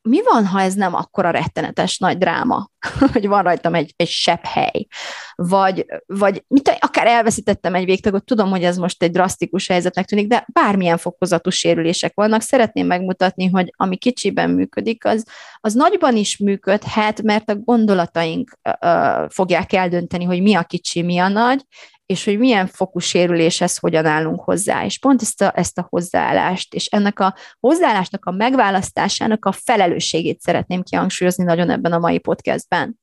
mi 0.09 0.22
van, 0.22 0.46
ha 0.46 0.61
ez 0.61 0.74
nem 0.74 0.94
akkora 0.94 1.30
rettenetes 1.30 1.98
nagy 1.98 2.18
dráma, 2.18 2.70
hogy 3.12 3.26
van 3.26 3.42
rajtam 3.42 3.74
egy, 3.74 3.92
egy 3.96 4.09
sebb 4.09 4.44
hely, 4.44 4.86
vagy, 5.34 5.86
vagy 6.07 6.44
mit, 6.48 6.76
akár 6.78 7.07
elveszítettem 7.07 7.74
egy 7.74 7.84
végtagot, 7.84 8.24
tudom, 8.24 8.50
hogy 8.50 8.62
ez 8.62 8.76
most 8.76 9.02
egy 9.02 9.11
drasztikus 9.11 9.68
helyzetnek 9.68 10.07
tűnik, 10.07 10.26
de 10.26 10.46
bármilyen 10.52 10.98
fokozatú 10.98 11.50
sérülések 11.50 12.12
vannak, 12.14 12.40
szeretném 12.40 12.86
megmutatni, 12.86 13.46
hogy 13.46 13.72
ami 13.76 13.96
kicsiben 13.96 14.50
működik, 14.50 15.05
az, 15.05 15.24
az 15.61 15.74
nagyban 15.74 16.16
is 16.16 16.38
működhet, 16.38 17.22
mert 17.22 17.50
a 17.50 17.57
gondolataink 17.57 18.59
uh, 18.80 19.30
fogják 19.30 19.72
eldönteni, 19.72 20.24
hogy 20.24 20.42
mi 20.42 20.55
a 20.55 20.62
kicsi, 20.62 21.02
mi 21.02 21.18
a 21.18 21.28
nagy, 21.28 21.64
és 22.07 22.24
hogy 22.24 22.38
milyen 22.38 22.66
fokú 22.66 22.98
sérüléshez 22.98 23.78
hogyan 23.78 24.07
állunk 24.07 24.40
hozzá. 24.40 24.84
És 24.84 24.98
pont 24.98 25.22
ezt 25.22 25.42
a, 25.42 25.52
ezt 25.55 25.78
a 25.78 25.86
hozzáállást, 25.88 26.74
és 26.74 26.86
ennek 26.86 27.20
a 27.20 27.34
hozzáállásnak 27.61 28.24
a 28.24 28.30
megválasztásának 28.30 29.44
a 29.44 29.52
felelősségét 29.52 30.40
szeretném 30.40 30.82
kihangsúlyozni 30.82 31.44
nagyon 31.44 31.70
ebben 31.70 31.92
a 31.92 31.98
mai 31.98 32.18
podcastben. 32.18 33.02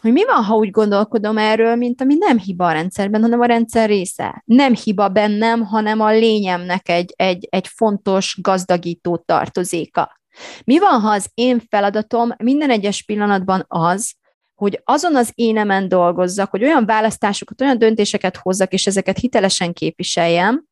Hogy 0.00 0.12
mi 0.12 0.24
van, 0.24 0.44
ha 0.44 0.54
úgy 0.54 0.70
gondolkodom 0.70 1.38
erről, 1.38 1.76
mint 1.76 2.00
ami 2.00 2.14
nem 2.14 2.38
hiba 2.38 2.66
a 2.66 2.72
rendszerben, 2.72 3.20
hanem 3.22 3.40
a 3.40 3.46
rendszer 3.46 3.88
része. 3.88 4.42
Nem 4.46 4.74
hiba 4.74 5.08
bennem, 5.08 5.62
hanem 5.62 6.00
a 6.00 6.10
lényemnek 6.10 6.88
egy, 6.88 7.12
egy, 7.16 7.46
egy 7.50 7.68
fontos 7.68 8.38
gazdagító 8.40 9.16
tartozéka. 9.16 10.20
Mi 10.64 10.78
van, 10.78 11.00
ha 11.00 11.10
az 11.10 11.30
én 11.34 11.60
feladatom 11.68 12.30
minden 12.38 12.70
egyes 12.70 13.02
pillanatban 13.02 13.64
az, 13.68 14.14
hogy 14.62 14.80
azon 14.84 15.16
az 15.16 15.32
énemen 15.34 15.88
dolgozzak, 15.88 16.50
hogy 16.50 16.62
olyan 16.62 16.86
választásokat, 16.86 17.60
olyan 17.60 17.78
döntéseket 17.78 18.36
hozzak, 18.36 18.72
és 18.72 18.86
ezeket 18.86 19.18
hitelesen 19.18 19.72
képviseljem, 19.72 20.64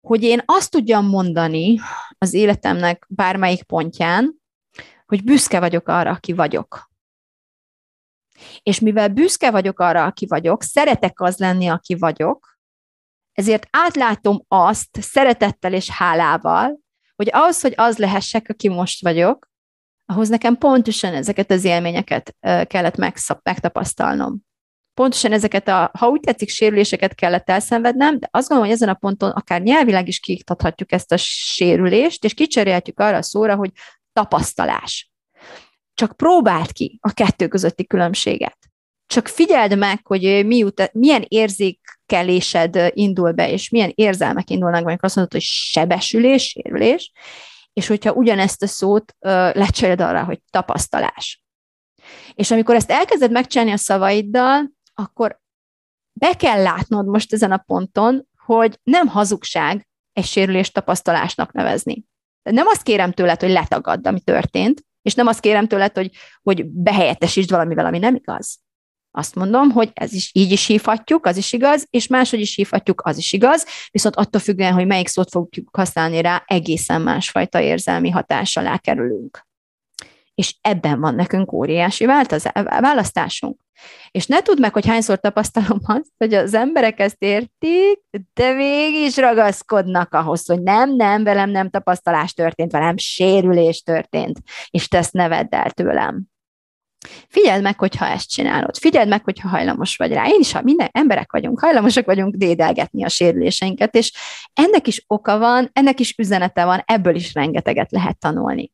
hogy 0.00 0.22
én 0.22 0.42
azt 0.44 0.70
tudjam 0.70 1.06
mondani 1.06 1.78
az 2.18 2.32
életemnek 2.32 3.06
bármelyik 3.08 3.62
pontján, 3.62 4.34
hogy 5.06 5.24
büszke 5.24 5.60
vagyok 5.60 5.88
arra, 5.88 6.10
aki 6.10 6.32
vagyok. 6.32 6.90
És 8.62 8.80
mivel 8.80 9.08
büszke 9.08 9.50
vagyok 9.50 9.80
arra, 9.80 10.04
aki 10.04 10.26
vagyok, 10.26 10.62
szeretek 10.62 11.20
az 11.20 11.38
lenni, 11.38 11.68
aki 11.68 11.94
vagyok, 11.94 12.58
ezért 13.32 13.66
átlátom 13.70 14.44
azt 14.48 15.00
szeretettel 15.00 15.72
és 15.72 15.90
hálával, 15.90 16.80
hogy 17.16 17.28
ahhoz, 17.32 17.60
hogy 17.60 17.72
az 17.76 17.98
lehessek, 17.98 18.48
aki 18.48 18.68
most 18.68 19.02
vagyok, 19.02 19.52
ahhoz 20.14 20.28
nekem 20.28 20.56
pontosan 20.56 21.14
ezeket 21.14 21.50
az 21.50 21.64
élményeket 21.64 22.36
kellett 22.66 22.96
megszab, 22.96 23.38
megtapasztalnom. 23.42 24.40
Pontosan 24.94 25.32
ezeket 25.32 25.68
a, 25.68 25.90
ha 25.98 26.08
úgy 26.08 26.20
tetszik, 26.20 26.48
sérüléseket 26.48 27.14
kellett 27.14 27.50
elszenvednem, 27.50 28.18
de 28.18 28.28
azt 28.30 28.48
gondolom, 28.48 28.72
hogy 28.72 28.80
ezen 28.80 28.94
a 28.94 28.98
ponton 28.98 29.30
akár 29.30 29.62
nyelvileg 29.62 30.08
is 30.08 30.20
kiiktathatjuk 30.20 30.92
ezt 30.92 31.12
a 31.12 31.16
sérülést, 31.16 32.24
és 32.24 32.34
kicserélhetjük 32.34 33.00
arra 33.00 33.16
a 33.16 33.22
szóra, 33.22 33.56
hogy 33.56 33.70
tapasztalás. 34.12 35.12
Csak 35.94 36.16
próbáld 36.16 36.72
ki 36.72 36.98
a 37.00 37.12
kettő 37.12 37.48
közötti 37.48 37.86
különbséget. 37.86 38.58
csak 39.06 39.28
figyeld 39.28 39.78
meg, 39.78 40.06
hogy 40.06 40.46
miut, 40.46 40.90
milyen 40.92 41.24
érzékelésed 41.28 42.90
indul 42.90 43.32
be, 43.32 43.50
és 43.50 43.68
milyen 43.68 43.92
érzelmek 43.94 44.50
indulnak 44.50 44.82
be, 44.82 44.88
amikor 44.88 45.04
azt 45.04 45.16
mondod, 45.16 45.32
hogy 45.32 45.42
sebesülés, 45.42 46.42
sérülés, 46.42 47.12
és 47.74 47.86
hogyha 47.86 48.12
ugyanezt 48.12 48.62
a 48.62 48.66
szót 48.66 49.14
lecsered 49.52 50.00
arra, 50.00 50.24
hogy 50.24 50.40
tapasztalás. 50.50 51.44
És 52.34 52.50
amikor 52.50 52.74
ezt 52.74 52.90
elkezded 52.90 53.30
megcsinálni 53.30 53.72
a 53.72 53.76
szavaiddal, 53.76 54.70
akkor 54.94 55.40
be 56.12 56.36
kell 56.36 56.62
látnod 56.62 57.06
most 57.06 57.32
ezen 57.32 57.52
a 57.52 57.62
ponton, 57.66 58.28
hogy 58.36 58.78
nem 58.82 59.06
hazugság 59.06 59.88
egy 60.12 60.24
sérülés 60.24 60.70
tapasztalásnak 60.70 61.52
nevezni. 61.52 62.04
Nem 62.42 62.66
azt 62.66 62.82
kérem 62.82 63.12
tőled, 63.12 63.40
hogy 63.40 63.50
letagadd, 63.50 64.06
ami 64.06 64.20
történt, 64.20 64.82
és 65.02 65.14
nem 65.14 65.26
azt 65.26 65.40
kérem 65.40 65.66
tőled, 65.66 65.94
hogy, 65.96 66.10
hogy 66.42 66.66
behelyettesítsd 66.66 67.50
valamivel, 67.50 67.86
ami 67.86 67.98
nem 67.98 68.14
igaz. 68.14 68.63
Azt 69.16 69.34
mondom, 69.34 69.70
hogy 69.70 69.90
ez 69.94 70.12
is 70.12 70.30
így 70.32 70.50
is 70.52 70.66
hívhatjuk, 70.66 71.26
az 71.26 71.36
is 71.36 71.52
igaz, 71.52 71.86
és 71.90 72.06
máshogy 72.06 72.40
is 72.40 72.54
hívhatjuk, 72.54 73.00
az 73.04 73.18
is 73.18 73.32
igaz, 73.32 73.66
viszont 73.90 74.16
attól 74.16 74.40
függően, 74.40 74.72
hogy 74.72 74.86
melyik 74.86 75.08
szót 75.08 75.30
fogjuk 75.30 75.76
használni 75.76 76.20
rá, 76.20 76.42
egészen 76.46 77.02
másfajta 77.02 77.60
érzelmi 77.60 78.10
hatás 78.10 78.56
alá 78.56 78.78
kerülünk. 78.78 79.46
És 80.34 80.54
ebben 80.60 81.00
van 81.00 81.14
nekünk 81.14 81.52
óriási 81.52 82.06
választásunk. 82.62 83.60
És 84.10 84.26
ne 84.26 84.40
tudd 84.40 84.60
meg, 84.60 84.72
hogy 84.72 84.86
hányszor 84.86 85.20
tapasztalom 85.20 85.78
azt, 85.82 86.12
hogy 86.18 86.34
az 86.34 86.54
emberek 86.54 87.00
ezt 87.00 87.22
értik, 87.22 88.00
de 88.34 88.52
mégis 88.52 89.16
ragaszkodnak 89.16 90.14
ahhoz, 90.14 90.46
hogy 90.46 90.62
nem, 90.62 90.96
nem, 90.96 91.24
velem 91.24 91.50
nem 91.50 91.70
tapasztalás 91.70 92.32
történt, 92.32 92.72
velem 92.72 92.96
sérülés 92.96 93.82
történt, 93.82 94.38
és 94.70 94.88
te 94.88 94.98
ezt 94.98 95.12
ne 95.12 95.28
vedd 95.28 95.54
el 95.54 95.70
tőlem. 95.70 96.32
Figyeld 97.28 97.62
meg, 97.62 97.78
hogyha 97.78 98.06
ezt 98.06 98.30
csinálod. 98.30 98.76
Figyeld 98.76 99.08
meg, 99.08 99.24
hogyha 99.24 99.48
hajlamos 99.48 99.96
vagy 99.96 100.12
rá. 100.12 100.26
Én 100.26 100.40
is, 100.40 100.52
ha 100.52 100.62
minden 100.62 100.88
emberek 100.92 101.32
vagyunk, 101.32 101.60
hajlamosak 101.60 102.06
vagyunk 102.06 102.34
dédelgetni 102.34 103.04
a 103.04 103.08
sérüléseinket, 103.08 103.94
és 103.94 104.12
ennek 104.52 104.86
is 104.86 105.04
oka 105.06 105.38
van, 105.38 105.70
ennek 105.72 106.00
is 106.00 106.14
üzenete 106.18 106.64
van, 106.64 106.82
ebből 106.86 107.14
is 107.14 107.34
rengeteget 107.34 107.90
lehet 107.90 108.18
tanulni. 108.18 108.72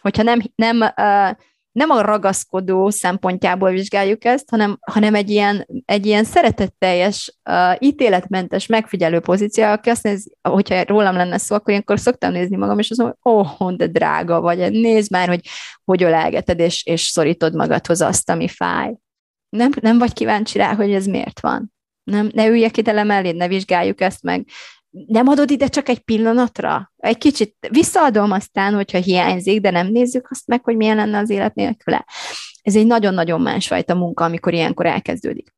Hogyha 0.00 0.22
nem, 0.22 0.40
nem 0.54 0.80
uh, 0.80 1.30
nem 1.74 1.90
a 1.90 2.00
ragaszkodó 2.00 2.90
szempontjából 2.90 3.70
vizsgáljuk 3.70 4.24
ezt, 4.24 4.50
hanem, 4.50 4.78
hanem 4.80 5.14
egy 5.14 5.30
ilyen, 5.30 5.66
egy 5.84 6.06
ilyen 6.06 6.24
szeretetteljes, 6.24 7.38
uh, 7.50 7.76
ítéletmentes 7.78 8.66
megfigyelő 8.66 9.20
pozíció, 9.20 9.64
aki 9.64 9.90
azt 9.90 10.02
nézi, 10.02 10.36
hogyha 10.42 10.84
rólam 10.84 11.14
lenne 11.14 11.38
szó, 11.38 11.54
akkor 11.54 11.70
ilyenkor 11.70 12.00
szoktam 12.00 12.32
nézni 12.32 12.56
magam, 12.56 12.78
és 12.78 12.90
azt 12.90 13.00
mondom, 13.00 13.18
oh, 13.22 13.72
de 13.72 13.86
drága 13.86 14.40
vagy, 14.40 14.70
nézd 14.70 15.10
már, 15.10 15.28
hogy 15.28 15.40
hogy 15.84 16.02
ölelgeted, 16.02 16.58
és, 16.58 16.84
és 16.84 17.02
szorítod 17.02 17.54
magadhoz 17.54 18.00
azt, 18.00 18.30
ami 18.30 18.48
fáj. 18.48 18.94
Nem, 19.48 19.70
nem 19.80 19.98
vagy 19.98 20.12
kíváncsi 20.12 20.58
rá, 20.58 20.74
hogy 20.74 20.92
ez 20.92 21.06
miért 21.06 21.40
van. 21.40 21.72
Nem, 22.02 22.30
ne 22.34 22.46
üljek 22.46 22.76
ide 22.76 22.92
le 22.92 23.32
ne 23.32 23.48
vizsgáljuk 23.48 24.00
ezt 24.00 24.22
meg 24.22 24.46
nem 25.06 25.28
adod 25.28 25.50
ide 25.50 25.66
csak 25.68 25.88
egy 25.88 25.98
pillanatra? 25.98 26.92
Egy 26.96 27.18
kicsit 27.18 27.56
visszaadom 27.70 28.30
aztán, 28.30 28.74
hogyha 28.74 28.98
hiányzik, 28.98 29.60
de 29.60 29.70
nem 29.70 29.86
nézzük 29.86 30.30
azt 30.30 30.46
meg, 30.46 30.64
hogy 30.64 30.76
milyen 30.76 30.96
lenne 30.96 31.18
az 31.18 31.30
élet 31.30 31.54
nélküle. 31.54 32.06
Ez 32.62 32.76
egy 32.76 32.86
nagyon-nagyon 32.86 33.40
másfajta 33.40 33.94
munka, 33.94 34.24
amikor 34.24 34.52
ilyenkor 34.52 34.86
elkezdődik. 34.86 35.54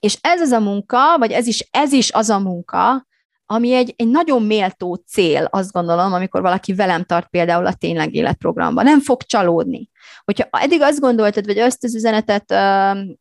És 0.00 0.18
ez 0.20 0.40
az 0.40 0.50
a 0.50 0.60
munka, 0.60 1.18
vagy 1.18 1.32
ez 1.32 1.46
is, 1.46 1.68
ez 1.70 1.92
is 1.92 2.12
az 2.12 2.28
a 2.28 2.38
munka, 2.38 3.06
ami 3.52 3.72
egy, 3.72 3.94
egy 3.96 4.08
nagyon 4.08 4.42
méltó 4.42 4.94
cél, 4.94 5.48
azt 5.50 5.72
gondolom, 5.72 6.12
amikor 6.12 6.40
valaki 6.40 6.74
velem 6.74 7.04
tart 7.04 7.28
például 7.28 7.66
a 7.66 7.74
tényleg 7.74 8.14
életprogramban. 8.14 8.84
Nem 8.84 9.00
fog 9.00 9.22
csalódni. 9.22 9.90
Hogyha 10.24 10.48
eddig 10.50 10.80
azt 10.80 11.00
gondoltad, 11.00 11.46
vagy 11.46 11.58
azt 11.58 11.84
az 11.84 11.94
üzenetet 11.94 12.54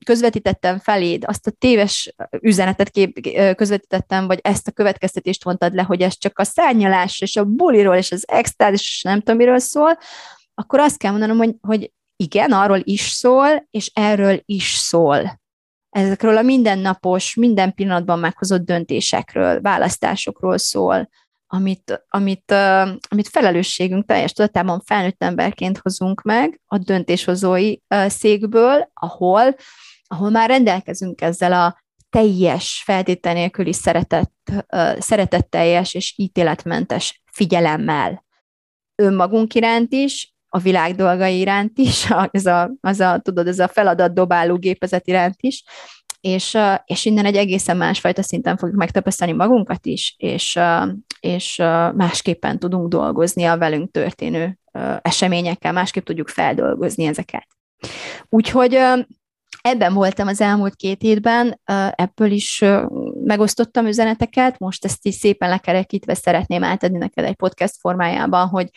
közvetítettem 0.05 0.79
feléd, 0.79 1.23
azt 1.27 1.47
a 1.47 1.51
téves 1.51 2.15
üzenetet 2.41 2.89
kép, 2.89 3.19
közvetítettem, 3.55 4.27
vagy 4.27 4.39
ezt 4.41 4.67
a 4.67 4.71
következtetést 4.71 5.43
vontad 5.43 5.73
le, 5.73 5.81
hogy 5.81 6.01
ez 6.01 6.17
csak 6.17 6.39
a 6.39 6.43
szárnyalás, 6.43 7.21
és 7.21 7.35
a 7.35 7.45
buliról, 7.45 7.95
és 7.95 8.11
az 8.11 8.23
extáz, 8.27 8.73
és 8.73 9.01
nem 9.03 9.19
tudom, 9.19 9.37
miről 9.37 9.59
szól, 9.59 9.97
akkor 10.53 10.79
azt 10.79 10.97
kell 10.97 11.11
mondanom, 11.11 11.37
hogy, 11.37 11.55
hogy 11.61 11.91
igen, 12.15 12.51
arról 12.51 12.81
is 12.83 13.01
szól, 13.01 13.67
és 13.71 13.91
erről 13.93 14.41
is 14.45 14.73
szól 14.73 15.38
ezekről 15.89 16.37
a 16.37 16.41
mindennapos, 16.41 17.35
minden 17.35 17.73
pillanatban 17.73 18.19
meghozott 18.19 18.65
döntésekről, 18.65 19.61
választásokról 19.61 20.57
szól, 20.57 21.09
amit, 21.51 22.05
amit, 22.09 22.51
amit 23.09 23.27
felelősségünk 23.29 24.05
teljes 24.05 24.33
tudatában 24.33 24.81
felnőtt 24.85 25.23
emberként 25.23 25.77
hozunk 25.77 26.21
meg 26.21 26.61
a 26.65 26.77
döntéshozói 26.77 27.75
uh, 27.95 28.07
székből, 28.07 28.89
ahol, 28.93 29.55
ahol 30.07 30.29
már 30.29 30.49
rendelkezünk 30.49 31.21
ezzel 31.21 31.53
a 31.53 31.81
teljes, 32.09 32.81
feltétel 32.85 33.33
nélküli 33.33 33.73
szeretet, 33.73 34.31
uh, 34.51 34.99
szeretetteljes 34.99 35.93
és 35.93 36.13
ítéletmentes 36.17 37.21
figyelemmel. 37.31 38.25
Önmagunk 38.95 39.53
iránt 39.53 39.93
is, 39.93 40.33
a 40.49 40.59
világ 40.59 40.95
dolgai 40.95 41.39
iránt 41.39 41.77
is, 41.77 42.09
ez 42.31 42.45
a, 42.45 42.71
az 42.81 42.99
a, 42.99 43.19
tudod, 43.19 43.47
ez 43.47 43.59
a 43.59 43.67
feladat 43.67 44.13
dobáló 44.13 44.57
gépezet 44.57 45.07
iránt 45.07 45.35
is, 45.39 45.63
és, 46.21 46.57
és 46.85 47.05
innen 47.05 47.25
egy 47.25 47.35
egészen 47.35 47.77
másfajta 47.77 48.21
szinten 48.21 48.57
fogjuk 48.57 48.77
megtapasztalni 48.77 49.33
magunkat 49.33 49.85
is, 49.85 50.15
és, 50.17 50.59
és 51.19 51.55
másképpen 51.95 52.59
tudunk 52.59 52.87
dolgozni 52.87 53.43
a 53.43 53.57
velünk 53.57 53.91
történő 53.91 54.59
eseményekkel, 55.01 55.71
másképp 55.71 56.05
tudjuk 56.05 56.27
feldolgozni 56.27 57.05
ezeket. 57.05 57.47
Úgyhogy 58.29 58.79
ebben 59.61 59.93
voltam 59.93 60.27
az 60.27 60.41
elmúlt 60.41 60.75
két 60.75 61.01
hétben, 61.01 61.59
ebből 61.91 62.31
is 62.31 62.63
megosztottam 63.23 63.85
üzeneteket, 63.85 64.59
most 64.59 64.85
ezt 64.85 65.05
is 65.05 65.15
szépen 65.15 65.49
lekerekítve 65.49 66.13
szeretném 66.13 66.63
átadni 66.63 66.97
neked 66.97 67.25
egy 67.25 67.35
podcast 67.35 67.75
formájában, 67.79 68.47
hogy 68.47 68.69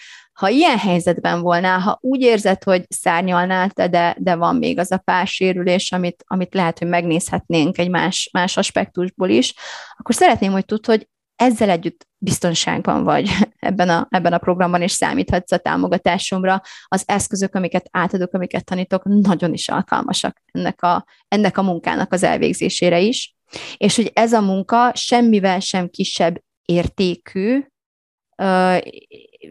ha 0.43 0.49
ilyen 0.49 0.79
helyzetben 0.79 1.41
volnál, 1.41 1.79
ha 1.79 1.99
úgy 2.01 2.21
érzed, 2.21 2.63
hogy 2.63 2.85
szárnyalnál 2.89 3.71
te, 3.71 3.89
de, 3.89 4.17
de 4.19 4.35
van 4.35 4.57
még 4.57 4.79
az 4.79 4.91
a 4.91 4.99
pár 4.99 5.27
sérülés, 5.27 5.93
amit, 5.93 6.25
amit 6.27 6.55
lehet, 6.55 6.79
hogy 6.79 6.89
megnézhetnénk 6.89 7.79
egy 7.79 7.91
más, 7.91 8.31
más 8.33 8.57
aspektusból 8.57 9.29
is, 9.29 9.55
akkor 9.97 10.15
szeretném, 10.15 10.53
hogy 10.53 10.65
tudd, 10.65 10.87
hogy 10.87 11.09
ezzel 11.37 11.71
együtt 11.71 12.07
biztonságban 12.19 13.05
vagy 13.05 13.31
ebben 13.59 13.89
a, 13.89 14.07
ebben 14.11 14.33
a 14.33 14.39
programban, 14.39 14.83
és 14.83 14.93
számíthatsz 14.93 15.53
a 15.53 15.59
támogatásomra. 15.59 16.63
Az 16.85 17.03
eszközök, 17.07 17.55
amiket 17.55 17.89
átadok, 17.91 18.33
amiket 18.33 18.65
tanítok, 18.65 19.05
nagyon 19.05 19.53
is 19.53 19.69
alkalmasak 19.69 20.43
ennek 20.53 20.83
a, 20.83 21.07
ennek 21.29 21.59
a 21.59 21.63
munkának 21.63 22.13
az 22.13 22.23
elvégzésére 22.23 23.01
is. 23.01 23.35
És 23.77 23.97
hogy 23.97 24.11
ez 24.15 24.33
a 24.33 24.41
munka 24.41 24.93
semmivel 24.95 25.61
sem 25.61 25.89
kisebb 25.89 26.43
értékű, 26.65 27.65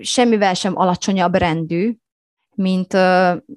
semmivel 0.01 0.53
sem 0.53 0.77
alacsonyabb 0.77 1.35
rendű, 1.35 1.95
mint, 2.55 2.97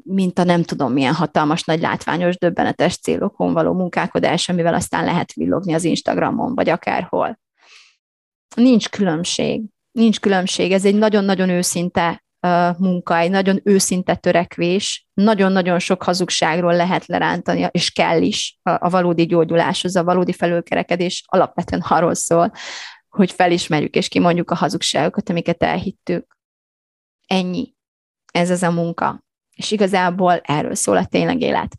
mint 0.05 0.39
a 0.39 0.45
nem 0.45 0.63
tudom 0.63 0.93
milyen 0.93 1.15
hatalmas, 1.15 1.65
nagy 1.65 1.81
látványos, 1.81 2.39
döbbenetes 2.39 2.99
célokon 2.99 3.53
való 3.53 3.73
munkálkodás, 3.73 4.49
amivel 4.49 4.75
aztán 4.75 5.05
lehet 5.05 5.33
villogni 5.33 5.73
az 5.73 5.85
Instagramon, 5.85 6.55
vagy 6.55 6.69
akárhol. 6.69 7.39
Nincs 8.57 8.89
különbség. 8.89 9.63
Nincs 9.93 10.21
különbség. 10.21 10.73
Ez 10.73 10.85
egy 10.85 10.95
nagyon-nagyon 10.95 11.49
őszinte 11.49 12.25
munka, 12.79 13.17
egy 13.17 13.31
nagyon 13.31 13.61
őszinte 13.65 14.15
törekvés, 14.15 15.07
nagyon-nagyon 15.15 15.79
sok 15.79 16.03
hazugságról 16.03 16.77
lehet 16.77 17.07
lerántani, 17.07 17.69
és 17.71 17.91
kell 17.91 18.23
is 18.23 18.59
a, 18.63 18.71
a 18.71 18.91
valódi 18.91 19.27
gyógyuláshoz, 19.27 19.97
a 19.97 20.05
valódi 20.05 20.33
felülkerekedés 20.33 21.25
alapvetően 21.27 21.83
arról 21.89 22.15
szól, 22.15 22.53
hogy 23.15 23.33
felismerjük 23.33 23.95
és 23.95 24.09
kimondjuk 24.09 24.51
a 24.51 24.55
hazugságokat, 24.55 25.29
amiket 25.29 25.63
elhittük. 25.63 26.39
Ennyi. 27.27 27.75
Ez 28.33 28.51
az 28.51 28.63
a 28.63 28.71
munka. 28.71 29.25
És 29.57 29.71
igazából 29.71 30.41
erről 30.43 30.75
szól 30.75 30.97
a 30.97 31.07
tényleg 31.07 31.41
élet. 31.41 31.79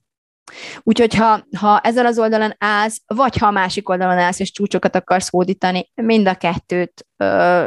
Úgyhogy 0.84 1.16
ha, 1.16 1.46
ha 1.58 1.80
ezen 1.80 2.06
az 2.06 2.20
oldalon 2.20 2.54
állsz, 2.58 3.02
vagy 3.06 3.38
ha 3.38 3.48
a 3.48 3.52
másik 3.52 3.90
oldalon 3.90 4.18
állsz, 4.18 4.40
és 4.40 4.52
csúcsokat 4.52 4.96
akarsz 4.96 5.30
hódítani, 5.30 5.92
mind 5.94 6.28
a 6.28 6.36
kettőt, 6.36 7.08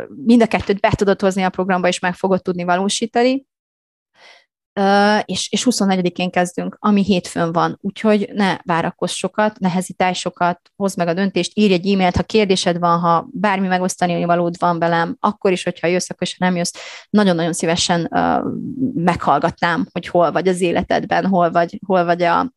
mind 0.09 0.43
a 0.43 0.47
kettőt 0.47 0.81
be 0.81 0.93
tudod 0.97 1.21
hozni 1.21 1.43
a 1.43 1.51
programba, 1.51 1.89
és 1.89 1.99
meg 1.99 2.15
fogod 2.15 2.43
tudni 2.43 2.65
valósítani, 2.65 3.47
és, 5.25 5.49
és 5.51 5.67
24-én 5.71 6.31
kezdünk, 6.31 6.77
ami 6.81 7.05
hétfőn 7.05 7.53
van, 7.53 7.79
úgyhogy 7.81 8.31
ne 8.33 8.57
várakozz 8.63 9.13
sokat, 9.13 9.59
ne 9.59 9.71
hezitálj 9.71 10.13
sokat, 10.13 10.61
hozd 10.77 10.99
meg 10.99 11.09
a 11.09 11.15
döntést, 11.15 11.53
írj 11.55 11.73
egy 11.73 11.93
e-mailt, 11.93 12.17
ha 12.17 12.23
kérdésed 12.23 12.79
van, 12.79 12.99
ha 12.99 13.29
bármi 13.31 13.67
megosztani 13.67 14.25
valód 14.25 14.55
van 14.59 14.79
velem, 14.79 15.17
akkor 15.21 15.53
is, 15.53 15.63
hogyha 15.63 15.87
jössz, 15.87 16.11
akkor 16.11 16.27
is, 16.27 16.37
ha 16.39 16.45
nem 16.45 16.57
jössz, 16.57 16.73
nagyon-nagyon 17.11 17.53
szívesen 17.53 18.09
uh, 18.11 18.43
meghallgatnám, 18.95 19.87
hogy 19.93 20.09
hol 20.09 20.33
vagy 20.33 20.49
az 20.49 20.61
életedben, 20.61 21.27
hol 21.27 21.51
vagy, 21.51 21.79
hol 21.87 22.05
vagy 22.05 22.23
a, 22.23 22.53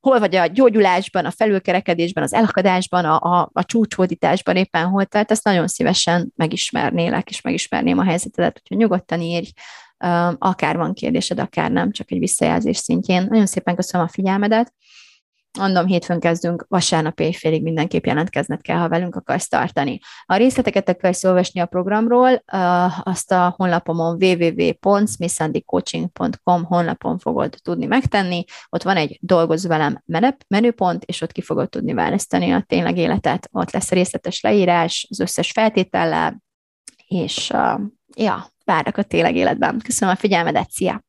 hol 0.00 0.18
vagy 0.18 0.36
a 0.36 0.46
gyógyulásban, 0.46 1.24
a 1.24 1.30
felülkerekedésben, 1.30 2.22
az 2.22 2.32
elakadásban, 2.32 3.04
a, 3.04 3.20
a, 3.20 3.50
a 3.52 3.64
csúcshódításban 3.64 4.56
éppen 4.56 4.86
hol 4.86 5.04
tehát 5.04 5.30
ezt 5.30 5.44
nagyon 5.44 5.66
szívesen 5.66 6.32
megismernélek, 6.36 7.30
és 7.30 7.40
megismerném 7.40 7.98
a 7.98 8.04
helyzetedet, 8.04 8.58
úgyhogy 8.62 8.76
nyugodtan 8.76 9.20
írj, 9.20 9.48
akár 10.38 10.76
van 10.76 10.94
kérdésed, 10.94 11.40
akár 11.40 11.70
nem, 11.70 11.90
csak 11.90 12.10
egy 12.10 12.18
visszajelzés 12.18 12.76
szintjén. 12.76 13.26
Nagyon 13.30 13.46
szépen 13.46 13.74
köszönöm 13.74 14.06
a 14.06 14.10
figyelmedet, 14.10 14.72
Mondom, 15.58 15.86
hétfőn 15.86 16.20
kezdünk, 16.20 16.66
vasárnap 16.68 17.20
éjfélig 17.20 17.62
mindenképp 17.62 18.04
jelentkezned 18.04 18.60
kell, 18.60 18.76
ha 18.76 18.88
velünk 18.88 19.16
akarsz 19.16 19.48
tartani. 19.48 19.98
A 20.24 20.36
részleteket 20.36 20.88
akarsz 20.88 21.24
olvasni 21.24 21.60
a 21.60 21.66
programról, 21.66 22.42
azt 23.02 23.32
a 23.32 23.54
honlapomon 23.56 24.22
www.smithandycoaching.com 24.22 26.64
honlapon 26.64 27.18
fogod 27.18 27.56
tudni 27.62 27.86
megtenni. 27.86 28.44
Ott 28.68 28.82
van 28.82 28.96
egy 28.96 29.18
dolgozz 29.20 29.66
velem 29.66 30.02
menüpont, 30.48 31.04
és 31.04 31.20
ott 31.20 31.32
ki 31.32 31.42
fogod 31.42 31.68
tudni 31.68 31.92
választani 31.92 32.50
a 32.50 32.64
tényleg 32.66 32.96
életet. 32.96 33.48
Ott 33.52 33.70
lesz 33.70 33.90
a 33.90 33.94
részletes 33.94 34.40
leírás, 34.40 35.06
az 35.10 35.20
összes 35.20 35.50
feltétellel, 35.50 36.42
és 37.06 37.52
ja, 38.16 38.46
várlak 38.70 38.96
a 38.96 39.02
tényleg 39.02 39.36
életben. 39.36 39.80
Köszönöm 39.84 40.14
a 40.14 40.16
figyelmedet, 40.16 40.70
szia! 40.70 41.00